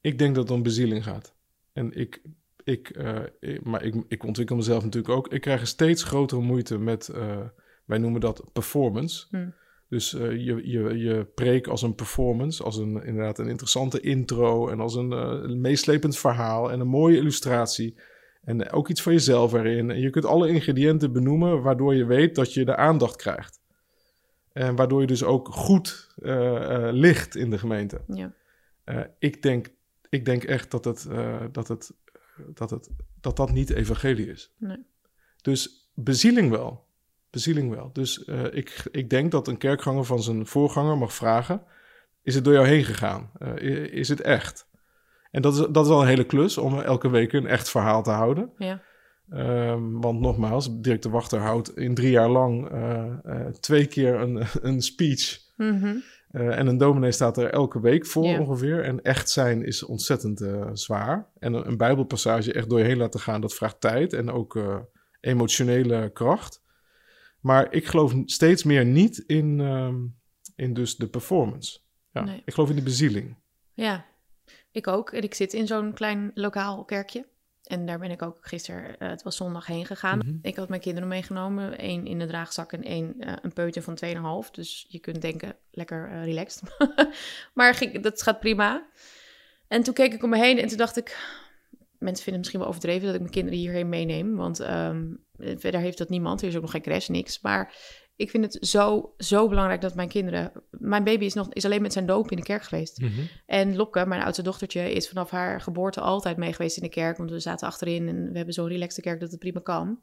Ik 0.00 0.18
denk 0.18 0.34
dat 0.34 0.48
het 0.48 0.56
om 0.56 0.62
bezieling 0.62 1.04
gaat. 1.04 1.34
En 1.72 1.92
ik, 1.92 2.20
ik, 2.68 2.88
eh, 2.90 3.18
ik- 3.40 3.64
maar 3.64 3.82
ik, 3.84 3.94
ik 4.08 4.24
ontwikkel 4.24 4.56
mezelf 4.56 4.84
natuurlijk 4.84 5.14
ook. 5.14 5.32
Ik 5.32 5.40
krijg 5.40 5.60
een 5.60 5.66
steeds 5.66 6.02
grotere 6.02 6.40
moeite 6.40 6.78
met, 6.78 7.08
eh, 7.08 7.40
wij 7.84 7.98
noemen 7.98 8.20
dat 8.20 8.44
performance. 8.52 9.26
Hm. 9.30 9.48
Dus 9.88 10.14
eh, 10.14 10.30
je, 10.30 10.68
je, 10.68 10.98
je 10.98 11.24
preek 11.34 11.66
als 11.66 11.82
een 11.82 11.94
performance, 11.94 12.62
als 12.62 12.76
een, 12.76 13.02
inderdaad 13.04 13.38
een 13.38 13.48
interessante 13.48 14.00
intro 14.00 14.68
en 14.68 14.80
als 14.80 14.94
een, 14.94 15.10
een 15.10 15.60
meeslepend 15.60 16.18
verhaal 16.18 16.70
en 16.70 16.80
een 16.80 16.88
mooie 16.88 17.16
illustratie. 17.16 18.00
En 18.42 18.70
ook 18.70 18.88
iets 18.88 19.02
van 19.02 19.12
jezelf 19.12 19.52
erin. 19.52 19.90
En 19.90 20.00
je 20.00 20.10
kunt 20.10 20.24
alle 20.24 20.48
ingrediënten 20.48 21.12
benoemen 21.12 21.62
waardoor 21.62 21.94
je 21.94 22.04
weet 22.04 22.34
dat 22.34 22.54
je 22.54 22.64
de 22.64 22.76
aandacht 22.76 23.16
krijgt. 23.16 23.60
En 24.52 24.76
waardoor 24.76 25.00
je 25.00 25.06
dus 25.06 25.24
ook 25.24 25.48
goed 25.48 26.14
ligt 26.90 27.36
in 27.36 27.50
de 27.50 27.58
gemeente. 27.58 28.00
Ja. 28.06 28.32
Ik, 29.18 29.42
denk, 29.42 29.68
ik 30.08 30.24
denk 30.24 30.44
echt 30.44 30.70
dat 30.70 30.84
het, 30.84 31.08
dat, 31.52 31.68
het, 31.68 31.92
dat, 32.54 32.70
het, 32.70 32.90
dat 33.20 33.36
dat 33.36 33.52
niet 33.52 33.70
evangelie 33.70 34.30
is. 34.30 34.54
Nee. 34.58 34.86
Dus 35.42 35.90
bezieling 35.94 36.50
wel. 36.50 36.86
Bezieling 37.30 37.70
wel. 37.70 37.90
Dus 37.92 38.24
eh, 38.24 38.44
ik, 38.44 38.88
ik 38.90 39.10
denk 39.10 39.30
dat 39.30 39.48
een 39.48 39.58
kerkganger 39.58 40.04
van 40.04 40.22
zijn 40.22 40.46
voorganger 40.46 40.98
mag 40.98 41.12
vragen: 41.12 41.62
Is 42.22 42.34
het 42.34 42.44
door 42.44 42.52
jou 42.52 42.66
heen 42.66 42.84
gegaan? 42.84 43.30
Eh, 43.38 43.76
is 43.92 44.08
het 44.08 44.20
echt? 44.20 44.68
En 45.30 45.42
dat 45.42 45.54
is, 45.54 45.66
dat 45.70 45.84
is 45.84 45.90
wel 45.90 46.00
een 46.00 46.08
hele 46.08 46.26
klus 46.26 46.58
om 46.58 46.80
elke 46.80 47.10
week 47.10 47.32
een 47.32 47.46
echt 47.46 47.70
verhaal 47.70 48.02
te 48.02 48.10
houden. 48.10 48.52
Ja. 48.58 48.82
Ehm, 49.30 49.90
want 49.90 50.20
nogmaals, 50.20 50.80
Dirk 50.80 51.02
de 51.02 51.08
Wachter 51.08 51.38
houdt 51.38 51.76
in 51.76 51.94
drie 51.94 52.10
jaar 52.10 52.28
lang 52.28 52.68
eh, 52.68 53.46
twee 53.46 53.86
keer 53.86 54.14
een, 54.14 54.46
een 54.68 54.82
speech. 54.82 55.38
Mhm. 55.56 55.96
Eh, 56.30 56.58
en 56.58 56.66
een 56.66 56.78
dominee 56.78 57.12
staat 57.12 57.36
er 57.36 57.50
elke 57.50 57.80
week 57.80 58.06
voor 58.06 58.38
ongeveer. 58.38 58.84
En 58.84 59.02
echt 59.02 59.30
zijn 59.30 59.64
is 59.64 59.82
ontzettend 59.82 60.40
eh, 60.40 60.70
zwaar. 60.72 61.28
En 61.38 61.52
een, 61.52 61.68
een 61.68 61.76
bijbelpassage 61.76 62.52
echt 62.52 62.70
door 62.70 62.78
je 62.78 62.84
heen 62.84 62.96
laten 62.96 63.20
gaan, 63.20 63.40
dat 63.40 63.54
vraagt 63.54 63.80
tijd 63.80 64.12
en 64.12 64.30
ook 64.30 64.56
eh, 64.56 64.78
emotionele 65.20 66.10
kracht. 66.12 66.62
Maar 67.40 67.72
ik 67.72 67.86
geloof 67.86 68.14
steeds 68.24 68.64
meer 68.64 68.84
niet 68.84 69.18
in, 69.18 69.60
ehm, 69.60 69.96
in 70.56 70.74
dus 70.74 70.96
de 70.96 71.08
performance. 71.08 71.78
Ja, 72.12 72.24
Nee. 72.24 72.42
Ik 72.44 72.54
geloof 72.54 72.70
in 72.70 72.76
de 72.76 72.82
bezieling. 72.82 73.36
Ja, 73.72 74.04
ik 74.70 74.86
ook. 74.86 75.10
En 75.10 75.22
ik 75.22 75.34
zit 75.34 75.52
in 75.52 75.66
zo'n 75.66 75.92
klein 75.92 76.30
lokaal 76.34 76.84
kerkje. 76.84 77.26
En 77.68 77.86
daar 77.86 77.98
ben 77.98 78.10
ik 78.10 78.22
ook 78.22 78.38
gisteren, 78.40 78.98
eh, 78.98 79.08
het 79.08 79.22
was 79.22 79.36
zondag, 79.36 79.66
heen 79.66 79.86
gegaan. 79.86 80.18
Mhm. 80.18 80.36
Ik 80.42 80.56
had 80.56 80.68
mijn 80.68 80.80
kinderen 80.80 81.08
meegenomen. 81.08 81.78
één 81.78 82.06
in 82.06 82.18
de 82.18 82.26
draagzak 82.26 82.72
en 82.72 82.82
één 82.82 83.14
eh, 83.18 83.32
een 83.42 83.52
peuter 83.52 83.82
van 83.82 83.94
2,5. 83.94 84.50
Dus 84.50 84.86
je 84.88 84.98
kunt 84.98 85.22
denken, 85.22 85.56
lekker 85.70 86.08
eh, 86.10 86.24
relaxed. 86.24 86.62
maar 87.54 87.74
ging, 87.74 88.02
dat 88.02 88.22
gaat 88.22 88.40
prima. 88.40 88.86
En 89.66 89.82
toen 89.82 89.94
keek 89.94 90.12
ik 90.12 90.22
om 90.22 90.30
me 90.30 90.38
heen 90.38 90.58
en 90.58 90.68
toen 90.68 90.76
dacht 90.76 90.96
ik... 90.96 91.36
Mensen 91.98 92.24
vinden 92.24 92.42
het 92.42 92.52
misschien 92.52 92.60
wel 92.60 92.68
overdreven 92.68 93.06
dat 93.06 93.14
ik 93.14 93.20
mijn 93.20 93.32
kinderen 93.32 93.58
hierheen 93.58 93.88
meeneem. 93.88 94.36
Want 94.36 94.60
ehm, 94.60 95.14
verder 95.36 95.80
heeft 95.80 95.98
dat 95.98 96.08
niemand. 96.08 96.42
Er 96.42 96.48
is 96.48 96.56
ook 96.56 96.62
nog 96.62 96.70
geen 96.70 96.82
crash, 96.82 97.08
niks. 97.08 97.40
Maar 97.40 97.74
ik 98.18 98.30
vind 98.30 98.44
het 98.44 98.68
zo, 98.68 99.14
zo 99.18 99.48
belangrijk 99.48 99.80
dat 99.80 99.94
mijn 99.94 100.08
kinderen... 100.08 100.52
Mijn 100.70 101.04
baby 101.04 101.24
is, 101.24 101.34
nog, 101.34 101.52
is 101.52 101.64
alleen 101.64 101.82
met 101.82 101.92
zijn 101.92 102.06
doop 102.06 102.30
in 102.30 102.36
de 102.36 102.42
kerk 102.42 102.62
geweest. 102.62 102.98
En 103.46 103.76
Lopke, 103.76 104.06
mijn 104.06 104.22
oudste 104.22 104.42
dochtertje, 104.42 104.92
is 104.92 105.08
vanaf 105.08 105.30
haar 105.30 105.60
geboorte 105.60 106.00
altijd 106.00 106.36
mee 106.36 106.52
geweest 106.52 106.76
in 106.76 106.82
de 106.82 106.88
kerk. 106.88 107.16
Want 107.16 107.30
we 107.30 107.40
zaten 107.40 107.66
achterin 107.66 108.08
en 108.08 108.30
we 108.30 108.36
hebben 108.36 108.54
zo'n 108.54 108.68
relaxte 108.68 109.00
kerk 109.00 109.20
dat 109.20 109.30
het 109.30 109.38
prima 109.38 109.60
kan. 109.60 109.98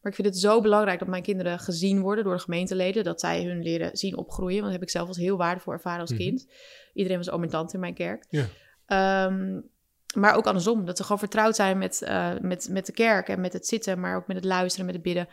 Maar 0.00 0.12
ik 0.12 0.14
vind 0.14 0.28
het 0.28 0.38
zo 0.38 0.60
belangrijk 0.60 0.98
dat 0.98 1.08
mijn 1.08 1.22
kinderen 1.22 1.58
gezien 1.58 2.00
worden 2.00 2.24
door 2.24 2.34
de 2.34 2.42
gemeenteleden. 2.42 3.04
Dat 3.04 3.20
zij 3.20 3.44
hun 3.44 3.62
leren 3.62 3.96
zien 3.96 4.16
opgroeien. 4.16 4.60
Want 4.60 4.64
dat 4.64 4.72
heb 4.72 4.82
ik 4.82 4.90
zelf 4.90 5.08
als 5.08 5.16
heel 5.16 5.36
waardevol 5.36 5.72
ervaren 5.72 6.00
als 6.00 6.10
Mhm. 6.10 6.20
kind. 6.20 6.48
Iedereen 6.94 7.18
was 7.18 7.30
oom 7.30 7.42
en 7.42 7.48
tante 7.48 7.74
in 7.74 7.80
mijn 7.80 7.94
kerk. 7.94 8.24
Ja. 8.28 8.46
Ehm, 8.86 9.60
maar 10.14 10.34
ook 10.36 10.46
andersom. 10.46 10.84
Dat 10.84 10.96
ze 10.96 11.02
gewoon 11.02 11.18
vertrouwd 11.18 11.56
zijn 11.56 11.78
met, 11.78 12.02
eh, 12.02 12.30
met, 12.40 12.68
met 12.70 12.86
de 12.86 12.92
kerk 12.92 13.28
en 13.28 13.40
met 13.40 13.52
het 13.52 13.66
zitten. 13.66 14.00
Maar 14.00 14.16
ook 14.16 14.26
met 14.26 14.36
het 14.36 14.44
luisteren, 14.44 14.86
met 14.86 14.94
het 14.94 15.04
bidden. 15.04 15.28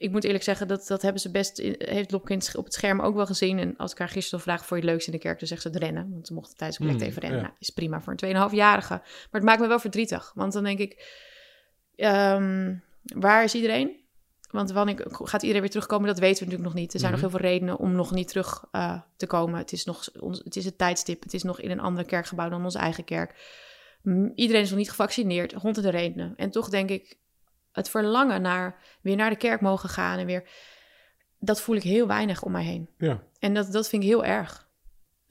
Ik 0.00 0.10
moet 0.10 0.24
eerlijk 0.24 0.44
zeggen, 0.44 0.68
dat, 0.68 0.86
dat 0.86 1.02
hebben 1.02 1.20
ze 1.20 1.30
best, 1.30 1.58
in- 1.58 1.74
heeft 1.78 2.10
Lopke 2.10 2.32
in 2.32 2.38
het 2.38 2.46
sch- 2.46 2.54
op 2.54 2.64
het 2.64 2.74
scherm 2.74 3.00
ook 3.00 3.14
wel 3.14 3.26
gezien. 3.26 3.58
En 3.58 3.76
als 3.76 3.92
ik 3.92 3.98
haar 3.98 4.08
gisteren 4.08 4.40
vraag 4.40 4.66
voor 4.66 4.76
je 4.76 4.82
het 4.82 4.92
leukste 4.92 5.10
in 5.10 5.16
de 5.16 5.22
kerk, 5.22 5.38
dan 5.38 5.48
zegt 5.48 5.62
ze 5.62 5.68
het 5.68 5.76
rennen. 5.76 6.10
Want 6.12 6.26
ze 6.26 6.32
mochten 6.34 6.56
tijdens 6.56 6.78
de 6.78 6.84
collect 6.84 7.02
Mm, 7.04 7.08
even 7.10 7.22
rennen. 7.22 7.40
ja. 7.40 7.46
Nou, 7.46 7.56
is 7.60 7.70
prima 7.70 8.00
voor 8.00 8.12
een 8.16 8.18
2,5-jarige. 8.50 8.94
Maar 8.94 9.28
het 9.30 9.42
maakt 9.42 9.60
me 9.60 9.66
wel 9.66 9.78
verdrietig. 9.78 10.32
Want 10.34 10.52
dan 10.52 10.64
denk 10.64 10.78
ik, 10.78 11.18
ehm, 11.96 12.74
waar 13.02 13.44
is 13.44 13.54
iedereen? 13.54 13.98
Want 14.50 14.70
wanneer 14.72 15.06
gaat 15.10 15.40
iedereen 15.40 15.60
weer 15.62 15.70
terugkomen, 15.70 16.06
dat 16.06 16.18
weten 16.18 16.38
we 16.38 16.44
natuurlijk 16.44 16.74
nog 16.74 16.80
niet. 16.82 16.92
Er 16.94 17.00
zijn 17.00 17.12
Mhm. 17.12 17.20
nog 17.22 17.30
heel 17.30 17.40
veel 17.40 17.50
redenen 17.50 17.78
om 17.78 17.92
nog 17.92 18.10
niet 18.10 18.28
terug 18.28 18.64
eh, 18.70 19.00
te 19.16 19.26
komen. 19.26 19.58
Het 19.58 19.72
is 19.72 19.84
nog 19.84 20.08
ons, 20.20 20.40
het 20.44 20.56
is 20.56 20.64
het 20.64 20.78
tijdstip. 20.78 21.22
Het 21.22 21.34
is 21.34 21.42
nog 21.42 21.60
in 21.60 21.70
een 21.70 21.80
ander 21.80 22.04
kerkgebouw 22.04 22.48
dan 22.48 22.64
onze 22.64 22.78
eigen 22.78 23.04
kerk. 23.04 23.58
Iedereen 24.34 24.62
is 24.62 24.68
nog 24.70 24.78
niet 24.78 24.90
gevaccineerd. 24.90 25.52
Honderden 25.52 25.90
redenen. 25.90 26.32
En 26.36 26.50
toch 26.50 26.68
denk 26.68 26.90
ik, 26.90 27.18
het 27.72 27.90
verlangen 27.90 28.42
naar 28.42 28.76
weer 29.00 29.16
naar 29.16 29.30
de 29.30 29.36
kerk 29.36 29.60
mogen 29.60 29.88
gaan 29.88 30.18
en 30.18 30.26
weer... 30.26 30.48
Dat 31.42 31.60
voel 31.60 31.76
ik 31.76 31.82
heel 31.82 32.06
weinig 32.06 32.42
om 32.42 32.52
mij 32.52 32.64
heen. 32.64 32.88
Ja. 32.98 33.22
En 33.38 33.54
dat, 33.54 33.72
dat 33.72 33.88
vind 33.88 34.02
ik 34.02 34.08
heel 34.08 34.24
erg. 34.24 34.68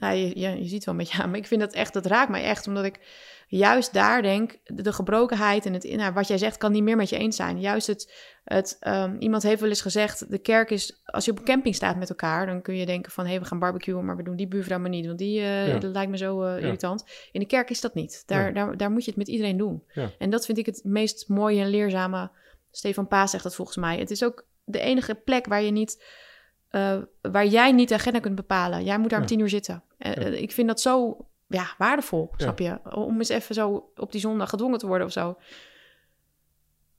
Nou, 0.00 0.14
je, 0.14 0.40
je, 0.40 0.62
je 0.62 0.68
ziet 0.68 0.84
wel 0.84 0.94
met 0.94 1.10
ja, 1.10 1.26
maar 1.26 1.38
ik 1.38 1.46
vind 1.46 1.60
dat 1.60 1.72
echt, 1.72 1.92
dat 1.92 2.06
raakt 2.06 2.30
mij 2.30 2.42
echt, 2.42 2.66
omdat 2.66 2.84
ik 2.84 3.00
juist 3.46 3.92
daar 3.92 4.22
denk, 4.22 4.58
de, 4.64 4.82
de 4.82 4.92
gebrokenheid 4.92 5.66
en 5.66 5.72
het, 5.72 5.96
nou, 5.96 6.12
wat 6.12 6.28
jij 6.28 6.38
zegt, 6.38 6.56
kan 6.56 6.72
niet 6.72 6.82
meer 6.82 6.96
met 6.96 7.08
je 7.08 7.16
eens 7.16 7.36
zijn. 7.36 7.60
Juist 7.60 7.86
het, 7.86 8.14
het 8.44 8.76
ehm, 8.80 9.16
iemand 9.18 9.42
heeft 9.42 9.60
wel 9.60 9.68
eens 9.68 9.80
gezegd, 9.80 10.30
de 10.30 10.38
kerk 10.38 10.70
is, 10.70 11.00
als 11.04 11.24
je 11.24 11.30
op 11.30 11.38
een 11.38 11.44
camping 11.44 11.74
staat 11.74 11.96
met 11.96 12.08
elkaar, 12.08 12.46
dan 12.46 12.62
kun 12.62 12.76
je 12.76 12.86
denken 12.86 13.12
van, 13.12 13.26
hé, 13.26 13.38
we 13.38 13.44
gaan 13.44 13.58
barbecuen, 13.58 14.04
maar 14.04 14.16
we 14.16 14.22
doen 14.22 14.36
die 14.36 14.48
buurvrouw 14.48 14.78
maar 14.78 14.90
niet, 14.90 15.06
want 15.06 15.18
die, 15.18 15.40
eh, 15.40 15.66
Ja. 15.68 15.78
dat 15.78 15.92
lijkt 15.92 16.10
me 16.10 16.16
zo 16.16 16.42
eh, 16.42 16.58
Ja. 16.60 16.64
irritant. 16.64 17.04
In 17.32 17.40
de 17.40 17.46
kerk 17.46 17.70
is 17.70 17.80
dat 17.80 17.94
niet. 17.94 18.22
Daar, 18.26 18.54
daar, 18.54 18.76
daar 18.76 18.90
moet 18.90 19.04
je 19.04 19.10
het 19.10 19.18
met 19.18 19.28
iedereen 19.28 19.56
doen. 19.56 19.82
En 20.18 20.30
dat 20.30 20.46
vind 20.46 20.58
ik 20.58 20.66
het 20.66 20.80
meest 20.84 21.28
mooie 21.28 21.60
en 21.60 21.68
leerzame. 21.68 22.30
Stefan 22.70 23.08
Paas 23.08 23.30
zegt 23.30 23.42
dat 23.42 23.54
volgens 23.54 23.76
mij. 23.76 23.98
Het 23.98 24.10
is 24.10 24.24
ook 24.24 24.46
de 24.64 24.80
enige 24.80 25.14
plek 25.14 25.46
waar 25.46 25.62
je 25.62 25.70
niet 25.70 26.04
eh, 26.70 26.96
waar 27.20 27.46
jij 27.46 27.72
niet 27.72 27.88
de 27.88 27.94
agenda 27.94 28.18
kunt 28.20 28.34
bepalen. 28.34 28.84
Jij 28.84 28.98
moet 28.98 29.10
daar 29.10 29.18
om 29.18 29.24
Ja. 29.24 29.30
tien 29.30 29.40
uur 29.40 29.48
zitten. 29.48 29.82
Eh, 29.98 30.14
Ja. 30.14 30.20
eh, 30.22 30.42
ik 30.42 30.52
vind 30.52 30.68
dat 30.68 30.80
zo 30.80 31.16
ja, 31.46 31.66
waardevol, 31.78 32.30
snap 32.36 32.58
je? 32.58 32.78
Om 32.94 33.18
eens 33.18 33.28
even 33.28 33.54
zo 33.54 33.90
op 33.96 34.12
die 34.12 34.20
zondag 34.20 34.48
gedwongen 34.50 34.78
te 34.78 34.86
worden 34.86 35.06
of 35.06 35.12
zo. 35.12 35.36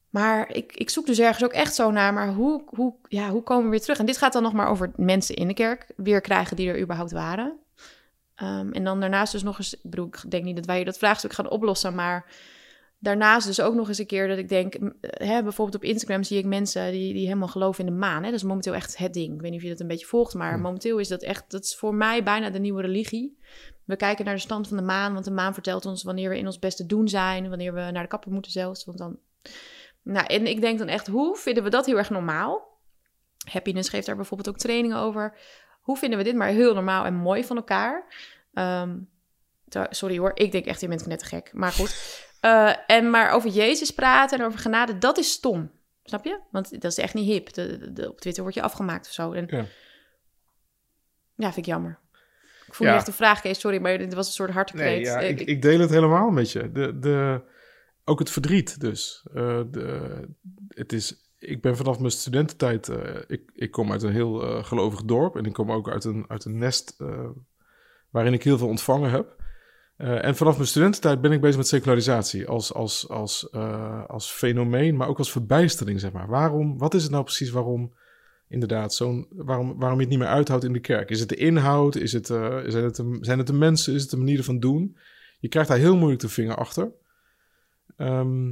Maar 0.09 0.49
ik, 0.55 0.73
ik 0.75 0.89
zoek 0.89 1.05
dus 1.05 1.19
ergens 1.19 1.43
ook 1.43 1.53
echt 1.53 1.75
zo 1.75 1.91
naar, 1.91 2.13
maar 2.13 2.33
hoe, 2.33 2.63
hoe, 2.65 2.93
ja, 3.07 3.29
hoe 3.29 3.43
komen 3.43 3.63
we 3.63 3.69
weer 3.69 3.81
terug? 3.81 3.99
En 3.99 4.05
dit 4.05 4.17
gaat 4.17 4.33
dan 4.33 4.43
nog 4.43 4.53
maar 4.53 4.67
over 4.67 4.91
mensen 4.95 5.35
in 5.35 5.47
de 5.47 5.53
kerk 5.53 5.87
weer 5.95 6.21
krijgen 6.21 6.55
die 6.55 6.69
er 6.69 6.79
überhaupt 6.81 7.11
waren. 7.11 7.57
Ehm, 8.35 8.71
en 8.71 8.83
dan 8.83 8.99
daarnaast 8.99 9.31
dus 9.31 9.43
nog 9.43 9.57
eens, 9.57 9.73
ik 9.73 9.89
bedoel, 9.89 10.05
ik 10.07 10.31
denk 10.31 10.43
niet 10.43 10.55
dat 10.55 10.65
wij 10.65 10.83
dat 10.83 10.97
vraagstuk 10.97 11.33
gaan 11.33 11.49
oplossen, 11.49 11.95
maar 11.95 12.25
daarnaast 13.01 13.47
dus 13.47 13.61
ook 13.61 13.73
nog 13.73 13.87
eens 13.87 13.97
een 13.97 14.05
keer 14.05 14.27
dat 14.27 14.37
ik 14.37 14.49
denk, 14.49 14.73
eh, 14.73 15.27
hè, 15.27 15.43
bijvoorbeeld 15.43 15.83
op 15.83 15.89
Instagram 15.89 16.23
zie 16.23 16.37
ik 16.37 16.45
mensen 16.45 16.91
die, 16.91 17.13
die 17.13 17.25
helemaal 17.25 17.47
geloven 17.47 17.85
in 17.85 17.91
de 17.91 17.97
maan. 17.97 18.23
Hè? 18.23 18.29
Dat 18.29 18.39
is 18.39 18.43
momenteel 18.43 18.73
echt 18.73 18.97
het 18.97 19.13
ding. 19.13 19.33
Ik 19.33 19.41
weet 19.41 19.49
niet 19.49 19.59
of 19.59 19.65
je 19.65 19.71
dat 19.71 19.79
een 19.79 19.87
beetje 19.87 20.05
volgt, 20.05 20.33
maar 20.33 20.59
momenteel 20.59 20.97
is 20.97 21.07
dat 21.07 21.21
echt, 21.21 21.51
dat 21.51 21.63
is 21.63 21.75
voor 21.75 21.95
mij 21.95 22.23
bijna 22.23 22.49
de 22.49 22.59
nieuwe 22.59 22.81
religie. 22.81 23.37
We 23.85 23.95
kijken 23.95 24.25
naar 24.25 24.33
de 24.33 24.41
stand 24.41 24.67
van 24.67 24.77
de 24.77 24.83
maan, 24.83 25.13
want 25.13 25.25
de 25.25 25.31
maan 25.31 25.53
vertelt 25.53 25.85
ons 25.85 26.03
wanneer 26.03 26.29
we 26.29 26.37
in 26.37 26.45
ons 26.45 26.59
beste 26.59 26.85
doen 26.85 27.07
zijn, 27.07 27.49
wanneer 27.49 27.73
we 27.73 27.79
naar 27.79 28.03
de 28.03 28.07
kapper 28.07 28.31
moeten 28.31 28.51
zelfs, 28.51 28.85
want 28.85 28.97
dan... 28.97 29.19
Nou, 30.03 30.25
en 30.25 30.47
ik 30.47 30.61
denk 30.61 30.79
dan 30.79 30.87
echt, 30.87 31.07
hoe 31.07 31.35
vinden 31.35 31.63
we 31.63 31.69
dat 31.69 31.85
heel 31.85 31.97
erg 31.97 32.09
normaal? 32.09 32.79
Happiness 33.51 33.89
geeft 33.89 34.05
daar 34.05 34.15
bijvoorbeeld 34.15 34.49
ook 34.49 34.57
trainingen 34.57 34.97
over. 34.97 35.37
Hoe 35.81 35.97
vinden 35.97 36.17
we 36.17 36.23
dit 36.23 36.35
maar 36.35 36.47
heel 36.47 36.73
normaal 36.73 37.05
en 37.05 37.13
mooi 37.13 37.43
van 37.43 37.55
elkaar? 37.55 38.13
Ehm, 38.53 38.97
sorry 39.89 40.17
hoor, 40.17 40.31
ik 40.33 40.51
denk 40.51 40.65
echt, 40.65 40.81
je 40.81 40.87
bent 40.87 41.05
net 41.05 41.23
gek. 41.23 41.49
Maar 41.53 41.71
goed, 41.71 42.29
Eh, 42.41 42.73
en 42.87 43.09
maar 43.09 43.31
over 43.31 43.49
Jezus 43.49 43.91
praten 43.91 44.39
en 44.39 44.45
over 44.45 44.59
genade, 44.59 44.97
dat 44.97 45.17
is 45.17 45.31
stom. 45.31 45.71
Snap 46.03 46.25
je? 46.25 46.39
Want 46.51 46.81
dat 46.81 46.91
is 46.91 46.97
echt 46.97 47.13
niet 47.13 47.25
hip. 47.27 47.53
De, 47.53 47.91
de- 47.93 48.09
op 48.09 48.21
Twitter 48.21 48.43
word 48.43 48.55
je 48.55 48.61
afgemaakt 48.61 49.07
of 49.07 49.13
zo. 49.13 49.31
En, 49.31 49.45
Ja. 49.49 49.65
ja, 51.35 51.45
vind 51.53 51.57
ik 51.57 51.65
jammer. 51.65 51.99
Ik 52.67 52.73
voel 52.73 52.87
Ja. 52.87 52.93
nu 52.93 52.99
echt 52.99 53.07
een 53.07 53.13
vraag, 53.13 53.41
Kees. 53.41 53.59
Sorry, 53.59 53.81
maar 53.81 53.97
dit 53.97 54.13
was 54.13 54.27
een 54.27 54.33
soort 54.33 54.49
hartkreet. 54.51 54.83
Nee, 54.85 54.99
ja, 55.01 55.21
Eh, 55.21 55.29
ik, 55.29 55.39
ik 55.41 55.61
deel 55.61 55.79
het 55.79 55.89
helemaal 55.89 56.29
met 56.29 56.51
je. 56.51 56.71
De, 56.71 56.99
de, 56.99 57.41
ook 58.05 58.19
het 58.19 58.29
verdriet 58.29 58.79
dus. 58.79 59.27
Eh, 59.33 59.61
de, 59.71 60.27
het 60.67 60.93
is, 60.93 61.31
ik 61.37 61.61
ben 61.61 61.77
vanaf 61.77 61.99
mijn 61.99 62.11
studententijd... 62.11 62.89
ik, 63.27 63.51
ik 63.53 63.71
kom 63.71 63.91
uit 63.91 64.03
een 64.03 64.11
heel 64.11 64.63
gelovig 64.63 65.03
dorp... 65.03 65.35
en 65.35 65.45
ik 65.45 65.53
kom 65.53 65.71
ook 65.71 65.89
uit 65.89 66.03
een, 66.03 66.25
uit 66.27 66.45
een 66.45 66.57
nest... 66.57 66.95
waarin 68.09 68.33
ik 68.33 68.43
heel 68.43 68.57
veel 68.57 68.67
ontvangen 68.67 69.11
heb. 69.11 69.40
Eh, 70.01 70.25
en 70.25 70.35
vanaf 70.35 70.55
mijn 70.55 70.67
studententijd 70.67 71.21
ben 71.21 71.31
ik 71.31 71.41
bezig 71.41 71.57
met 71.57 71.67
secularisatie... 71.67 72.47
als, 72.47 72.73
als, 72.73 73.09
als, 73.09 73.49
eh, 73.49 74.05
als 74.05 74.31
fenomeen, 74.31 74.95
maar 74.95 75.07
ook 75.07 75.17
als 75.17 75.31
verbijstering, 75.31 75.99
zeg 75.99 76.11
maar. 76.11 76.27
Waarom, 76.27 76.77
wat 76.77 76.93
is 76.93 77.03
het 77.03 77.11
nou 77.11 77.23
precies 77.23 77.49
waarom... 77.49 77.93
Inderdaad, 78.47 78.93
zo'n, 78.93 79.27
waarom, 79.29 79.77
waarom 79.77 79.97
je 79.97 80.03
het 80.03 80.09
niet 80.09 80.19
meer 80.19 80.27
uithoudt 80.27 80.63
in 80.63 80.73
de 80.73 80.79
kerk? 80.79 81.09
Is 81.09 81.19
het 81.19 81.29
de 81.29 81.35
inhoud? 81.35 81.95
Is 81.95 82.13
het, 82.13 82.29
eh, 82.29 82.57
zijn, 82.65 82.83
het 82.83 82.95
de, 82.95 83.17
zijn 83.21 83.37
het 83.37 83.47
de 83.47 83.53
mensen? 83.53 83.93
Is 83.93 84.01
het 84.01 84.11
de 84.11 84.17
manier 84.17 84.43
van 84.43 84.59
doen? 84.59 84.97
Je 85.39 85.47
krijgt 85.47 85.69
daar 85.69 85.77
heel 85.77 85.97
moeilijk 85.97 86.21
de 86.21 86.29
vinger 86.29 86.55
achter. 86.55 86.91
Ehm, 87.97 88.51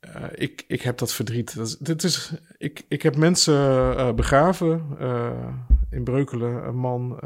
eh, 0.00 0.24
ik, 0.34 0.64
ik 0.68 0.82
heb 0.82 0.98
dat 0.98 1.12
verdriet. 1.12 1.56
Dat 1.56 1.66
is, 1.66 1.78
dit 1.78 2.02
is, 2.02 2.32
ik, 2.56 2.84
ik 2.88 3.02
heb 3.02 3.16
mensen 3.16 3.54
eh, 3.96 4.12
begraven 4.12 4.86
eh, 4.98 5.54
in 5.90 6.04
Breukelen. 6.04 6.66
Een 6.66 6.76
man 6.76 7.20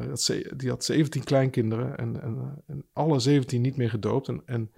die 0.57 0.69
had 0.69 0.85
17 0.85 1.25
kleinkinderen 1.25 1.97
en, 1.97 2.23
en, 2.23 2.63
en 2.67 2.85
alle 2.93 3.19
17 3.19 3.61
niet 3.61 3.77
meer 3.77 3.91
gedoopt. 3.91 4.29
En, 4.29 4.43
en 4.47 4.71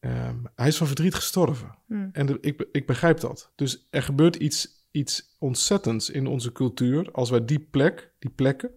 ehm, 0.00 0.36
hij 0.54 0.68
is 0.68 0.76
van 0.76 0.86
verdriet 0.86 1.14
gestorven. 1.14 1.74
Hmm. 1.86 2.10
En 2.12 2.26
de- 2.26 2.38
ik, 2.40 2.68
ik 2.72 2.86
begrijp 2.86 3.20
dat. 3.20 3.52
Dus 3.56 3.86
er 3.90 4.02
gebeurt 4.02 4.36
iets, 4.36 4.86
iets 4.90 5.36
ontzettends 5.38 6.10
in 6.10 6.26
onze 6.26 6.52
cultuur 6.52 7.10
als 7.12 7.30
wij 7.30 7.44
die 7.44 7.60
plek, 7.70 8.12
die 8.18 8.30
plekken, 8.30 8.70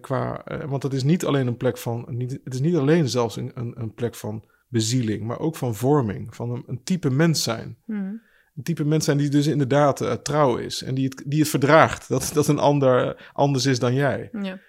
qua, 0.00 0.44
want 0.66 0.82
het 0.82 0.92
is 0.92 1.02
niet 1.02 1.24
alleen 1.24 1.46
een 1.46 1.56
plek 1.56 1.78
van, 1.78 2.04
niet, 2.08 2.38
het 2.44 2.54
is 2.54 2.60
niet 2.60 2.76
alleen 2.76 3.08
zelfs 3.08 3.36
een, 3.36 3.50
een, 3.54 3.80
een 3.80 3.94
plek 3.94 4.14
van 4.14 4.44
bezieling, 4.68 5.22
maar 5.22 5.38
ook 5.38 5.56
van 5.56 5.74
vorming, 5.74 6.34
van 6.34 6.50
een, 6.50 6.62
een 6.66 6.82
type 6.82 7.10
mens 7.10 7.42
zijn. 7.42 7.76
Hmm. 7.84 8.22
Een 8.56 8.62
type 8.62 8.84
mens 8.84 9.04
zijn 9.04 9.16
die 9.18 9.28
dus 9.28 9.46
inderdaad 9.46 10.00
eh, 10.00 10.12
trouw 10.12 10.56
is 10.56 10.82
en 10.82 10.94
die 10.94 11.04
het, 11.04 11.22
die 11.26 11.40
het 11.40 11.48
verdraagt 11.48 12.08
dat, 12.08 12.30
dat 12.34 12.48
een 12.48 12.58
ander 12.58 13.22
anders 13.32 13.66
is 13.66 13.78
dan 13.78 13.94
jij 13.94 14.28
Ja. 14.32 14.60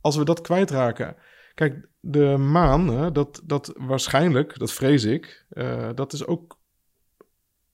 als 0.00 0.16
we 0.16 0.24
dat 0.24 0.40
kwijtraken. 0.40 1.16
Kijk, 1.54 1.88
de 2.00 2.36
maan, 2.36 2.88
hè, 2.88 3.12
dat, 3.12 3.42
dat 3.44 3.72
waarschijnlijk, 3.76 4.58
dat 4.58 4.72
vrees 4.72 5.04
ik, 5.04 5.46
eh, 5.48 5.88
dat 5.94 6.12
is 6.12 6.26
ook 6.26 6.58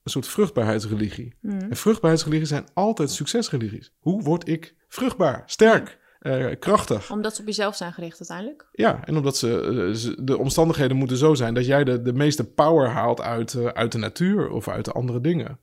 een 0.03 0.11
soort 0.11 0.27
vruchtbaarheidsreligie. 0.27 1.35
Hmm. 1.41 1.59
En 1.59 1.75
vruchtbaarheidsreligieën 1.75 2.47
zijn 2.47 2.67
altijd 2.73 3.11
succesreligies. 3.11 3.93
Hoe 3.99 4.23
word 4.23 4.47
ik 4.47 4.75
vruchtbaar, 4.87 5.43
sterk, 5.45 5.99
eh, 6.19 6.45
krachtig? 6.59 7.11
Omdat 7.11 7.35
ze 7.35 7.41
op 7.41 7.47
jezelf 7.47 7.75
zijn 7.75 7.93
gericht 7.93 8.17
uiteindelijk. 8.19 8.67
Ja, 8.71 9.03
en 9.05 9.17
omdat 9.17 9.37
ze, 9.37 9.61
eh, 9.61 9.93
ze- 9.93 10.23
de 10.23 10.37
omstandigheden 10.37 10.97
moeten 10.97 11.17
zo 11.17 11.33
zijn 11.33 11.53
dat 11.53 11.65
jij 11.65 11.83
de, 11.83 12.01
de 12.01 12.13
meeste 12.13 12.43
power 12.51 12.89
haalt 12.89 13.21
uit, 13.21 13.53
eh, 13.53 13.65
uit 13.65 13.91
de 13.91 13.97
natuur 13.97 14.49
of 14.49 14.67
uit 14.67 14.85
de 14.85 14.91
andere 14.91 15.21
dingen. 15.21 15.59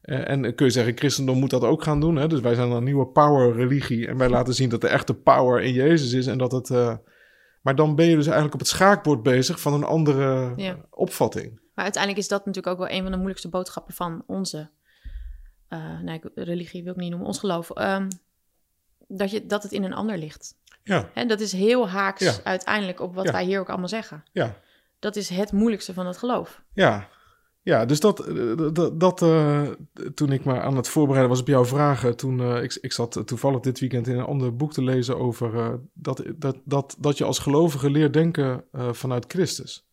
Eh, 0.00 0.28
en 0.30 0.54
kun 0.54 0.66
je 0.66 0.72
zeggen, 0.72 0.96
christendom 0.96 1.38
moet 1.38 1.50
dat 1.50 1.62
ook 1.62 1.82
gaan 1.82 2.00
doen. 2.00 2.16
Hè? 2.16 2.28
Dus 2.28 2.40
wij 2.40 2.54
zijn 2.54 2.70
een 2.70 2.84
nieuwe 2.84 3.06
power-religie. 3.06 4.06
En 4.08 4.16
wij 4.16 4.28
laten 4.28 4.54
zien 4.54 4.68
dat 4.68 4.80
de 4.80 4.88
echte 4.88 5.14
power 5.14 5.62
in 5.62 5.72
Jezus 5.72 6.12
is. 6.12 6.26
En 6.26 6.38
dat 6.38 6.52
het, 6.52 6.68
maar 7.62 7.74
dan 7.74 7.94
ben 7.94 8.06
je 8.06 8.14
dus 8.14 8.24
eigenlijk 8.24 8.54
op 8.54 8.60
het 8.60 8.68
schaakbord 8.68 9.22
bezig 9.22 9.60
van 9.60 9.72
een 9.74 9.84
andere 9.84 10.52
Ja. 10.56 10.76
opvatting. 10.90 11.60
Maar 11.74 11.84
uiteindelijk 11.84 12.22
is 12.22 12.28
dat 12.28 12.46
natuurlijk 12.46 12.74
ook 12.80 12.88
wel 12.88 12.96
een 12.96 13.02
van 13.02 13.10
de 13.10 13.16
moeilijkste 13.16 13.48
boodschappen 13.48 13.94
van 13.94 14.22
onze 14.26 14.70
nee, 16.02 16.20
religie, 16.34 16.82
wil 16.82 16.92
ik 16.92 16.98
niet 16.98 17.10
noemen, 17.10 17.26
ons 17.28 17.38
geloof. 17.38 17.70
Ehm, 17.70 18.08
dat, 19.06 19.30
je, 19.30 19.46
dat 19.46 19.62
het 19.62 19.72
in 19.72 19.84
een 19.84 19.94
ander 19.94 20.18
ligt. 20.18 20.54
Ja, 20.82 21.10
En 21.14 21.28
dat 21.28 21.40
is 21.40 21.52
heel 21.52 21.88
haaks 21.88 22.24
Ja. 22.24 22.32
uiteindelijk 22.44 23.00
op 23.00 23.14
wat 23.14 23.24
Ja. 23.24 23.32
wij 23.32 23.44
hier 23.44 23.60
ook 23.60 23.68
allemaal 23.68 23.88
zeggen. 23.88 24.24
ja, 24.32 24.56
Dat 24.98 25.16
is 25.16 25.28
het 25.28 25.52
moeilijkste 25.52 25.94
van 25.94 26.06
het 26.06 26.18
geloof. 26.18 26.62
ja. 26.72 27.08
Ja, 27.62 27.84
dus 27.84 28.00
dat, 28.00 28.20
eh, 28.26 28.56
dat, 28.72 29.00
dat 29.00 29.22
eh, 29.22 29.62
toen 30.14 30.32
ik 30.32 30.44
me 30.44 30.60
aan 30.60 30.76
het 30.76 30.88
voorbereiden 30.88 31.30
was 31.30 31.40
op 31.40 31.46
jouw 31.46 31.64
vragen, 31.64 32.16
toen 32.16 32.40
eh, 32.40 32.62
ik, 32.62 32.74
ik 32.80 32.92
zat 32.92 33.22
toevallig 33.24 33.60
dit 33.60 33.80
weekend 33.80 34.06
in 34.08 34.18
een 34.18 34.24
ander 34.24 34.56
boek 34.56 34.72
te 34.72 34.82
lezen 34.82 35.18
over 35.18 35.78
dat, 35.94 36.22
dat, 36.36 36.56
dat, 36.64 36.96
dat 36.98 37.18
je 37.18 37.24
als 37.24 37.38
gelovige 37.38 37.90
leert 37.90 38.12
denken 38.12 38.64
vanuit 38.72 39.24
Christus. 39.28 39.86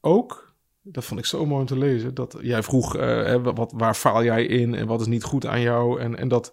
Ook, 0.00 0.54
dat 0.82 1.04
vond 1.04 1.20
ik 1.20 1.26
zo 1.26 1.46
mooi 1.46 1.60
om 1.60 1.66
te 1.66 1.78
lezen, 1.78 2.14
dat 2.14 2.36
jij 2.40 2.62
vroeg, 2.62 2.92
hè, 2.92 3.40
wat, 3.42 3.72
waar 3.76 3.94
faal 3.94 4.24
jij 4.24 4.46
in 4.46 4.74
en 4.74 4.86
wat 4.86 5.00
is 5.00 5.06
niet 5.06 5.24
goed 5.24 5.46
aan 5.46 5.60
jou? 5.60 6.00
En, 6.00 6.18
en 6.18 6.28
dat, 6.28 6.52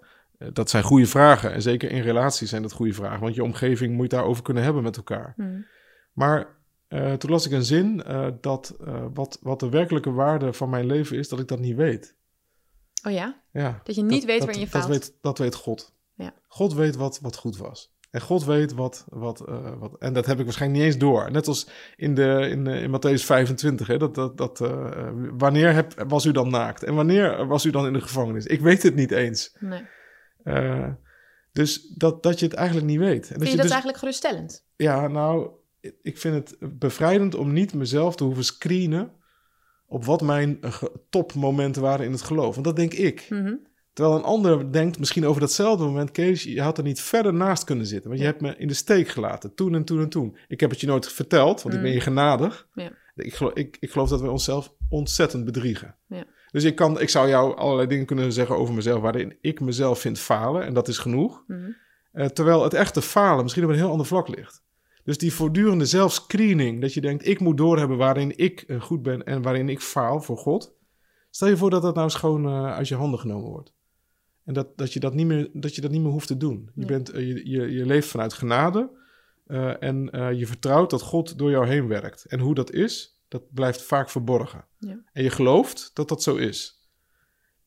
dat 0.54 0.70
zijn 0.70 0.84
goede 0.84 1.06
vragen. 1.06 1.54
En 1.54 1.62
zeker 1.62 1.92
in 1.92 2.02
relaties 2.02 2.50
zijn 2.50 2.62
dat 2.62 2.72
goede 2.72 2.94
vragen, 2.94 3.20
want 3.20 3.36
je 3.36 3.44
omgeving 3.44 3.94
moet 3.94 4.12
je 4.12 4.18
daarover 4.18 4.44
kunnen 4.44 4.64
hebben 4.64 4.84
met 4.84 4.98
elkaar. 4.98 5.34
Hmm. 5.36 5.66
Maar 6.14 6.48
eh, 6.88 7.14
toen 7.14 7.30
las 7.30 7.46
ik 7.46 7.52
een 7.52 7.66
zin 7.66 8.04
eh, 8.04 8.28
dat 8.42 8.78
eh, 8.86 9.06
wat, 9.14 9.40
wat 9.42 9.60
de 9.60 9.70
werkelijke 9.70 10.12
waarde 10.12 10.54
van 10.54 10.70
mijn 10.70 10.86
leven 10.86 11.18
is, 11.18 11.30
dat 11.30 11.40
ik 11.40 11.48
dat 11.48 11.60
niet 11.60 11.76
weet. 11.76 12.16
Oh 13.04 13.12
ja? 13.12 13.42
Ja, 13.52 13.82
Dat 13.84 13.96
je 13.96 14.04
niet 14.04 14.26
weet 14.26 14.40
waarin 14.40 14.60
je 14.60 14.68
dat 14.70 14.82
faalt. 14.82 14.94
weet, 14.94 15.14
dat 15.22 15.38
weet 15.38 15.56
God. 15.56 15.94
Ja. 16.14 16.34
God 16.48 16.74
weet 16.74 16.96
wat, 16.96 17.20
wat 17.22 17.36
goed 17.36 17.58
was. 17.58 17.94
En 18.12 18.22
God 18.22 18.46
weet 18.46 18.74
wat, 18.74 19.06
wat, 19.10 19.48
eh, 19.48 19.80
wat. 19.80 19.96
En 20.00 20.14
dat 20.14 20.26
heb 20.26 20.40
ik 20.40 20.44
waarschijnlijk 20.44 20.82
niet 20.82 20.92
eens 20.92 21.02
door. 21.02 21.32
Net 21.32 21.48
als 21.48 21.70
in, 21.96 22.16
de, 22.16 22.48
in, 22.50 22.64
de, 22.64 22.80
in 22.80 22.92
Matthäus 22.92 23.24
25. 23.24 23.88
Hè, 23.88 23.98
dat, 23.98 24.16
dat, 24.16 24.38
dat, 24.38 24.62
eh, 24.62 24.70
eh, 24.70 25.14
wanneer 25.38 25.74
heb, 25.74 26.04
was 26.08 26.26
u 26.26 26.32
dan 26.32 26.50
naakt? 26.50 26.84
En 26.84 26.96
wanneer 26.96 27.48
was 27.48 27.66
u 27.66 27.70
dan 27.70 27.86
in 27.86 27.94
de 27.94 28.02
gevangenis? 28.02 28.46
Ik 28.46 28.62
weet 28.62 28.84
het 28.84 28.96
niet 28.96 29.12
eens. 29.12 29.56
Nee. 29.60 29.82
Eh, 30.44 30.88
dus 31.52 31.88
dat, 31.88 32.24
dat 32.24 32.40
je 32.40 32.46
het 32.46 32.54
eigenlijk 32.56 32.88
niet 32.88 33.00
weet. 33.00 33.22
En 33.22 33.28
Vind 33.28 33.40
je 33.44 33.46
je 33.46 33.52
dat 33.52 33.62
dus- 33.62 33.70
eigenlijk 33.72 33.98
geruststellend? 34.00 34.66
ja, 34.76 35.08
nou, 35.08 35.50
ik 36.02 36.18
vind 36.18 36.36
het 36.36 36.80
bevrijdend 36.80 37.36
om 37.36 37.54
niet 37.54 37.74
mezelf 37.74 38.16
te 38.16 38.24
hoeven 38.24 38.44
screenen 38.44 39.12
op 39.88 40.06
wat 40.06 40.22
mijn 40.22 40.58
eh, 40.62 40.82
topmomenten 41.10 41.82
waren 41.82 42.06
in 42.06 42.12
het 42.12 42.22
geloof. 42.22 42.54
Want 42.54 42.66
dat 42.66 42.76
denk 42.76 42.94
ik. 42.94 43.26
Mhm. 43.30 43.54
Terwijl 43.94 44.18
een 44.18 44.24
ander 44.26 44.72
denkt 44.72 45.00
misschien 45.00 45.26
over 45.26 45.42
datzelfde 45.42 45.86
moment, 45.86 46.12
Kees, 46.12 46.44
je 46.44 46.62
had 46.62 46.78
er 46.78 46.84
niet 46.84 47.02
verder 47.02 47.34
naast 47.34 47.64
kunnen 47.64 47.86
zitten. 47.86 48.10
Want 48.10 48.22
je 48.22 48.28
hebt 48.28 48.42
me 48.42 48.56
in 48.58 48.68
de 48.68 48.74
steek 48.74 49.08
gelaten, 49.08 49.54
toen 49.54 49.76
en 49.76 49.84
toen 49.84 50.00
en 50.02 50.10
toen. 50.10 50.38
Ik 50.48 50.60
heb 50.60 50.70
het 50.70 50.82
je 50.82 50.88
nooit 50.88 51.12
verteld, 51.12 51.62
want 51.62 51.76
ik 51.76 51.82
ben 51.82 51.90
Mm. 51.90 51.96
je 51.96 52.02
genadig. 52.02 52.68
Ja. 52.74 52.92
Ik, 53.16 53.34
geloof, 53.34 53.54
ik, 53.54 53.78
ik 53.80 53.92
geloof 53.92 54.10
dat 54.10 54.22
we 54.22 54.30
onszelf 54.30 54.74
ontzettend 54.90 55.46
bedriegen. 55.46 55.96
Ja. 56.08 56.24
Dus 56.52 56.64
ik, 56.64 56.76
kan, 56.76 57.02
ik 57.02 57.10
zou 57.10 57.28
jou 57.28 57.56
allerlei 57.56 57.88
dingen 57.88 58.06
kunnen 58.06 58.34
zeggen 58.34 58.56
over 58.56 58.74
mezelf 58.74 59.02
waarin 59.02 59.38
ik 59.42 59.60
mezelf 59.60 60.00
vind 60.00 60.20
falen. 60.20 60.66
En 60.66 60.74
dat 60.74 60.88
is 60.88 60.98
genoeg. 60.98 61.44
Mhm. 61.48 61.72
Eh, 62.12 62.26
terwijl 62.26 62.64
het 62.64 62.74
echte 62.74 63.02
falen 63.02 63.44
misschien 63.44 63.64
op 63.64 63.70
een 63.70 63.76
heel 63.76 63.92
ander 63.92 64.06
vlak 64.06 64.28
ligt. 64.28 64.64
Dus 65.04 65.18
die 65.18 65.34
voortdurende 65.34 65.86
zelfscreening, 65.86 66.82
dat 66.82 66.94
je 66.94 67.02
denkt, 67.02 67.28
ik 67.28 67.40
moet 67.40 67.58
doorhebben 67.58 67.98
waarin 67.98 68.38
ik 68.38 68.62
eh, 68.62 68.82
goed 68.82 69.02
ben 69.02 69.24
en 69.24 69.42
waarin 69.42 69.70
ik 69.70 69.82
faal 69.82 70.22
voor 70.22 70.38
God. 70.38 70.78
Stel 71.30 71.48
je 71.48 71.58
voor 71.58 71.70
dat 71.70 71.82
dat 71.82 71.94
nou 71.94 72.06
eens 72.06 72.16
gewoon 72.16 72.46
eh, 72.46 72.74
uit 72.74 72.88
je 72.88 72.96
handen 72.96 73.20
genomen 73.20 73.50
wordt. 73.50 73.74
En 74.46 74.54
dat, 74.54 74.78
dat, 74.78 74.94
je 74.94 75.00
dat, 75.00 75.14
niet 75.14 75.28
meer, 75.28 75.50
dat 75.54 75.76
je 75.76 75.82
dat 75.82 75.92
niet 75.92 76.02
meer 76.02 76.12
hoeft 76.12 76.28
te 76.28 76.38
doen. 76.38 76.70
Je, 76.74 76.86
bent, 76.86 77.12
je, 77.14 77.50
je, 77.50 77.72
je 77.72 77.86
leeft 77.86 78.08
vanuit 78.08 78.34
genade 78.34 78.90
en 79.80 80.10
je 80.38 80.48
vertrouwt 80.48 80.90
dat 80.90 81.02
God 81.02 81.38
door 81.38 81.50
jou 81.50 81.68
heen 81.68 81.88
werkt. 81.88 82.26
En 82.26 82.40
hoe 82.40 82.56
dat 82.56 82.72
is, 82.72 83.19
dat 83.30 83.54
blijft 83.54 83.82
vaak 83.82 84.10
verborgen. 84.10 84.66
Ja. 84.78 84.98
En 85.14 85.24
je 85.24 85.30
gelooft 85.30 85.92
dat 85.94 86.08
dat 86.08 86.24
zo 86.24 86.36
is. 86.36 86.88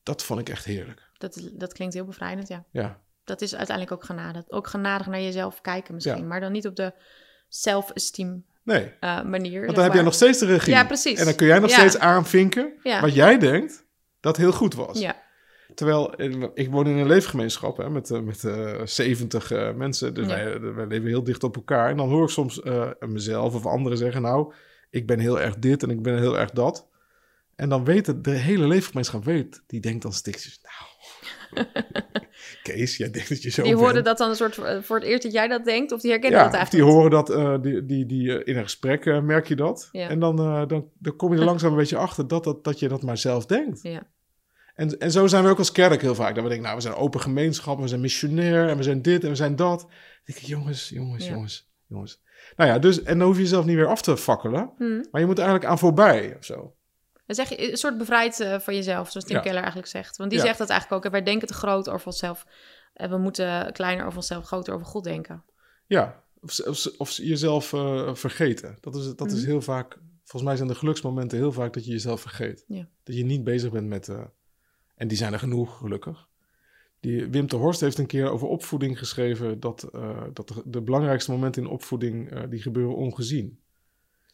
Dat 0.03 0.23
vond 0.23 0.41
ik 0.41 0.49
echt 0.49 0.65
heerlijk. 0.65 1.11
Dat, 1.19 1.51
dat 1.53 1.73
klinkt 1.73 1.95
heel 1.95 2.05
bevrijdend, 2.05 2.49
ja. 2.49 2.65
Ja, 2.71 3.01
Dat 3.25 3.41
is 3.41 3.55
uiteindelijk 3.55 3.97
ook 3.97 4.05
genade. 4.05 4.45
Ook 4.49 4.67
genadig 4.67 5.07
naar 5.07 5.21
jezelf 5.21 5.61
kijken 5.61 5.95
misschien. 5.95 6.17
Ja. 6.17 6.25
Maar 6.25 6.41
dan 6.41 6.53
niet 6.53 6.67
op 6.67 6.77
de 6.77 6.93
self-esteem 7.49 8.45
nee. 8.63 8.93
eh, 9.01 9.23
manier. 9.23 9.63
Want 9.65 9.75
dan 9.75 9.85
heb 9.85 9.95
jij 9.95 10.03
nog 10.03 10.15
steeds 10.15 10.39
de 10.39 10.47
regie. 10.47 10.73
Ja, 10.73 10.85
precies. 10.85 11.19
En 11.19 11.25
dan 11.25 11.35
kun 11.35 11.47
jij 11.47 11.59
nog 11.59 11.71
Ja. 11.71 11.77
steeds 11.79 11.99
aanvinken 11.99 12.73
wat 13.01 13.15
jij 13.15 13.39
denkt 13.39 13.87
dat 14.21 14.37
heel 14.37 14.53
goed 14.53 14.75
was. 14.75 14.99
Ja, 14.99 15.23
Terwijl, 15.75 16.15
eh, 16.15 16.45
ik 16.55 16.71
woon 16.71 16.87
in 16.87 16.97
een 16.97 17.07
leefgemeenschap 17.07 17.77
hè, 17.77 17.91
met, 17.91 18.11
eh, 18.11 18.21
met 18.21 18.45
eh 18.45 18.81
70 18.85 19.51
eh, 19.51 19.73
mensen. 19.75 20.15
Dus 20.15 20.29
Ja. 20.29 20.35
wij, 20.35 20.61
wij 20.61 20.87
leven 20.87 21.09
heel 21.09 21.25
dicht 21.25 21.45
op 21.45 21.57
elkaar. 21.57 21.91
En 21.91 21.97
dan 21.97 22.09
hoor 22.09 22.23
ik 22.23 22.29
soms 22.31 22.61
mezelf 23.01 23.55
of 23.55 23.67
anderen 23.67 23.99
zeggen... 23.99 24.23
nou, 24.23 24.53
ik 24.93 25.07
ben 25.07 25.19
heel 25.19 25.41
erg 25.41 25.59
dit 25.59 25.83
en 25.83 25.91
ik 25.91 26.03
ben 26.03 26.19
heel 26.19 26.39
erg 26.39 26.51
dat. 26.51 26.89
En 27.55 27.69
dan 27.69 27.85
weet 27.85 28.07
het, 28.07 28.25
de 28.25 28.31
hele 28.31 28.67
leefgemeenschap 28.67 29.25
weet... 29.25 29.63
die 29.67 29.81
denkt 29.81 30.03
dan 30.03 30.13
stikjes... 30.13 30.61
nou, 30.63 30.91
Kees, 32.63 32.97
jij 32.97 33.11
denkt 33.11 33.29
dat 33.29 33.43
je 33.43 33.51
zo 33.51 33.63
die 33.63 33.71
bent. 33.71 33.85
hoorden 33.85 34.05
dat 34.05 34.19
dan 34.19 34.29
een 34.29 34.37
soort 34.37 34.59
eh, 34.59 34.83
voor 34.83 34.97
het 34.97 35.05
eerst 35.05 35.23
dat 35.23 35.33
jij 35.33 35.49
dat 35.49 35.65
denkt, 35.65 35.93
of 35.93 36.01
die 36.01 36.11
herkennen 36.11 36.39
Ja, 36.39 36.45
dat 36.45 36.55
eigenlijk 36.55 36.85
die 36.85 36.95
horen 36.95 37.11
dat, 37.11 37.31
eh, 37.31 37.63
die, 37.63 37.87
die, 37.87 38.07
die, 38.07 38.39
eh, 38.39 38.53
in 38.53 38.57
een 38.57 38.63
gesprek 38.63 39.23
merk 39.23 39.49
je 39.49 39.57
dat. 39.57 39.89
Ja. 39.93 40.09
En 40.09 40.21
dan, 40.21 40.37
dan, 40.37 40.89
dan 40.99 41.17
kom 41.17 41.33
je 41.33 41.39
er 41.39 41.45
langzaam 41.45 41.71
een 41.71 41.79
beetje 41.79 41.97
achter 41.97 42.29
dat, 42.29 42.45
dat, 42.45 42.65
dat 42.65 42.79
je 42.79 42.89
dat 42.89 43.03
maar 43.03 43.19
zelf 43.19 43.47
denkt. 43.47 43.83
Ja, 43.83 44.07
En, 44.75 44.99
en 44.99 45.11
zo 45.11 45.27
zijn 45.27 45.45
we 45.45 45.51
ook 45.51 45.59
als 45.59 45.73
kerk 45.73 46.01
heel 46.01 46.15
vaak. 46.15 46.35
Dat 46.35 46.43
we 46.43 46.49
denken, 46.49 46.67
nou, 46.67 46.77
we 46.77 46.83
zijn 46.83 46.95
open 46.95 47.21
gemeenschap, 47.21 47.81
we 47.81 47.89
zijn 47.89 48.01
missionair 48.01 48.69
en 48.69 48.77
we 48.77 48.83
zijn 48.83 49.03
dit 49.03 49.25
en 49.25 49.29
we 49.29 49.37
zijn 49.37 49.57
dat. 49.57 49.81
Dan 49.81 49.91
denk 50.25 50.39
ik, 50.39 50.45
jongens, 50.45 50.89
jongens, 50.89 51.27
jongens, 51.27 51.73
jongens. 51.87 52.23
Nou 52.57 52.71
ja, 52.71 52.79
dus, 52.79 53.03
en 53.03 53.19
dan 53.19 53.27
hoef 53.27 53.37
je 53.37 53.43
jezelf 53.43 53.65
niet 53.65 53.77
weer 53.77 53.87
af 53.87 54.03
te 54.03 54.17
fakkelen. 54.17 54.71
Hm. 54.77 55.03
Maar 55.11 55.21
je 55.21 55.27
moet 55.27 55.39
eigenlijk 55.39 55.69
aan 55.69 55.79
voorbij 55.79 56.37
of 56.39 56.45
zo. 56.45 56.75
Dan 57.27 57.37
zeg 57.37 57.49
je 57.49 57.71
een 57.71 57.77
soort 57.77 57.99
bevrijd 57.99 58.41
eh, 58.41 58.59
van 58.59 58.75
jezelf, 58.75 59.11
zoals 59.11 59.27
Tim 59.27 59.37
Ja. 59.37 59.43
Keller 59.43 59.59
eigenlijk 59.59 59.89
zegt. 59.89 60.17
Want 60.17 60.31
die 60.31 60.39
Ja. 60.39 60.45
zegt 60.45 60.59
dat 60.59 60.69
eigenlijk 60.69 61.05
ook. 61.07 61.13
Wij 61.13 61.23
denken 61.23 61.49
te 61.49 61.55
groot 61.55 61.89
over 61.89 62.07
onszelf. 62.07 62.47
En 62.95 63.11
we 63.11 63.17
moeten 63.19 63.73
kleiner 63.73 64.05
over 64.05 64.17
onszelf, 64.17 64.45
groter 64.45 64.75
over 64.75 64.87
God 64.87 65.05
denken. 65.05 65.45
Ja, 65.87 66.23
of, 66.41 66.59
of, 66.61 66.87
of 66.99 67.11
jezelf 67.11 67.73
eh, 67.73 68.15
vergeten. 68.15 68.79
Dat, 68.81 68.95
is, 68.95 69.15
dat 69.17 69.31
is 69.33 69.41
Mhm. 69.41 69.47
heel 69.51 69.61
vaak, 69.61 69.99
volgens 70.19 70.43
mij 70.43 70.57
zijn 70.57 70.69
de 70.69 70.75
geluksmomenten 70.75 71.39
heel 71.39 71.53
vaak 71.53 71.73
dat 71.73 71.85
je 71.85 71.91
jezelf 71.91 72.21
vergeet. 72.21 72.65
Ja. 72.67 72.89
Dat 73.03 73.17
je 73.17 73.25
niet 73.25 73.45
bezig 73.45 73.71
bent 73.71 73.89
met, 73.89 74.09
eh, 74.09 74.21
en 74.95 75.09
die 75.09 75.17
zijn 75.17 75.33
er 75.33 75.39
genoeg, 75.39 75.79
gelukkig. 75.79 76.29
Die, 77.03 77.27
Wim 77.27 77.47
de 77.47 77.57
Horst 77.57 77.81
heeft 77.81 77.99
een 77.99 78.07
keer 78.07 78.31
over 78.31 78.49
opvoeding 78.49 78.99
geschreven 78.99 79.61
dat, 79.61 79.83
eh, 79.83 80.23
dat 80.33 80.49
de, 80.49 80.63
de 80.65 80.81
belangrijkste 80.81 81.31
momenten 81.31 81.63
in 81.63 81.69
opvoeding, 81.69 82.31
eh, 82.31 82.43
die 82.51 82.63
gebeuren 82.63 82.97
ongezien. 82.97 83.47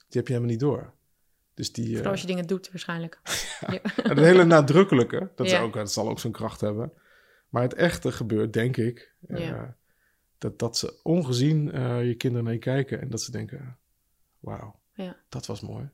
Die 0.08 0.18
heb 0.18 0.26
je 0.26 0.32
helemaal 0.32 0.50
niet 0.52 0.60
door. 0.60 0.92
Dus 1.54 1.72
die, 1.72 1.86
Vooral 1.86 2.04
eh, 2.04 2.10
als 2.10 2.20
je 2.20 2.26
dingen 2.26 2.46
doet, 2.46 2.70
waarschijnlijk. 2.70 3.20
Ja. 3.60 3.82
En 3.82 4.08
het 4.08 4.18
hele 4.18 4.44
nadrukkelijke, 4.44 5.30
dat, 5.34 5.50
Ja. 5.50 5.60
ook, 5.60 5.74
dat 5.74 5.92
zal 5.92 6.08
ook 6.08 6.20
zijn 6.20 6.32
kracht 6.32 6.60
hebben. 6.60 6.92
Maar 7.48 7.62
het 7.62 7.74
echte 7.74 8.12
gebeurt, 8.12 8.52
denk 8.52 8.76
ik, 8.76 9.14
eh, 9.26 9.46
Ja. 9.46 9.76
dat, 10.38 10.58
dat 10.58 10.76
ze 10.76 11.00
ongezien 11.02 11.72
eh, 11.72 12.06
je 12.06 12.14
kinderen 12.14 12.44
naar 12.44 12.54
je 12.54 12.58
kijken 12.60 13.00
en 13.00 13.10
dat 13.10 13.22
ze 13.22 13.30
denken, 13.30 13.78
wauw, 14.38 14.80
Ja. 14.92 15.16
dat 15.28 15.46
was 15.46 15.60
mooi. 15.60 15.88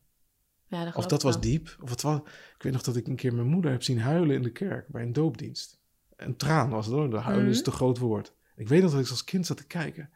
Ja, 0.67 0.85
dat 0.85 0.95
Of 0.95 1.07
dat 1.07 1.23
was 1.23 1.41
diep. 1.41 1.77
Of 1.81 1.91
het 1.91 2.03
was, 2.03 2.19
ik 2.57 2.63
weet 2.63 2.73
nog 2.73 2.83
dat 2.83 2.97
ik 2.97 3.07
een 3.07 3.17
keer 3.17 3.35
mijn 3.35 3.47
moeder 3.47 3.71
heb 3.71 3.83
zien 3.83 4.01
huilen 4.01 4.37
in 4.37 4.43
de 4.43 4.53
kerk 4.53 4.89
bij 4.89 5.03
een 5.03 5.13
doopdienst. 5.13 5.79
Een 6.25 6.37
traan 6.37 6.71
was 6.71 6.87
het 6.87 6.95
hoor, 6.95 7.11
de 7.11 7.17
huilen 7.17 7.49
is 7.51 7.57
Mhm. 7.57 7.65
te 7.65 7.71
groot 7.71 7.99
woord. 7.99 8.35
Ik 8.57 8.69
weet 8.69 8.83
nog 8.83 8.91
dat 8.91 9.01
ik 9.01 9.11
als 9.11 9.25
kind 9.25 9.47
zat 9.47 9.57
te 9.57 9.67
kijken. 9.67 10.11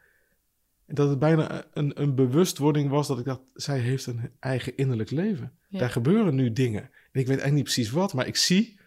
En 0.85 0.95
dat 0.95 1.09
het 1.09 1.19
bijna 1.19 1.65
een, 1.73 2.01
een 2.01 2.15
bewustwording 2.15 2.89
was 2.89 3.07
dat 3.07 3.19
ik 3.19 3.25
dacht, 3.25 3.41
zij 3.53 3.79
heeft 3.79 4.05
een 4.05 4.31
eigen 4.39 4.77
innerlijk 4.77 5.11
leven. 5.11 5.53
Ja. 5.67 5.79
Daar 5.79 5.89
gebeuren 5.89 6.35
nu 6.35 6.53
dingen. 6.53 6.81
En 6.81 6.89
ik 7.19 7.27
weet 7.27 7.27
eigenlijk 7.27 7.53
niet 7.53 7.63
precies 7.63 7.91
wat, 7.91 8.13
maar 8.13 8.27
ik 8.27 8.35
zie 8.35 8.79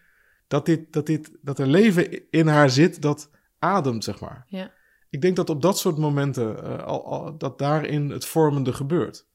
dat, 0.46 0.66
dit, 0.66 0.92
dat, 0.92 1.06
dit, 1.06 1.30
dat 1.42 1.58
er 1.58 1.66
leven 1.66 2.30
in 2.30 2.46
haar 2.46 2.70
zit 2.70 3.02
dat 3.02 3.30
ademt, 3.58 4.04
zeg 4.04 4.20
maar. 4.20 4.44
Ja. 4.48 4.72
Ik 5.10 5.20
denk 5.20 5.36
dat 5.36 5.50
op 5.50 5.62
dat 5.62 5.78
soort 5.78 5.98
momenten, 5.98 6.62
eh, 6.64 6.84
al, 6.84 7.04
al, 7.06 7.38
dat 7.38 7.58
daarin 7.58 8.10
het 8.10 8.24
vormende 8.24 8.72
gebeurt. 8.72 9.26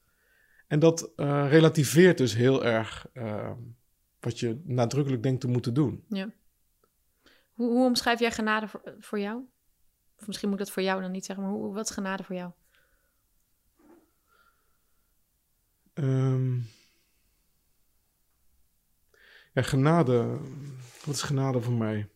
En 0.67 0.79
dat 0.79 1.11
eh, 1.15 1.45
relativeert 1.49 2.17
dus 2.17 2.35
heel 2.35 2.65
erg 2.65 3.07
eh, 3.13 3.51
wat 4.19 4.39
je 4.39 4.61
nadrukkelijk 4.63 5.23
denkt 5.23 5.41
te 5.41 5.47
moeten 5.47 5.73
doen. 5.73 6.03
Ja. 6.09 6.31
Hoe, 7.57 7.69
hoe 7.69 7.85
omschrijf 7.85 8.19
jij 8.19 8.31
genade 8.31 8.67
voor, 8.67 8.95
voor 8.99 9.19
jou? 9.19 9.43
Of 10.19 10.27
misschien 10.27 10.49
moet 10.49 10.59
ik 10.59 10.65
dat 10.65 10.73
voor 10.73 10.83
jou 10.83 11.01
dan 11.01 11.11
niet 11.11 11.25
zeggen, 11.25 11.45
maar 11.45 11.53
hoe, 11.53 11.73
wat 11.73 11.89
is 11.89 11.95
genade 11.95 12.23
voor 12.23 12.35
jou? 12.35 12.51
Ehm 15.93 16.55
ja, 19.53 19.61
genade. 19.61 20.39
Wat 21.05 21.15
is 21.15 21.21
genade 21.21 21.61
voor 21.61 21.73
mij? 21.73 22.09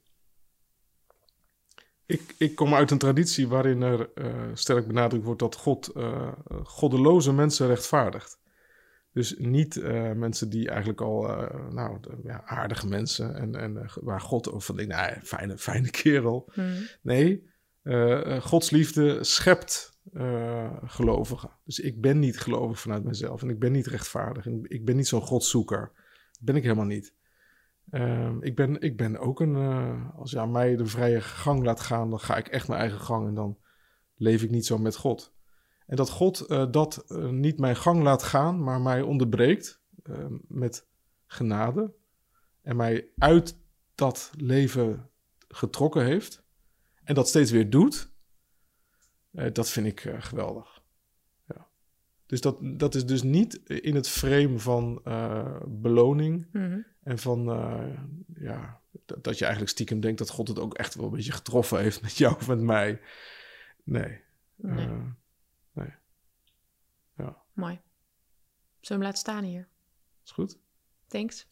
Ik, 2.06 2.36
ik 2.38 2.56
kom 2.56 2.74
uit 2.74 2.92
een 2.92 2.98
traditie 2.98 3.48
waarin 3.48 3.82
er 3.82 4.14
eh, 4.14 4.50
sterk 4.54 4.88
benadrukt 4.88 5.26
wordt 5.26 5.40
dat 5.40 5.56
God 5.56 5.88
eh, 5.88 6.32
goddeloze 6.64 7.34
mensen 7.34 7.68
rechtvaardigt. 7.68 8.41
Dus 9.14 9.36
niet 9.38 9.78
eh, 9.78 10.12
mensen 10.12 10.50
die 10.50 10.70
eigenlijk 10.70 11.02
al, 11.02 11.30
eh, 11.30 11.70
nou, 11.70 12.00
ja, 12.24 12.44
aardige 12.46 12.88
mensen 12.88 13.36
en, 13.36 13.56
en 13.56 13.78
eh, 13.78 13.98
waar 14.02 14.22
God 14.22 14.52
over 14.52 14.76
denkt, 14.76 14.92
nou, 14.92 15.20
fijne, 15.24 15.58
fijne 15.58 15.90
kerel. 16.02 16.50
Hm. 16.54 16.62
Nee, 17.02 17.50
Gods 18.40 18.70
liefde 18.70 19.24
schept 19.24 20.00
gelovigen. 20.86 21.50
Dus 21.66 21.80
ik 21.80 22.02
ben 22.02 22.20
niet 22.20 22.40
gelovig 22.40 22.80
vanuit 22.80 23.04
mezelf 23.04 23.42
en 23.42 23.50
ik 23.50 23.60
ben 23.60 23.72
niet 23.72 23.88
rechtvaardig 23.88 24.46
en 24.46 24.66
ik 24.68 24.86
ben 24.86 24.96
niet 24.96 25.08
zo'n 25.08 25.22
godszoeker. 25.22 25.92
Dat 26.32 26.42
ben 26.42 26.56
ik 26.56 26.64
helemaal 26.64 26.86
niet. 26.86 27.14
Ehm, 27.90 28.42
ik, 28.42 28.56
ben, 28.56 28.82
ik 28.82 28.98
ben 28.98 29.18
ook 29.18 29.40
een, 29.40 29.56
als 30.16 30.32
je 30.32 30.40
aan 30.40 30.52
mij 30.52 30.76
de 30.76 30.86
vrije 30.86 31.22
gang 31.22 31.64
laat 31.64 31.80
gaan, 31.80 32.10
dan 32.10 32.20
ga 32.20 32.38
ik 32.38 32.48
echt 32.48 32.68
mijn 32.68 32.80
eigen 32.80 33.00
gang 33.00 33.28
en 33.28 33.34
dan 33.34 33.58
leef 34.16 34.44
ik 34.44 34.50
niet 34.50 34.66
zo 34.66 34.78
met 34.78 34.96
God. 34.96 35.34
En 35.86 35.96
dat 35.96 36.10
God 36.10 36.40
eh, 36.40 36.72
dat 36.72 37.06
eh, 37.08 37.30
niet 37.30 37.60
mijn 37.60 37.76
gang 37.76 38.04
laat 38.04 38.24
gaan, 38.24 38.64
maar 38.64 38.82
mij 38.82 39.02
onderbreekt 39.02 39.82
eh, 40.04 40.26
met 40.48 40.88
genade 41.26 41.94
en 42.62 42.76
mij 42.76 43.08
uit 43.18 43.58
dat 43.96 44.32
leven 44.38 45.10
getrokken 45.48 46.06
heeft 46.06 46.44
en 47.04 47.16
dat 47.16 47.28
steeds 47.28 47.52
weer 47.52 47.70
doet, 47.70 48.10
dat 49.32 49.70
vind 49.70 49.88
ik 49.88 50.14
geweldig. 50.20 50.82
Ja. 51.48 51.68
Dus 52.26 52.42
dat, 52.42 52.58
dat 52.62 52.96
is 52.96 53.06
dus 53.06 53.24
niet 53.24 53.56
in 53.66 53.96
het 53.96 54.08
frame 54.08 54.60
van 54.60 55.02
beloning 55.68 56.48
Mhm. 56.52 56.80
en 57.04 57.18
van 57.20 57.44
ja, 58.34 58.82
dat, 59.06 59.38
je 59.38 59.44
eigenlijk 59.44 59.74
stiekem 59.74 60.00
denkt 60.00 60.18
dat 60.18 60.30
God 60.30 60.48
het 60.48 60.60
ook 60.60 60.74
echt 60.74 60.96
wel 60.96 61.06
een 61.06 61.12
beetje 61.12 61.32
getroffen 61.32 61.80
heeft 61.80 62.02
met 62.02 62.18
jou 62.18 62.36
of 62.36 62.48
met 62.48 62.60
mij. 62.60 63.02
Nee. 63.84 64.22
Nee. 64.56 64.88
Mooi. 67.62 67.80
Zullen 68.80 68.82
we 68.82 68.94
hem 68.94 69.02
laten 69.02 69.18
staan 69.18 69.44
hier? 69.44 69.68
is 70.26 70.32
goed. 70.32 70.58
Thanks. 71.08 71.48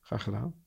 Graag 0.00 0.22
gedaan. 0.22 0.64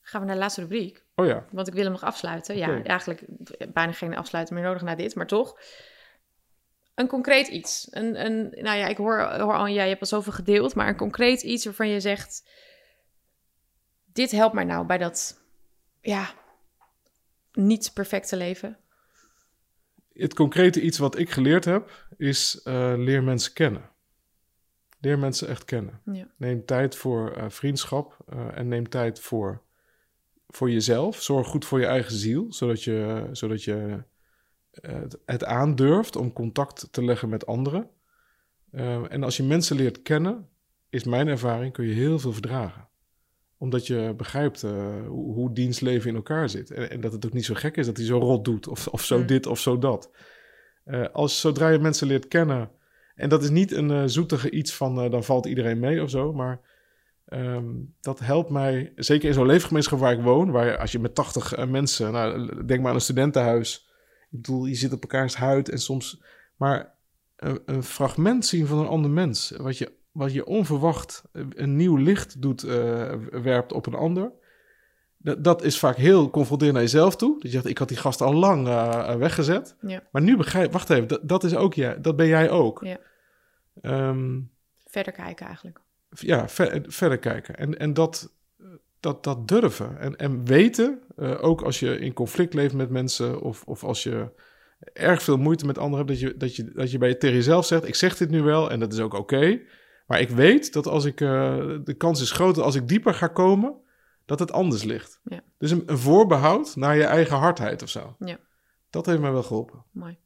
Gaan 0.00 0.20
we 0.20 0.26
naar 0.26 0.34
de 0.34 0.42
laatste 0.42 0.60
rubriek. 0.60 1.04
Oh 1.14 1.26
ja, 1.26 1.46
Want 1.50 1.68
ik 1.68 1.74
wil 1.74 1.82
hem 1.82 1.92
nog 1.92 2.02
afsluiten. 2.02 2.56
Ja, 2.56 2.82
eigenlijk 2.82 3.24
bijna 3.72 3.92
geen 3.92 4.16
afsluiten 4.16 4.54
meer 4.54 4.64
nodig 4.64 4.82
na 4.82 4.94
dit, 4.94 5.14
maar 5.14 5.26
toch. 5.26 5.60
Een 6.94 7.06
concreet 7.06 7.48
iets. 7.48 7.88
Een, 7.90 8.24
een, 8.24 8.48
nou 8.50 8.78
ja, 8.78 8.86
ik 8.86 8.96
hoor, 8.96 9.20
hoor 9.20 9.54
al, 9.54 9.66
ja, 9.66 9.82
je 9.82 9.88
hebt 9.88 10.00
al 10.00 10.06
zoveel 10.06 10.32
gedeeld, 10.32 10.74
maar 10.74 10.88
een 10.88 10.96
concreet 10.96 11.42
iets 11.42 11.64
waarvan 11.64 11.88
je 11.88 12.00
zegt: 12.00 12.48
Dit 14.04 14.30
helpt 14.30 14.54
mij 14.54 14.64
nou 14.64 14.86
bij 14.86 14.98
dat, 14.98 15.40
ja, 16.00 16.34
niet 17.52 17.90
perfecte 17.94 18.36
leven. 18.36 18.78
Het 20.22 20.34
concrete 20.34 20.80
iets 20.80 20.98
wat 20.98 21.18
ik 21.18 21.30
geleerd 21.30 21.64
heb 21.64 22.06
is 22.16 22.60
eh, 22.62 22.92
leer 22.96 23.22
mensen 23.22 23.52
kennen. 23.52 23.90
Leer 25.00 25.18
mensen 25.18 25.48
echt 25.48 25.64
kennen. 25.64 26.00
Ja. 26.12 26.28
Neem 26.36 26.64
tijd 26.64 26.96
voor 26.96 27.32
eh, 27.32 27.44
vriendschap 27.48 28.16
eh, 28.28 28.58
en 28.58 28.68
neem 28.68 28.88
tijd 28.88 29.20
voor, 29.20 29.62
voor 30.48 30.70
jezelf. 30.70 31.22
Zorg 31.22 31.46
goed 31.46 31.64
voor 31.64 31.80
je 31.80 31.86
eigen 31.86 32.12
ziel, 32.12 32.52
zodat 32.52 32.82
je, 32.82 33.28
zodat 33.32 33.64
je 33.64 34.02
het, 35.24 35.44
aandurft 35.44 36.16
om 36.16 36.32
contact 36.32 36.88
te 36.90 37.04
leggen 37.04 37.28
met 37.28 37.46
anderen. 37.46 37.90
En 39.08 39.22
als 39.22 39.36
je 39.36 39.42
mensen 39.42 39.76
leert 39.76 40.02
kennen, 40.02 40.48
is 40.88 41.04
mijn 41.04 41.28
ervaring, 41.28 41.72
kun 41.72 41.86
je 41.86 41.94
heel 41.94 42.18
veel 42.18 42.32
verdragen. 42.32 42.88
Omdat 43.58 43.86
je 43.86 44.14
begrijpt 44.16 44.62
eh, 44.62 45.06
hoe, 45.06 45.34
hoe 45.34 45.52
dienstleven 45.52 46.10
in 46.10 46.16
elkaar 46.16 46.48
zit. 46.48 46.70
En, 46.70 46.90
en 46.90 47.00
dat 47.00 47.12
het 47.12 47.26
ook 47.26 47.32
niet 47.32 47.44
zo 47.44 47.54
gek 47.54 47.76
is 47.76 47.86
dat 47.86 47.96
hij 47.96 48.06
zo 48.06 48.18
rot 48.18 48.44
doet, 48.44 48.68
of, 48.68 48.86
of 48.88 49.04
zo 49.04 49.18
Mm. 49.18 49.26
dit 49.26 49.46
of 49.46 49.58
zo 49.58 49.78
dat. 49.78 50.10
Eh, 50.84 51.06
als 51.12 51.40
zodra 51.40 51.68
je 51.68 51.78
mensen 51.78 52.06
leert 52.06 52.28
kennen, 52.28 52.70
en 53.14 53.28
dat 53.28 53.42
is 53.42 53.50
niet 53.50 53.72
een 53.72 53.90
eh, 53.90 54.02
zoetige 54.06 54.50
iets 54.50 54.74
van 54.74 55.10
dan 55.10 55.24
valt 55.24 55.46
iedereen 55.46 55.78
mee 55.78 56.02
of 56.02 56.10
zo, 56.10 56.32
maar 56.32 56.60
ehm, 57.24 57.66
dat 58.00 58.18
helpt 58.18 58.50
mij, 58.50 58.92
zeker 58.96 59.28
in 59.28 59.34
zo'n 59.34 59.46
leefgemeenschap 59.46 59.98
waar 59.98 60.12
ik 60.12 60.20
woon, 60.20 60.50
waar 60.50 60.78
als 60.78 60.92
je 60.92 60.98
met 60.98 61.14
80 61.14 61.54
eh, 61.54 61.66
mensen, 61.66 62.12
nou, 62.12 62.64
denk 62.66 62.80
maar 62.80 62.88
aan 62.88 62.94
een 62.94 63.00
studentenhuis, 63.00 63.88
ik 64.30 64.42
bedoel, 64.42 64.66
je 64.66 64.74
zit 64.74 64.92
op 64.92 65.02
elkaars 65.02 65.34
huid 65.34 65.68
en 65.68 65.78
soms, 65.78 66.22
maar 66.56 66.94
een, 67.36 67.60
een 67.66 67.82
fragment 67.82 68.46
zien 68.46 68.66
van 68.66 68.78
een 68.78 68.86
ander 68.86 69.10
mens, 69.10 69.54
wat 69.56 69.78
je, 69.78 69.92
wat 70.18 70.32
je 70.32 70.46
onverwacht 70.46 71.22
een 71.32 71.76
nieuw 71.76 71.96
licht 71.96 72.42
doet, 72.42 72.62
eh, 72.62 73.12
werpt 73.30 73.72
op 73.72 73.86
een 73.86 73.94
ander. 73.94 74.32
Dat, 75.16 75.44
dat 75.44 75.62
is 75.62 75.78
vaak 75.78 75.96
heel 75.96 76.30
confronterend 76.30 76.76
naar 76.76 76.86
jezelf 76.86 77.16
toe. 77.16 77.32
Dat 77.32 77.42
je 77.42 77.48
zegt, 77.48 77.66
ik 77.66 77.78
had 77.78 77.88
die 77.88 77.96
gast 77.96 78.20
al 78.20 78.34
lang 78.34 78.66
eh, 78.68 79.14
weggezet. 79.14 79.76
Ja. 79.80 80.02
Maar 80.10 80.22
nu 80.22 80.36
begrijp, 80.36 80.72
wacht 80.72 80.90
even, 80.90 81.08
dat, 81.08 81.20
dat 81.22 81.44
is 81.44 81.54
ook 81.54 81.74
jij, 81.74 82.00
dat 82.00 82.16
ben 82.16 82.26
jij 82.26 82.50
ook. 82.50 82.80
Ja. 82.84 82.98
Ehm, 83.80 84.40
Verder 84.86 85.12
kijken 85.12 85.46
eigenlijk. 85.46 85.80
ja, 86.10 86.48
ver- 86.48 86.84
verder 86.86 87.18
kijken. 87.18 87.56
En, 87.56 87.78
en 87.78 87.94
dat, 87.94 88.32
dat, 89.00 89.24
dat 89.24 89.48
durven. 89.48 89.98
En, 89.98 90.16
en 90.16 90.44
weten, 90.44 91.00
eh, 91.16 91.44
ook 91.44 91.62
als 91.62 91.80
je 91.80 91.98
in 91.98 92.12
conflict 92.12 92.54
leeft 92.54 92.74
met 92.74 92.90
mensen... 92.90 93.40
of, 93.40 93.64
of 93.64 93.84
als 93.84 94.02
je 94.02 94.30
erg 94.92 95.22
veel 95.22 95.36
moeite 95.36 95.66
met 95.66 95.78
anderen 95.78 96.06
hebt... 96.06 96.20
dat 96.20 96.30
je, 96.30 96.36
dat 96.36 96.56
je, 96.56 96.72
dat 96.72 96.90
je 96.90 96.98
bij 96.98 97.14
tegen 97.14 97.36
jezelf 97.36 97.66
zegt... 97.66 97.88
ik 97.88 97.94
zeg 97.94 98.16
dit 98.16 98.30
nu 98.30 98.42
wel 98.42 98.70
en 98.70 98.80
dat 98.80 98.92
is 98.92 99.00
ook 99.00 99.14
oké... 99.14 99.60
maar 100.08 100.20
ik 100.20 100.30
weet 100.30 100.72
dat 100.72 100.86
als 100.86 101.04
ik... 101.04 101.20
eh, 101.20 101.28
de 101.84 101.94
kans 101.96 102.20
is 102.20 102.30
groter 102.30 102.62
als 102.62 102.74
ik 102.74 102.88
dieper 102.88 103.14
ga 103.14 103.26
komen... 103.26 103.74
dat 104.24 104.38
het 104.38 104.52
anders 104.52 104.82
ligt. 104.82 105.20
Ja. 105.24 105.40
Dus 105.58 105.70
een, 105.70 105.82
een 105.86 105.98
voorbehoud 105.98 106.76
naar 106.76 106.96
je 106.96 107.04
eigen 107.04 107.36
hardheid 107.36 107.82
of 107.82 107.88
zo. 107.88 108.16
Ja. 108.18 108.38
Dat 108.90 109.06
heeft 109.06 109.20
mij 109.20 109.32
wel 109.32 109.42
geholpen. 109.42 109.84
Mooi. 109.90 110.18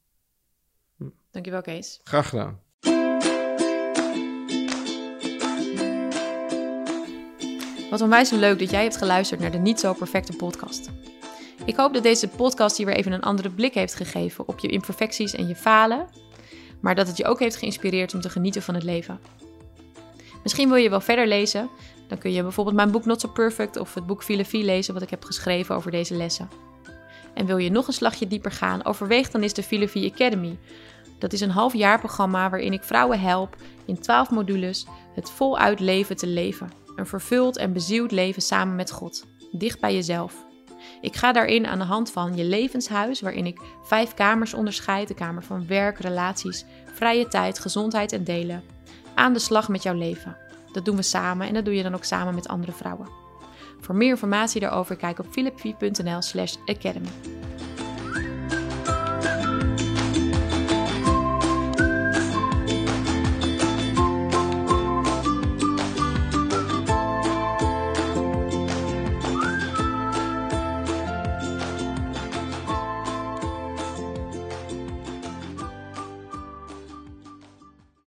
Hm. 0.97 1.09
Dankjewel, 1.31 1.63
Kees. 1.63 2.01
Graag 2.05 2.29
gedaan. 2.29 2.61
Wat 7.91 8.01
onwijs 8.01 8.31
leuk 8.31 8.59
dat 8.59 8.71
jij 8.71 8.83
hebt 8.83 8.97
geluisterd 8.97 9.41
naar 9.41 9.51
de 9.51 9.59
Niet 9.59 9.81
Zo 9.81 9.93
Perfecte 9.93 10.37
podcast. 10.37 10.91
Ik 11.65 11.77
hoop 11.77 11.95
dat 11.95 12.03
deze 12.03 12.29
podcast 12.29 12.77
je 12.79 12.85
weer 12.85 12.97
even 12.97 13.13
een 13.13 13.23
andere 13.23 13.51
blik 13.51 13.75
heeft 13.75 13.95
gegeven 13.95 14.49
op 14.49 14.59
je 14.59 14.69
imperfecties 14.69 15.33
en 15.33 15.49
je 15.49 15.57
falen. 15.57 16.09
maar 16.81 16.95
dat 16.95 17.07
het 17.07 17.17
je 17.17 17.25
ook 17.25 17.39
heeft 17.39 17.57
geïnspireerd 17.57 18.15
om 18.15 18.21
te 18.21 18.31
genieten 18.31 18.63
van 18.63 18.75
het 18.75 18.83
leven. 18.83 19.21
Misschien 20.43 20.69
wil 20.69 20.77
je 20.77 20.91
wel 20.91 21.01
verder 21.01 21.27
lezen. 21.27 21.71
Dan 22.09 22.19
kun 22.19 22.33
je 22.33 22.43
bijvoorbeeld 22.43 22.77
mijn 22.77 22.91
boek 22.91 23.05
Not 23.05 23.21
So 23.21 23.29
Perfect 23.29 23.77
of 23.77 23.95
het 23.95 24.07
boek 24.07 24.23
Filosofie 24.23 24.65
lezen 24.65 24.95
wat 24.95 25.03
ik 25.03 25.11
heb 25.11 25.25
geschreven 25.25 25.75
over 25.75 25.91
deze 25.91 26.15
lessen. 26.15 26.49
En 27.35 27.47
wil 27.47 27.57
je 27.57 27.71
nog 27.71 27.87
een 27.87 27.93
slagje 27.93 28.27
dieper 28.27 28.51
gaan, 28.51 28.85
overweeg 28.85 29.31
dan 29.31 29.43
eens 29.43 29.53
de 29.53 29.63
Filosofie 29.63 30.13
Academy. 30.13 30.59
Dat 31.19 31.33
is 31.33 31.41
een 31.41 31.51
halfjaarprogramma 31.51 32.51
waarin 32.51 32.73
ik 32.73 32.83
vrouwen 32.83 33.21
help 33.21 33.57
in 33.85 34.01
12 34.01 34.31
modules 34.31 34.87
het 35.15 35.31
voluit 35.31 35.81
leven 35.81 36.17
te 36.17 36.27
leven. 36.27 36.73
Een 36.97 37.07
vervuld 37.07 37.57
en 37.57 37.73
bezield 37.73 38.11
leven 38.11 38.43
samen 38.43 38.77
met 38.77 38.91
God, 38.91 39.25
dicht 39.53 39.81
bij 39.81 39.95
jezelf. 39.95 40.35
Ik 41.01 41.17
ga 41.17 41.33
daarin 41.33 41.67
aan 41.67 41.79
de 41.79 41.85
hand 41.85 42.11
van 42.11 42.37
je 42.37 42.45
levenshuis, 42.45 43.21
waarin 43.21 43.47
ik 43.47 43.61
vijf 43.83 44.15
kamers 44.15 44.55
onderscheid: 44.55 45.09
de 45.09 45.15
kamer 45.15 45.43
van 45.43 45.67
werk, 45.67 45.99
relaties, 45.99 46.65
vrije 46.93 47.29
tijd, 47.29 47.59
gezondheid 47.59 48.13
en 48.13 48.25
delen. 48.25 48.63
Aan 49.15 49.33
de 49.33 49.39
slag 49.39 49.69
met 49.69 49.83
jouw 49.83 49.95
leven. 49.95 50.37
Dat 50.73 50.85
doen 50.85 50.97
we 50.97 51.03
samen 51.03 51.47
en 51.49 51.55
dat 51.55 51.65
doe 51.65 51.75
je 51.75 51.83
dan 51.83 51.95
ook 51.95 52.05
samen 52.05 52.35
met 52.35 52.49
andere 52.49 52.73
vrouwen. 52.73 53.09
Voor 53.81 53.95
meer 53.95 54.11
informatie 54.11 54.61
daarover 54.61 54.97
kijk 54.97 55.19
op 55.19 55.27
philipvie.nl/academy. 55.31 57.09